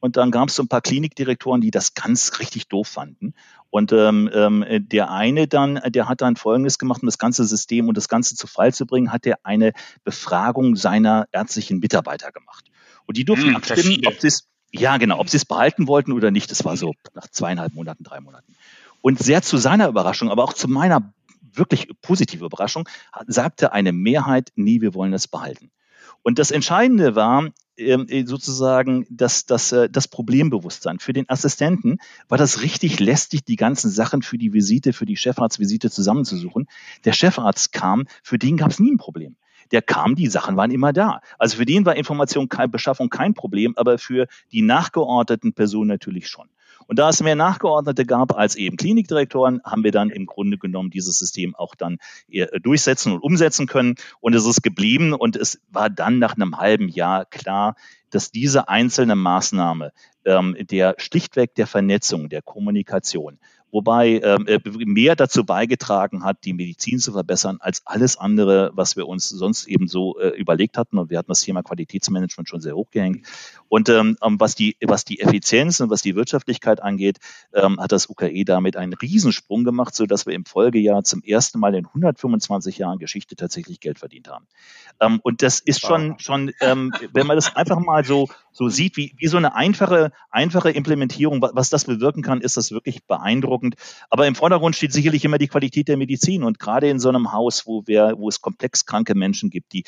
Und 0.00 0.16
dann 0.16 0.30
gab 0.30 0.48
es 0.48 0.54
so 0.54 0.62
ein 0.62 0.68
paar 0.68 0.80
Klinikdirektoren, 0.80 1.60
die 1.60 1.70
das 1.70 1.94
ganz 1.94 2.38
richtig 2.38 2.68
doof 2.68 2.88
fanden. 2.88 3.34
Und 3.68 3.92
ähm, 3.92 4.28
ähm, 4.32 4.64
der 4.88 5.10
eine 5.10 5.46
dann, 5.46 5.80
der 5.86 6.08
hat 6.08 6.22
dann 6.22 6.36
Folgendes 6.36 6.78
gemacht, 6.78 7.02
um 7.02 7.06
das 7.06 7.18
ganze 7.18 7.44
System 7.44 7.86
und 7.86 7.96
das 7.96 8.08
Ganze 8.08 8.34
zu 8.34 8.46
Fall 8.46 8.74
zu 8.74 8.86
bringen, 8.86 9.12
hat 9.12 9.26
er 9.26 9.38
eine 9.44 9.72
Befragung 10.02 10.74
seiner 10.74 11.28
ärztlichen 11.32 11.78
Mitarbeiter 11.78 12.32
gemacht. 12.32 12.70
Und 13.06 13.16
die 13.16 13.24
durften 13.24 13.48
hm, 13.48 13.56
abstimmen, 13.56 14.00
ob 14.06 14.20
sie 14.20 14.28
es, 14.28 14.48
ja 14.72 14.96
genau, 14.96 15.18
ob 15.18 15.28
sie 15.28 15.36
es 15.36 15.44
behalten 15.44 15.86
wollten 15.86 16.12
oder 16.12 16.30
nicht. 16.30 16.50
Das 16.50 16.64
war 16.64 16.76
so 16.76 16.94
nach 17.14 17.28
zweieinhalb 17.28 17.74
Monaten, 17.74 18.02
drei 18.02 18.20
Monaten. 18.20 18.56
Und 19.02 19.18
sehr 19.18 19.42
zu 19.42 19.56
seiner 19.56 19.88
Überraschung, 19.88 20.30
aber 20.30 20.44
auch 20.44 20.52
zu 20.52 20.68
meiner 20.68 21.12
wirklich 21.52 21.88
positive 22.02 22.44
Überraschung, 22.44 22.88
sagte 23.26 23.72
eine 23.72 23.92
Mehrheit, 23.92 24.52
nie, 24.54 24.80
wir 24.80 24.94
wollen 24.94 25.12
das 25.12 25.26
behalten. 25.26 25.70
Und 26.22 26.38
das 26.38 26.50
Entscheidende 26.50 27.14
war, 27.14 27.48
ähm, 27.76 28.06
äh, 28.08 28.26
sozusagen 28.26 29.06
das, 29.08 29.46
das, 29.46 29.72
äh, 29.72 29.88
das 29.88 30.06
Problembewusstsein. 30.06 30.98
Für 30.98 31.14
den 31.14 31.28
Assistenten 31.30 31.98
war 32.28 32.36
das 32.36 32.60
richtig 32.60 33.00
lästig, 33.00 33.44
die 33.44 33.56
ganzen 33.56 33.90
Sachen 33.90 34.20
für 34.20 34.36
die 34.36 34.52
Visite, 34.52 34.92
für 34.92 35.06
die 35.06 35.16
Chefarztvisite 35.16 35.90
zusammenzusuchen. 35.90 36.66
Der 37.04 37.14
Chefarzt 37.14 37.72
kam, 37.72 38.06
für 38.22 38.38
den 38.38 38.58
gab 38.58 38.70
es 38.70 38.80
nie 38.80 38.92
ein 38.92 38.98
Problem 38.98 39.36
der 39.70 39.82
kam, 39.82 40.16
die 40.16 40.26
Sachen 40.26 40.56
waren 40.56 40.70
immer 40.70 40.92
da. 40.92 41.20
Also 41.38 41.58
für 41.58 41.64
den 41.64 41.86
war 41.86 41.96
Informationsbeschaffung 41.96 43.08
kein 43.08 43.34
Problem, 43.34 43.74
aber 43.76 43.98
für 43.98 44.26
die 44.52 44.62
nachgeordneten 44.62 45.52
Personen 45.52 45.88
natürlich 45.88 46.28
schon. 46.28 46.48
Und 46.86 46.98
da 46.98 47.08
es 47.08 47.22
mehr 47.22 47.36
Nachgeordnete 47.36 48.04
gab 48.04 48.36
als 48.36 48.56
eben 48.56 48.76
Klinikdirektoren, 48.76 49.60
haben 49.64 49.84
wir 49.84 49.92
dann 49.92 50.10
im 50.10 50.26
Grunde 50.26 50.58
genommen 50.58 50.90
dieses 50.90 51.18
System 51.18 51.54
auch 51.54 51.74
dann 51.74 51.98
durchsetzen 52.62 53.12
und 53.12 53.22
umsetzen 53.22 53.66
können. 53.66 53.94
Und 54.20 54.34
es 54.34 54.46
ist 54.46 54.62
geblieben 54.62 55.12
und 55.12 55.36
es 55.36 55.60
war 55.70 55.90
dann 55.90 56.18
nach 56.18 56.34
einem 56.34 56.58
halben 56.58 56.88
Jahr 56.88 57.24
klar, 57.24 57.76
dass 58.10 58.30
diese 58.30 58.68
einzelne 58.68 59.16
Maßnahme 59.16 59.92
ähm, 60.24 60.56
der 60.60 60.94
schlichtweg 60.98 61.54
der 61.54 61.66
Vernetzung, 61.66 62.28
der 62.28 62.42
Kommunikation 62.42 63.38
wobei 63.72 64.20
ähm, 64.22 64.46
mehr 64.86 65.16
dazu 65.16 65.44
beigetragen 65.44 66.24
hat, 66.24 66.44
die 66.44 66.52
Medizin 66.52 66.98
zu 66.98 67.12
verbessern, 67.12 67.58
als 67.60 67.82
alles 67.86 68.16
andere, 68.16 68.70
was 68.74 68.96
wir 68.96 69.06
uns 69.06 69.28
sonst 69.28 69.66
eben 69.66 69.88
so 69.88 70.18
äh, 70.18 70.28
überlegt 70.28 70.76
hatten. 70.76 70.98
Und 70.98 71.10
wir 71.10 71.18
hatten 71.18 71.30
das 71.30 71.42
Thema 71.42 71.62
Qualitätsmanagement 71.62 72.48
schon 72.48 72.60
sehr 72.60 72.74
hochgehängt. 72.74 73.26
Und 73.68 73.88
ähm, 73.88 74.16
ähm 74.22 74.40
was, 74.40 74.54
die, 74.54 74.76
was 74.84 75.04
die 75.04 75.20
Effizienz 75.20 75.80
und 75.80 75.90
was 75.90 76.02
die 76.02 76.16
Wirtschaftlichkeit 76.16 76.82
angeht, 76.82 77.18
ähm, 77.52 77.80
hat 77.80 77.92
das 77.92 78.08
UKE 78.08 78.44
damit 78.44 78.76
einen 78.76 78.94
Riesensprung 78.94 79.64
gemacht, 79.64 79.94
so 79.94 80.06
dass 80.06 80.26
wir 80.26 80.34
im 80.34 80.44
Folgejahr 80.44 81.04
zum 81.04 81.22
ersten 81.22 81.60
Mal 81.60 81.74
in 81.74 81.86
125 81.86 82.78
Jahren 82.78 82.98
Geschichte 82.98 83.36
tatsächlich 83.36 83.80
Geld 83.80 83.98
verdient 83.98 84.28
haben. 84.28 84.46
Ähm, 85.00 85.20
und 85.22 85.42
das 85.42 85.60
ist 85.60 85.80
schon, 85.80 86.18
schon 86.18 86.52
ähm, 86.60 86.92
wenn 87.12 87.26
man 87.26 87.36
das 87.36 87.54
einfach 87.54 87.78
mal 87.78 87.99
so, 88.04 88.28
so 88.52 88.68
sieht, 88.68 88.96
wie, 88.96 89.14
wie 89.16 89.26
so 89.26 89.36
eine 89.36 89.54
einfache, 89.54 90.12
einfache 90.30 90.70
Implementierung, 90.70 91.40
was 91.42 91.70
das 91.70 91.84
bewirken 91.84 92.22
kann, 92.22 92.40
ist 92.40 92.56
das 92.56 92.72
wirklich 92.72 93.04
beeindruckend. 93.04 93.76
Aber 94.08 94.26
im 94.26 94.34
Vordergrund 94.34 94.76
steht 94.76 94.92
sicherlich 94.92 95.24
immer 95.24 95.38
die 95.38 95.48
Qualität 95.48 95.88
der 95.88 95.96
Medizin. 95.96 96.42
Und 96.42 96.58
gerade 96.58 96.88
in 96.88 96.98
so 96.98 97.08
einem 97.08 97.32
Haus, 97.32 97.66
wo, 97.66 97.86
wir, 97.86 98.14
wo 98.16 98.28
es 98.28 98.40
komplex 98.40 98.86
kranke 98.86 99.14
Menschen 99.14 99.50
gibt, 99.50 99.72
die 99.72 99.84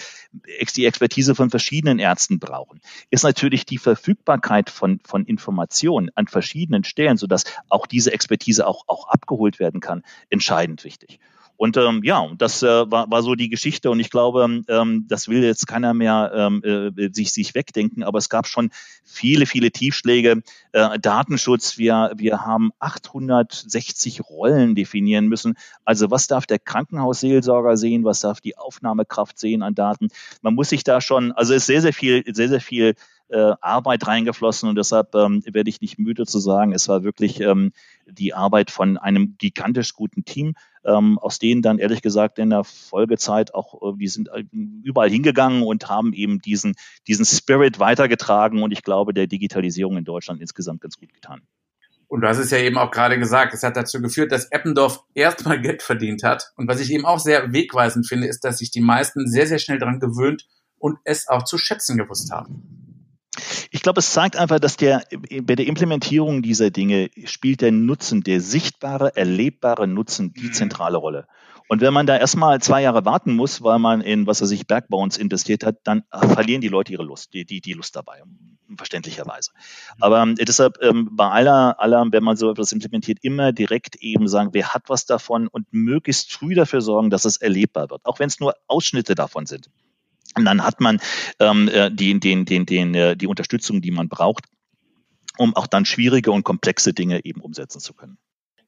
die 0.76 0.86
Expertise 0.86 1.34
von 1.34 1.50
verschiedenen 1.50 1.98
Ärzten 1.98 2.38
brauchen, 2.38 2.80
ist 3.10 3.24
natürlich 3.24 3.66
die 3.66 3.78
Verfügbarkeit 3.78 4.70
von, 4.70 5.00
von 5.04 5.24
Informationen 5.24 6.10
an 6.14 6.26
verschiedenen 6.26 6.84
Stellen, 6.84 7.16
sodass 7.16 7.44
auch 7.68 7.86
diese 7.86 8.12
Expertise 8.12 8.66
auch, 8.66 8.84
auch 8.88 9.08
abgeholt 9.08 9.58
werden 9.58 9.80
kann, 9.80 10.02
entscheidend 10.30 10.84
wichtig. 10.84 11.20
Und 11.62 11.76
ähm, 11.76 12.00
ja, 12.02 12.28
das 12.38 12.64
äh, 12.64 12.90
war, 12.90 13.08
war 13.08 13.22
so 13.22 13.36
die 13.36 13.48
Geschichte 13.48 13.88
und 13.88 14.00
ich 14.00 14.10
glaube, 14.10 14.62
ähm, 14.66 15.06
das 15.08 15.28
will 15.28 15.44
jetzt 15.44 15.68
keiner 15.68 15.94
mehr 15.94 16.32
ähm, 16.34 16.60
äh, 16.64 17.08
sich, 17.12 17.32
sich 17.32 17.54
wegdenken, 17.54 18.02
aber 18.02 18.18
es 18.18 18.28
gab 18.28 18.48
schon 18.48 18.70
viele, 19.04 19.46
viele 19.46 19.70
Tiefschläge. 19.70 20.42
Äh, 20.72 20.98
Datenschutz, 20.98 21.78
wir, 21.78 22.14
wir 22.16 22.44
haben 22.44 22.72
860 22.80 24.28
Rollen 24.28 24.74
definieren 24.74 25.28
müssen. 25.28 25.54
Also 25.84 26.10
was 26.10 26.26
darf 26.26 26.46
der 26.46 26.58
Krankenhausseelsorger 26.58 27.76
sehen, 27.76 28.02
was 28.02 28.18
darf 28.18 28.40
die 28.40 28.58
Aufnahmekraft 28.58 29.38
sehen 29.38 29.62
an 29.62 29.76
Daten? 29.76 30.08
Man 30.40 30.56
muss 30.56 30.70
sich 30.70 30.82
da 30.82 31.00
schon, 31.00 31.30
also 31.30 31.54
ist 31.54 31.66
sehr, 31.66 31.80
sehr 31.80 31.92
viel, 31.92 32.24
sehr, 32.34 32.48
sehr 32.48 32.60
viel 32.60 32.96
äh, 33.28 33.54
Arbeit 33.60 34.08
reingeflossen 34.08 34.68
und 34.68 34.74
deshalb 34.74 35.14
ähm, 35.14 35.44
werde 35.46 35.70
ich 35.70 35.80
nicht 35.80 35.98
müde 35.98 36.26
zu 36.26 36.40
sagen, 36.40 36.72
es 36.72 36.88
war 36.88 37.04
wirklich 37.04 37.40
ähm, 37.40 37.72
die 38.06 38.34
Arbeit 38.34 38.72
von 38.72 38.98
einem 38.98 39.36
gigantisch 39.38 39.94
guten 39.94 40.24
Team, 40.24 40.54
ähm, 40.84 41.18
aus 41.18 41.38
denen 41.38 41.62
dann 41.62 41.78
ehrlich 41.78 42.02
gesagt 42.02 42.38
in 42.38 42.50
der 42.50 42.64
Folgezeit 42.64 43.54
auch, 43.54 43.74
äh, 43.82 43.96
die 43.98 44.08
sind 44.08 44.28
äh, 44.28 44.44
überall 44.82 45.10
hingegangen 45.10 45.62
und 45.62 45.88
haben 45.88 46.12
eben 46.12 46.40
diesen, 46.40 46.74
diesen 47.06 47.24
Spirit 47.24 47.78
weitergetragen 47.78 48.62
und 48.62 48.72
ich 48.72 48.82
glaube, 48.82 49.14
der 49.14 49.26
Digitalisierung 49.26 49.96
in 49.96 50.04
Deutschland 50.04 50.40
insgesamt 50.40 50.80
ganz 50.80 50.96
gut 50.96 51.12
getan. 51.12 51.42
Und 52.08 52.20
du 52.20 52.28
hast 52.28 52.38
es 52.38 52.50
ja 52.50 52.58
eben 52.58 52.76
auch 52.76 52.90
gerade 52.90 53.18
gesagt, 53.18 53.54
es 53.54 53.62
hat 53.62 53.74
dazu 53.74 54.02
geführt, 54.02 54.32
dass 54.32 54.44
Eppendorf 54.50 55.02
erstmal 55.14 55.58
Geld 55.62 55.82
verdient 55.82 56.22
hat. 56.22 56.52
Und 56.56 56.68
was 56.68 56.78
ich 56.78 56.92
eben 56.92 57.06
auch 57.06 57.18
sehr 57.18 57.54
wegweisend 57.54 58.06
finde, 58.06 58.26
ist, 58.26 58.44
dass 58.44 58.58
sich 58.58 58.70
die 58.70 58.82
meisten 58.82 59.26
sehr, 59.26 59.46
sehr 59.46 59.58
schnell 59.58 59.78
daran 59.78 59.98
gewöhnt 59.98 60.46
und 60.78 60.98
es 61.04 61.26
auch 61.28 61.44
zu 61.44 61.56
schätzen 61.56 61.96
gewusst 61.96 62.30
haben. 62.30 62.81
Ich 63.70 63.82
glaube, 63.82 64.00
es 64.00 64.12
zeigt 64.12 64.36
einfach, 64.36 64.60
dass 64.60 64.76
der, 64.76 65.04
bei 65.42 65.54
der 65.54 65.66
Implementierung 65.66 66.42
dieser 66.42 66.70
Dinge 66.70 67.10
spielt 67.24 67.62
der 67.62 67.72
Nutzen, 67.72 68.22
der 68.22 68.40
sichtbare, 68.40 69.16
erlebbare 69.16 69.86
Nutzen 69.88 70.34
die 70.34 70.48
mhm. 70.48 70.52
zentrale 70.52 70.98
Rolle. 70.98 71.26
Und 71.68 71.80
wenn 71.80 71.94
man 71.94 72.06
da 72.06 72.18
erstmal 72.18 72.60
zwei 72.60 72.82
Jahre 72.82 73.06
warten 73.06 73.34
muss, 73.34 73.62
weil 73.62 73.78
man 73.78 74.02
in, 74.02 74.26
was 74.26 74.42
weiß 74.42 74.50
ich, 74.50 74.66
Bergbauens 74.66 75.16
investiert 75.16 75.64
hat, 75.64 75.78
dann 75.84 76.04
verlieren 76.10 76.60
die 76.60 76.68
Leute 76.68 76.92
ihre 76.92 77.02
Lust, 77.02 77.32
die, 77.32 77.46
die, 77.46 77.62
die 77.62 77.72
Lust 77.72 77.96
dabei, 77.96 78.22
verständlicherweise. 78.76 79.52
Mhm. 79.96 80.02
Aber 80.02 80.22
äh, 80.22 80.44
deshalb 80.44 80.76
ähm, 80.82 81.08
bei 81.12 81.28
aller, 81.28 81.80
aller, 81.80 82.04
wenn 82.10 82.22
man 82.22 82.36
so 82.36 82.50
etwas 82.50 82.72
implementiert, 82.72 83.20
immer 83.22 83.52
direkt 83.52 83.96
eben 83.96 84.28
sagen, 84.28 84.50
wer 84.52 84.74
hat 84.74 84.90
was 84.90 85.06
davon 85.06 85.48
und 85.48 85.66
möglichst 85.70 86.30
früh 86.30 86.54
dafür 86.54 86.82
sorgen, 86.82 87.08
dass 87.08 87.24
es 87.24 87.38
erlebbar 87.38 87.88
wird, 87.88 88.04
auch 88.04 88.18
wenn 88.18 88.28
es 88.28 88.38
nur 88.38 88.54
Ausschnitte 88.66 89.14
davon 89.14 89.46
sind. 89.46 89.70
Und 90.34 90.44
dann 90.44 90.64
hat 90.64 90.80
man 90.80 91.00
ähm, 91.38 91.68
äh, 91.68 91.90
die, 91.90 92.18
den, 92.18 92.44
den, 92.44 92.66
den, 92.66 92.94
äh, 92.94 93.16
die 93.16 93.26
Unterstützung, 93.26 93.80
die 93.80 93.90
man 93.90 94.08
braucht, 94.08 94.46
um 95.38 95.54
auch 95.56 95.66
dann 95.66 95.84
schwierige 95.84 96.32
und 96.32 96.44
komplexe 96.44 96.92
Dinge 96.92 97.24
eben 97.24 97.40
umsetzen 97.40 97.80
zu 97.80 97.94
können. 97.94 98.18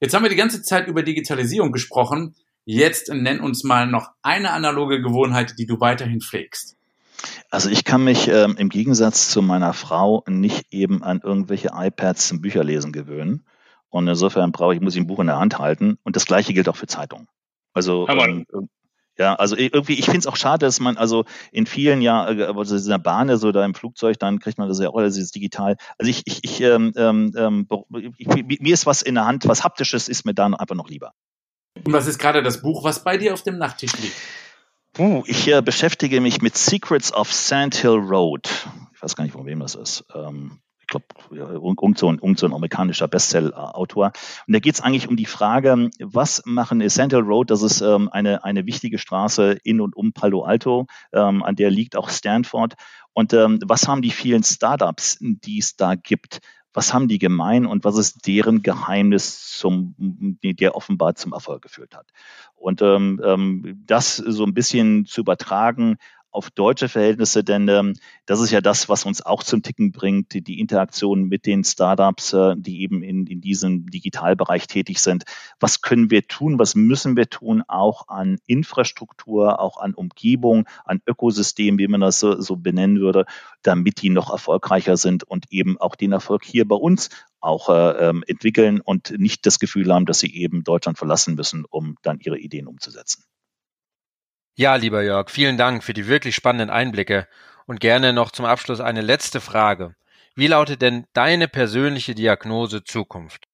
Jetzt 0.01 0.15
haben 0.15 0.23
wir 0.23 0.31
die 0.31 0.37
ganze 0.37 0.63
Zeit 0.63 0.89
über 0.89 1.03
Digitalisierung 1.03 1.73
gesprochen. 1.73 2.35
Jetzt 2.65 3.13
nenn 3.13 3.41
uns 3.41 3.65
mal 3.65 3.87
noch 3.87 4.11
eine 4.23 4.51
analoge 4.51 5.01
Gewohnheit, 5.03 5.55
die 5.59 5.67
du 5.67 5.81
weiterhin 5.81 6.21
pflegst. 6.21 6.77
Also 7.51 7.71
ich 7.71 7.85
kann 7.85 8.05
mich 8.05 8.29
ähm, 8.29 8.57
im 8.59 8.69
Gegensatz 8.69 9.29
zu 9.29 9.41
meiner 9.41 9.73
Frau 9.73 10.25
nicht 10.27 10.67
eben 10.71 11.03
an 11.03 11.21
irgendwelche 11.23 11.71
iPads 11.75 12.29
zum 12.29 12.41
Bücherlesen 12.41 12.93
gewöhnen. 12.93 13.47
Und 13.89 14.09
insofern 14.09 14.51
brauche 14.53 14.75
ich, 14.75 14.81
muss 14.81 14.95
ich 14.95 15.01
ein 15.01 15.07
Buch 15.07 15.21
in 15.21 15.29
der 15.29 15.39
Hand 15.39 15.59
halten. 15.59 15.99
Und 16.03 16.17
das 16.17 16.27
Gleiche 16.27 16.53
gilt 16.53 16.69
auch 16.69 16.77
für 16.77 16.87
Zeitungen. 16.87 17.29
Also 17.73 18.09
ähm, 18.09 18.47
ja, 19.17 19.35
also 19.37 19.57
irgendwie, 19.57 19.95
ich 19.95 20.07
finde 20.07 20.19
es 20.19 20.27
auch 20.27 20.37
schade, 20.37 20.67
dass 20.67 20.81
man 20.81 20.97
also 20.97 21.25
in 21.53 21.67
vielen 21.67 22.03
Jahren, 22.03 22.39
äh, 22.39 22.45
also 22.45 22.77
in 22.77 22.89
der 22.89 22.99
Bahn 22.99 23.35
so 23.37 23.53
da 23.53 23.65
im 23.65 23.75
Flugzeug, 23.75 24.19
dann 24.19 24.41
kriegt 24.41 24.59
man 24.59 24.69
das 24.69 24.81
ja 24.81 24.89
auch 24.89 24.97
alles 24.97 25.17
ist 25.17 25.35
digital. 25.35 25.77
Also 25.99 26.11
ich, 26.11 26.23
ich, 26.27 26.43
ich, 26.43 26.61
ähm, 26.61 26.93
ähm, 26.97 27.33
ähm 27.37 27.69
ich, 28.19 28.27
mir 28.29 28.75
ist 28.75 28.87
was 28.87 29.03
in 29.03 29.15
der 29.15 29.27
Hand, 29.27 29.47
was 29.47 29.63
haptisches 29.63 30.09
ist 30.09 30.25
mir 30.25 30.35
dann 30.35 30.55
einfach 30.55 30.75
noch 30.75 30.89
lieber. 30.89 31.13
Und 31.85 31.93
was 31.93 32.07
ist 32.07 32.19
gerade 32.19 32.43
das 32.43 32.63
Buch, 32.63 32.85
was 32.85 33.05
bei 33.05 33.17
dir 33.17 33.35
auf 33.35 33.43
dem 33.43 33.59
Nachttisch 33.59 33.93
liegt? 33.99 34.17
Uh, 34.97 35.25
ich 35.27 35.49
äh, 35.49 35.61
beschäftige 35.61 36.21
mich 36.21 36.41
mit 36.41 36.57
Secrets 36.57 37.13
of 37.13 37.33
Sand 37.33 37.75
Hill 37.75 37.99
Road. 37.99 38.49
Ich 38.95 39.03
weiß 39.03 39.17
gar 39.17 39.25
nicht, 39.25 39.33
von 39.33 39.45
wem 39.45 39.61
das 39.61 39.75
ist. 39.75 40.05
Ähm, 40.15 40.61
ich 40.85 40.89
glaube, 40.89 41.07
irgend 41.35 41.99
so, 41.99 42.09
ein, 42.09 42.17
irgend 42.17 42.39
so 42.39 42.47
ein 42.47 42.53
amerikanischer 42.53 43.09
Bestseller-Autor. 43.09 44.13
Und 44.47 44.53
da 44.53 44.59
geht 44.59 44.75
es 44.75 44.81
eigentlich 44.81 45.09
um 45.09 45.17
die 45.17 45.25
Frage, 45.25 45.91
was 45.99 46.43
machen 46.45 46.81
Essential 46.81 47.23
Road, 47.23 47.51
das 47.51 47.63
ist 47.63 47.81
ähm, 47.81 48.09
eine, 48.11 48.45
eine 48.45 48.67
wichtige 48.67 48.99
Straße 48.99 49.59
in 49.65 49.81
und 49.81 49.97
um 49.97 50.13
Palo 50.13 50.43
Alto, 50.43 50.87
ähm, 51.13 51.43
an 51.43 51.57
der 51.57 51.71
liegt 51.71 51.97
auch 51.97 52.11
Stanford. 52.11 52.75
Und 53.15 53.33
ähm, 53.33 53.61
was 53.65 53.89
haben 53.89 54.03
die 54.03 54.11
vielen 54.11 54.43
Startups, 54.43 55.17
die 55.21 55.59
es 55.59 55.77
da 55.77 55.95
gibt? 55.95 56.41
Was 56.75 56.93
haben 56.93 57.09
die 57.09 57.19
gemein 57.19 57.67
und 57.67 57.85
was 57.85 57.97
ist 57.97 58.27
deren 58.27 58.63
Geheimnis, 58.63 59.57
zum, 59.59 59.95
der 60.43 60.75
offenbar 60.75 61.15
zum 61.15 61.33
Erfolg 61.33 61.63
geführt 61.63 61.97
hat? 61.97 62.09
Und 62.57 62.83
ähm, 62.83 63.21
ähm 63.25 63.85
das 63.87 64.17
so 64.17 64.45
ein 64.45 64.55
bisschen 64.55 65.07
zu 65.07 65.21
übertragen 65.21 65.97
auf 66.35 66.51
deutsche 66.51 66.89
Verhältnisse, 66.89 67.45
denn 67.45 67.69
ähm, 67.69 67.95
das 68.27 68.41
ist 68.41 68.51
ja 68.51 68.61
das, 68.61 68.89
was 68.89 69.05
uns 69.05 69.25
auch 69.25 69.43
zum 69.43 69.63
Ticken 69.63 69.93
bringt, 69.93 70.35
die, 70.35 70.43
die 70.43 70.59
Interaktion 70.59 71.25
mit 71.25 71.47
den 71.47 71.63
Startups, 71.63 72.33
äh, 72.33 72.55
die 72.57 72.83
eben 72.83 73.03
in, 73.03 73.27
in 73.27 73.41
diesem 73.41 73.87
Digitalbereich 73.87 74.67
tätig 74.67 75.01
sind. 75.01 75.25
Was 75.61 75.81
können 75.81 76.11
wir 76.11 76.27
tun? 76.27 76.59
Was 76.59 76.75
müssen 76.75 77.17
wir 77.17 77.31
tun? 77.31 77.63
Auch 77.69 78.09
an 78.09 78.39
Infrastruktur, 78.47 79.61
auch 79.61 79.79
an 79.79 79.95
Umgebung, 79.95 80.69
an 80.85 81.01
Ökosystem, 81.07 81.79
wie 81.79 81.89
man 81.89 82.01
das 82.01 82.19
so, 82.19 82.41
so 82.41 82.57
benennen 82.57 82.99
würde, 83.01 83.27
damit 83.63 84.03
die 84.03 84.11
noch 84.11 84.31
erfolgreicher 84.31 84.97
sind 84.97 85.23
und 85.23 85.47
eben 85.51 85.79
auch 85.79 85.95
den 85.95 86.13
Erfolg 86.13 86.45
hier 86.45 86.67
bei 86.67 86.77
uns 86.77 87.11
auch 87.41 87.69
äh, 87.69 88.09
ähm, 88.09 88.25
entwickeln 88.27 88.81
und 88.81 89.15
nicht 89.19 89.47
das 89.47 89.59
Gefühl 89.59 89.93
haben, 89.93 90.07
dass 90.07 90.19
sie 90.19 90.35
eben 90.35 90.65
Deutschland 90.65 90.99
verlassen 90.99 91.35
müssen, 91.35 91.65
um 91.69 91.97
dann 92.03 92.19
ihre 92.19 92.39
Ideen 92.39 92.67
umzusetzen. 92.67 93.25
Ja, 94.57 94.77
lieber 94.77 95.03
Jörg, 95.03 95.31
vielen 95.31 95.57
Dank 95.57 95.83
für 95.83 95.95
die 95.95 96.07
wirklich 96.07 96.37
spannenden 96.37 96.71
Einblicke 96.71 97.27
und 97.67 97.81
gerne 97.81 98.13
noch 98.13 98.31
zum 98.31 98.45
Abschluss 98.45 98.81
eine 98.81 99.01
letzte 99.01 99.41
Frage. 99.41 99.97
Wie 100.37 100.47
lautet 100.47 100.81
denn 100.81 101.07
deine 101.13 101.49
persönliche 101.49 102.15
Diagnose 102.15 102.85
Zukunft? 102.85 103.49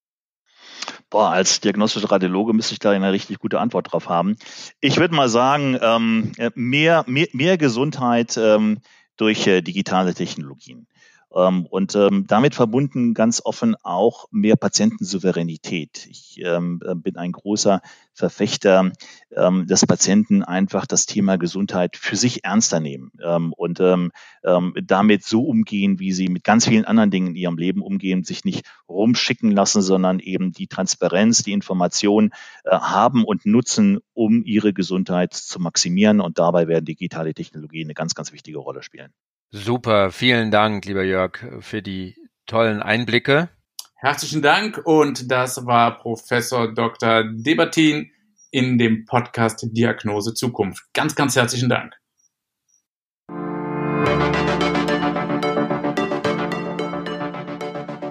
Boah, 1.09 1.31
als 1.31 1.59
diagnostischer 1.59 2.11
Radiologe 2.11 2.53
müsste 2.53 2.73
ich 2.73 2.79
da 2.79 2.91
eine 2.91 3.11
richtig 3.11 3.39
gute 3.39 3.59
Antwort 3.59 3.91
drauf 3.91 4.09
haben. 4.09 4.35
Ich 4.79 4.97
würde 4.97 5.15
mal 5.15 5.27
sagen, 5.27 5.75
ähm, 5.81 6.33
mehr, 6.53 7.03
mehr, 7.07 7.27
mehr 7.33 7.57
Gesundheit 7.57 8.37
ähm, 8.37 8.79
durch 9.17 9.47
äh, 9.47 9.61
digitale 9.61 10.13
Technologien. 10.13 10.85
Ähm, 11.33 11.65
und 11.65 11.95
ähm, 11.95 12.25
damit 12.27 12.55
verbunden 12.55 13.13
ganz 13.13 13.41
offen 13.43 13.75
auch 13.83 14.27
mehr 14.31 14.55
Patientensouveränität. 14.55 16.07
Ich 16.09 16.39
ähm, 16.43 16.81
bin 16.95 17.17
ein 17.17 17.31
großer 17.31 17.81
Verfechter 18.13 18.91
ähm, 19.35 19.67
des 19.67 19.85
Patienten 19.85 20.43
einfach 20.43 20.85
das 20.85 21.05
Thema 21.05 21.37
Gesundheit 21.37 21.95
für 21.95 22.15
sich 22.15 22.43
ernster 22.43 22.79
nehmen 22.79 23.11
ähm, 23.23 23.53
und 23.53 23.79
ähm, 23.79 24.11
ähm, 24.43 24.73
damit 24.83 25.23
so 25.23 25.43
umgehen, 25.43 25.99
wie 25.99 26.11
sie 26.11 26.27
mit 26.27 26.43
ganz 26.43 26.67
vielen 26.67 26.85
anderen 26.85 27.11
Dingen 27.11 27.27
in 27.27 27.35
ihrem 27.35 27.57
Leben 27.57 27.81
umgehen, 27.81 28.23
sich 28.23 28.43
nicht 28.43 28.65
rumschicken 28.89 29.51
lassen, 29.51 29.81
sondern 29.81 30.19
eben 30.19 30.51
die 30.51 30.67
Transparenz, 30.67 31.43
die 31.43 31.53
Information 31.53 32.31
äh, 32.65 32.71
haben 32.71 33.23
und 33.23 33.45
nutzen, 33.45 33.99
um 34.13 34.43
ihre 34.43 34.73
Gesundheit 34.73 35.33
zu 35.33 35.59
maximieren. 35.59 36.19
Und 36.19 36.39
dabei 36.39 36.67
werden 36.67 36.85
digitale 36.85 37.33
Technologien 37.33 37.87
eine 37.87 37.93
ganz, 37.93 38.15
ganz 38.15 38.33
wichtige 38.33 38.57
Rolle 38.57 38.83
spielen. 38.83 39.13
Super, 39.51 40.11
vielen 40.11 40.49
Dank, 40.49 40.85
lieber 40.85 41.03
Jörg, 41.03 41.37
für 41.59 41.81
die 41.81 42.15
tollen 42.45 42.81
Einblicke. 42.81 43.49
Herzlichen 43.95 44.41
Dank 44.41 44.81
und 44.85 45.29
das 45.29 45.65
war 45.65 45.99
Professor 45.99 46.73
Dr. 46.73 47.25
Debatin 47.25 48.11
in 48.49 48.77
dem 48.77 49.05
Podcast 49.05 49.67
Diagnose 49.71 50.33
Zukunft. 50.33 50.85
Ganz, 50.93 51.15
ganz 51.15 51.35
herzlichen 51.35 51.69
Dank. 51.69 51.93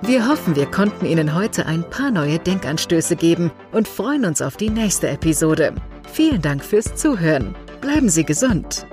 Wir 0.03 0.29
hoffen, 0.29 0.57
wir 0.57 0.67
konnten 0.67 1.07
Ihnen 1.07 1.35
heute 1.35 1.67
ein 1.67 1.89
paar 1.89 2.11
neue 2.11 2.39
Denkanstöße 2.39 3.17
geben 3.17 3.51
und 3.73 3.89
freuen 3.89 4.27
uns 4.27 4.43
auf 4.43 4.57
die 4.57 4.71
nächste 4.71 5.09
Episode. 5.09 5.75
Vielen 6.13 6.43
Dank 6.43 6.63
fürs 6.65 6.97
Zuhören. 6.97 7.55
Bleiben 7.81 8.09
Sie 8.09 8.25
gesund. 8.25 8.87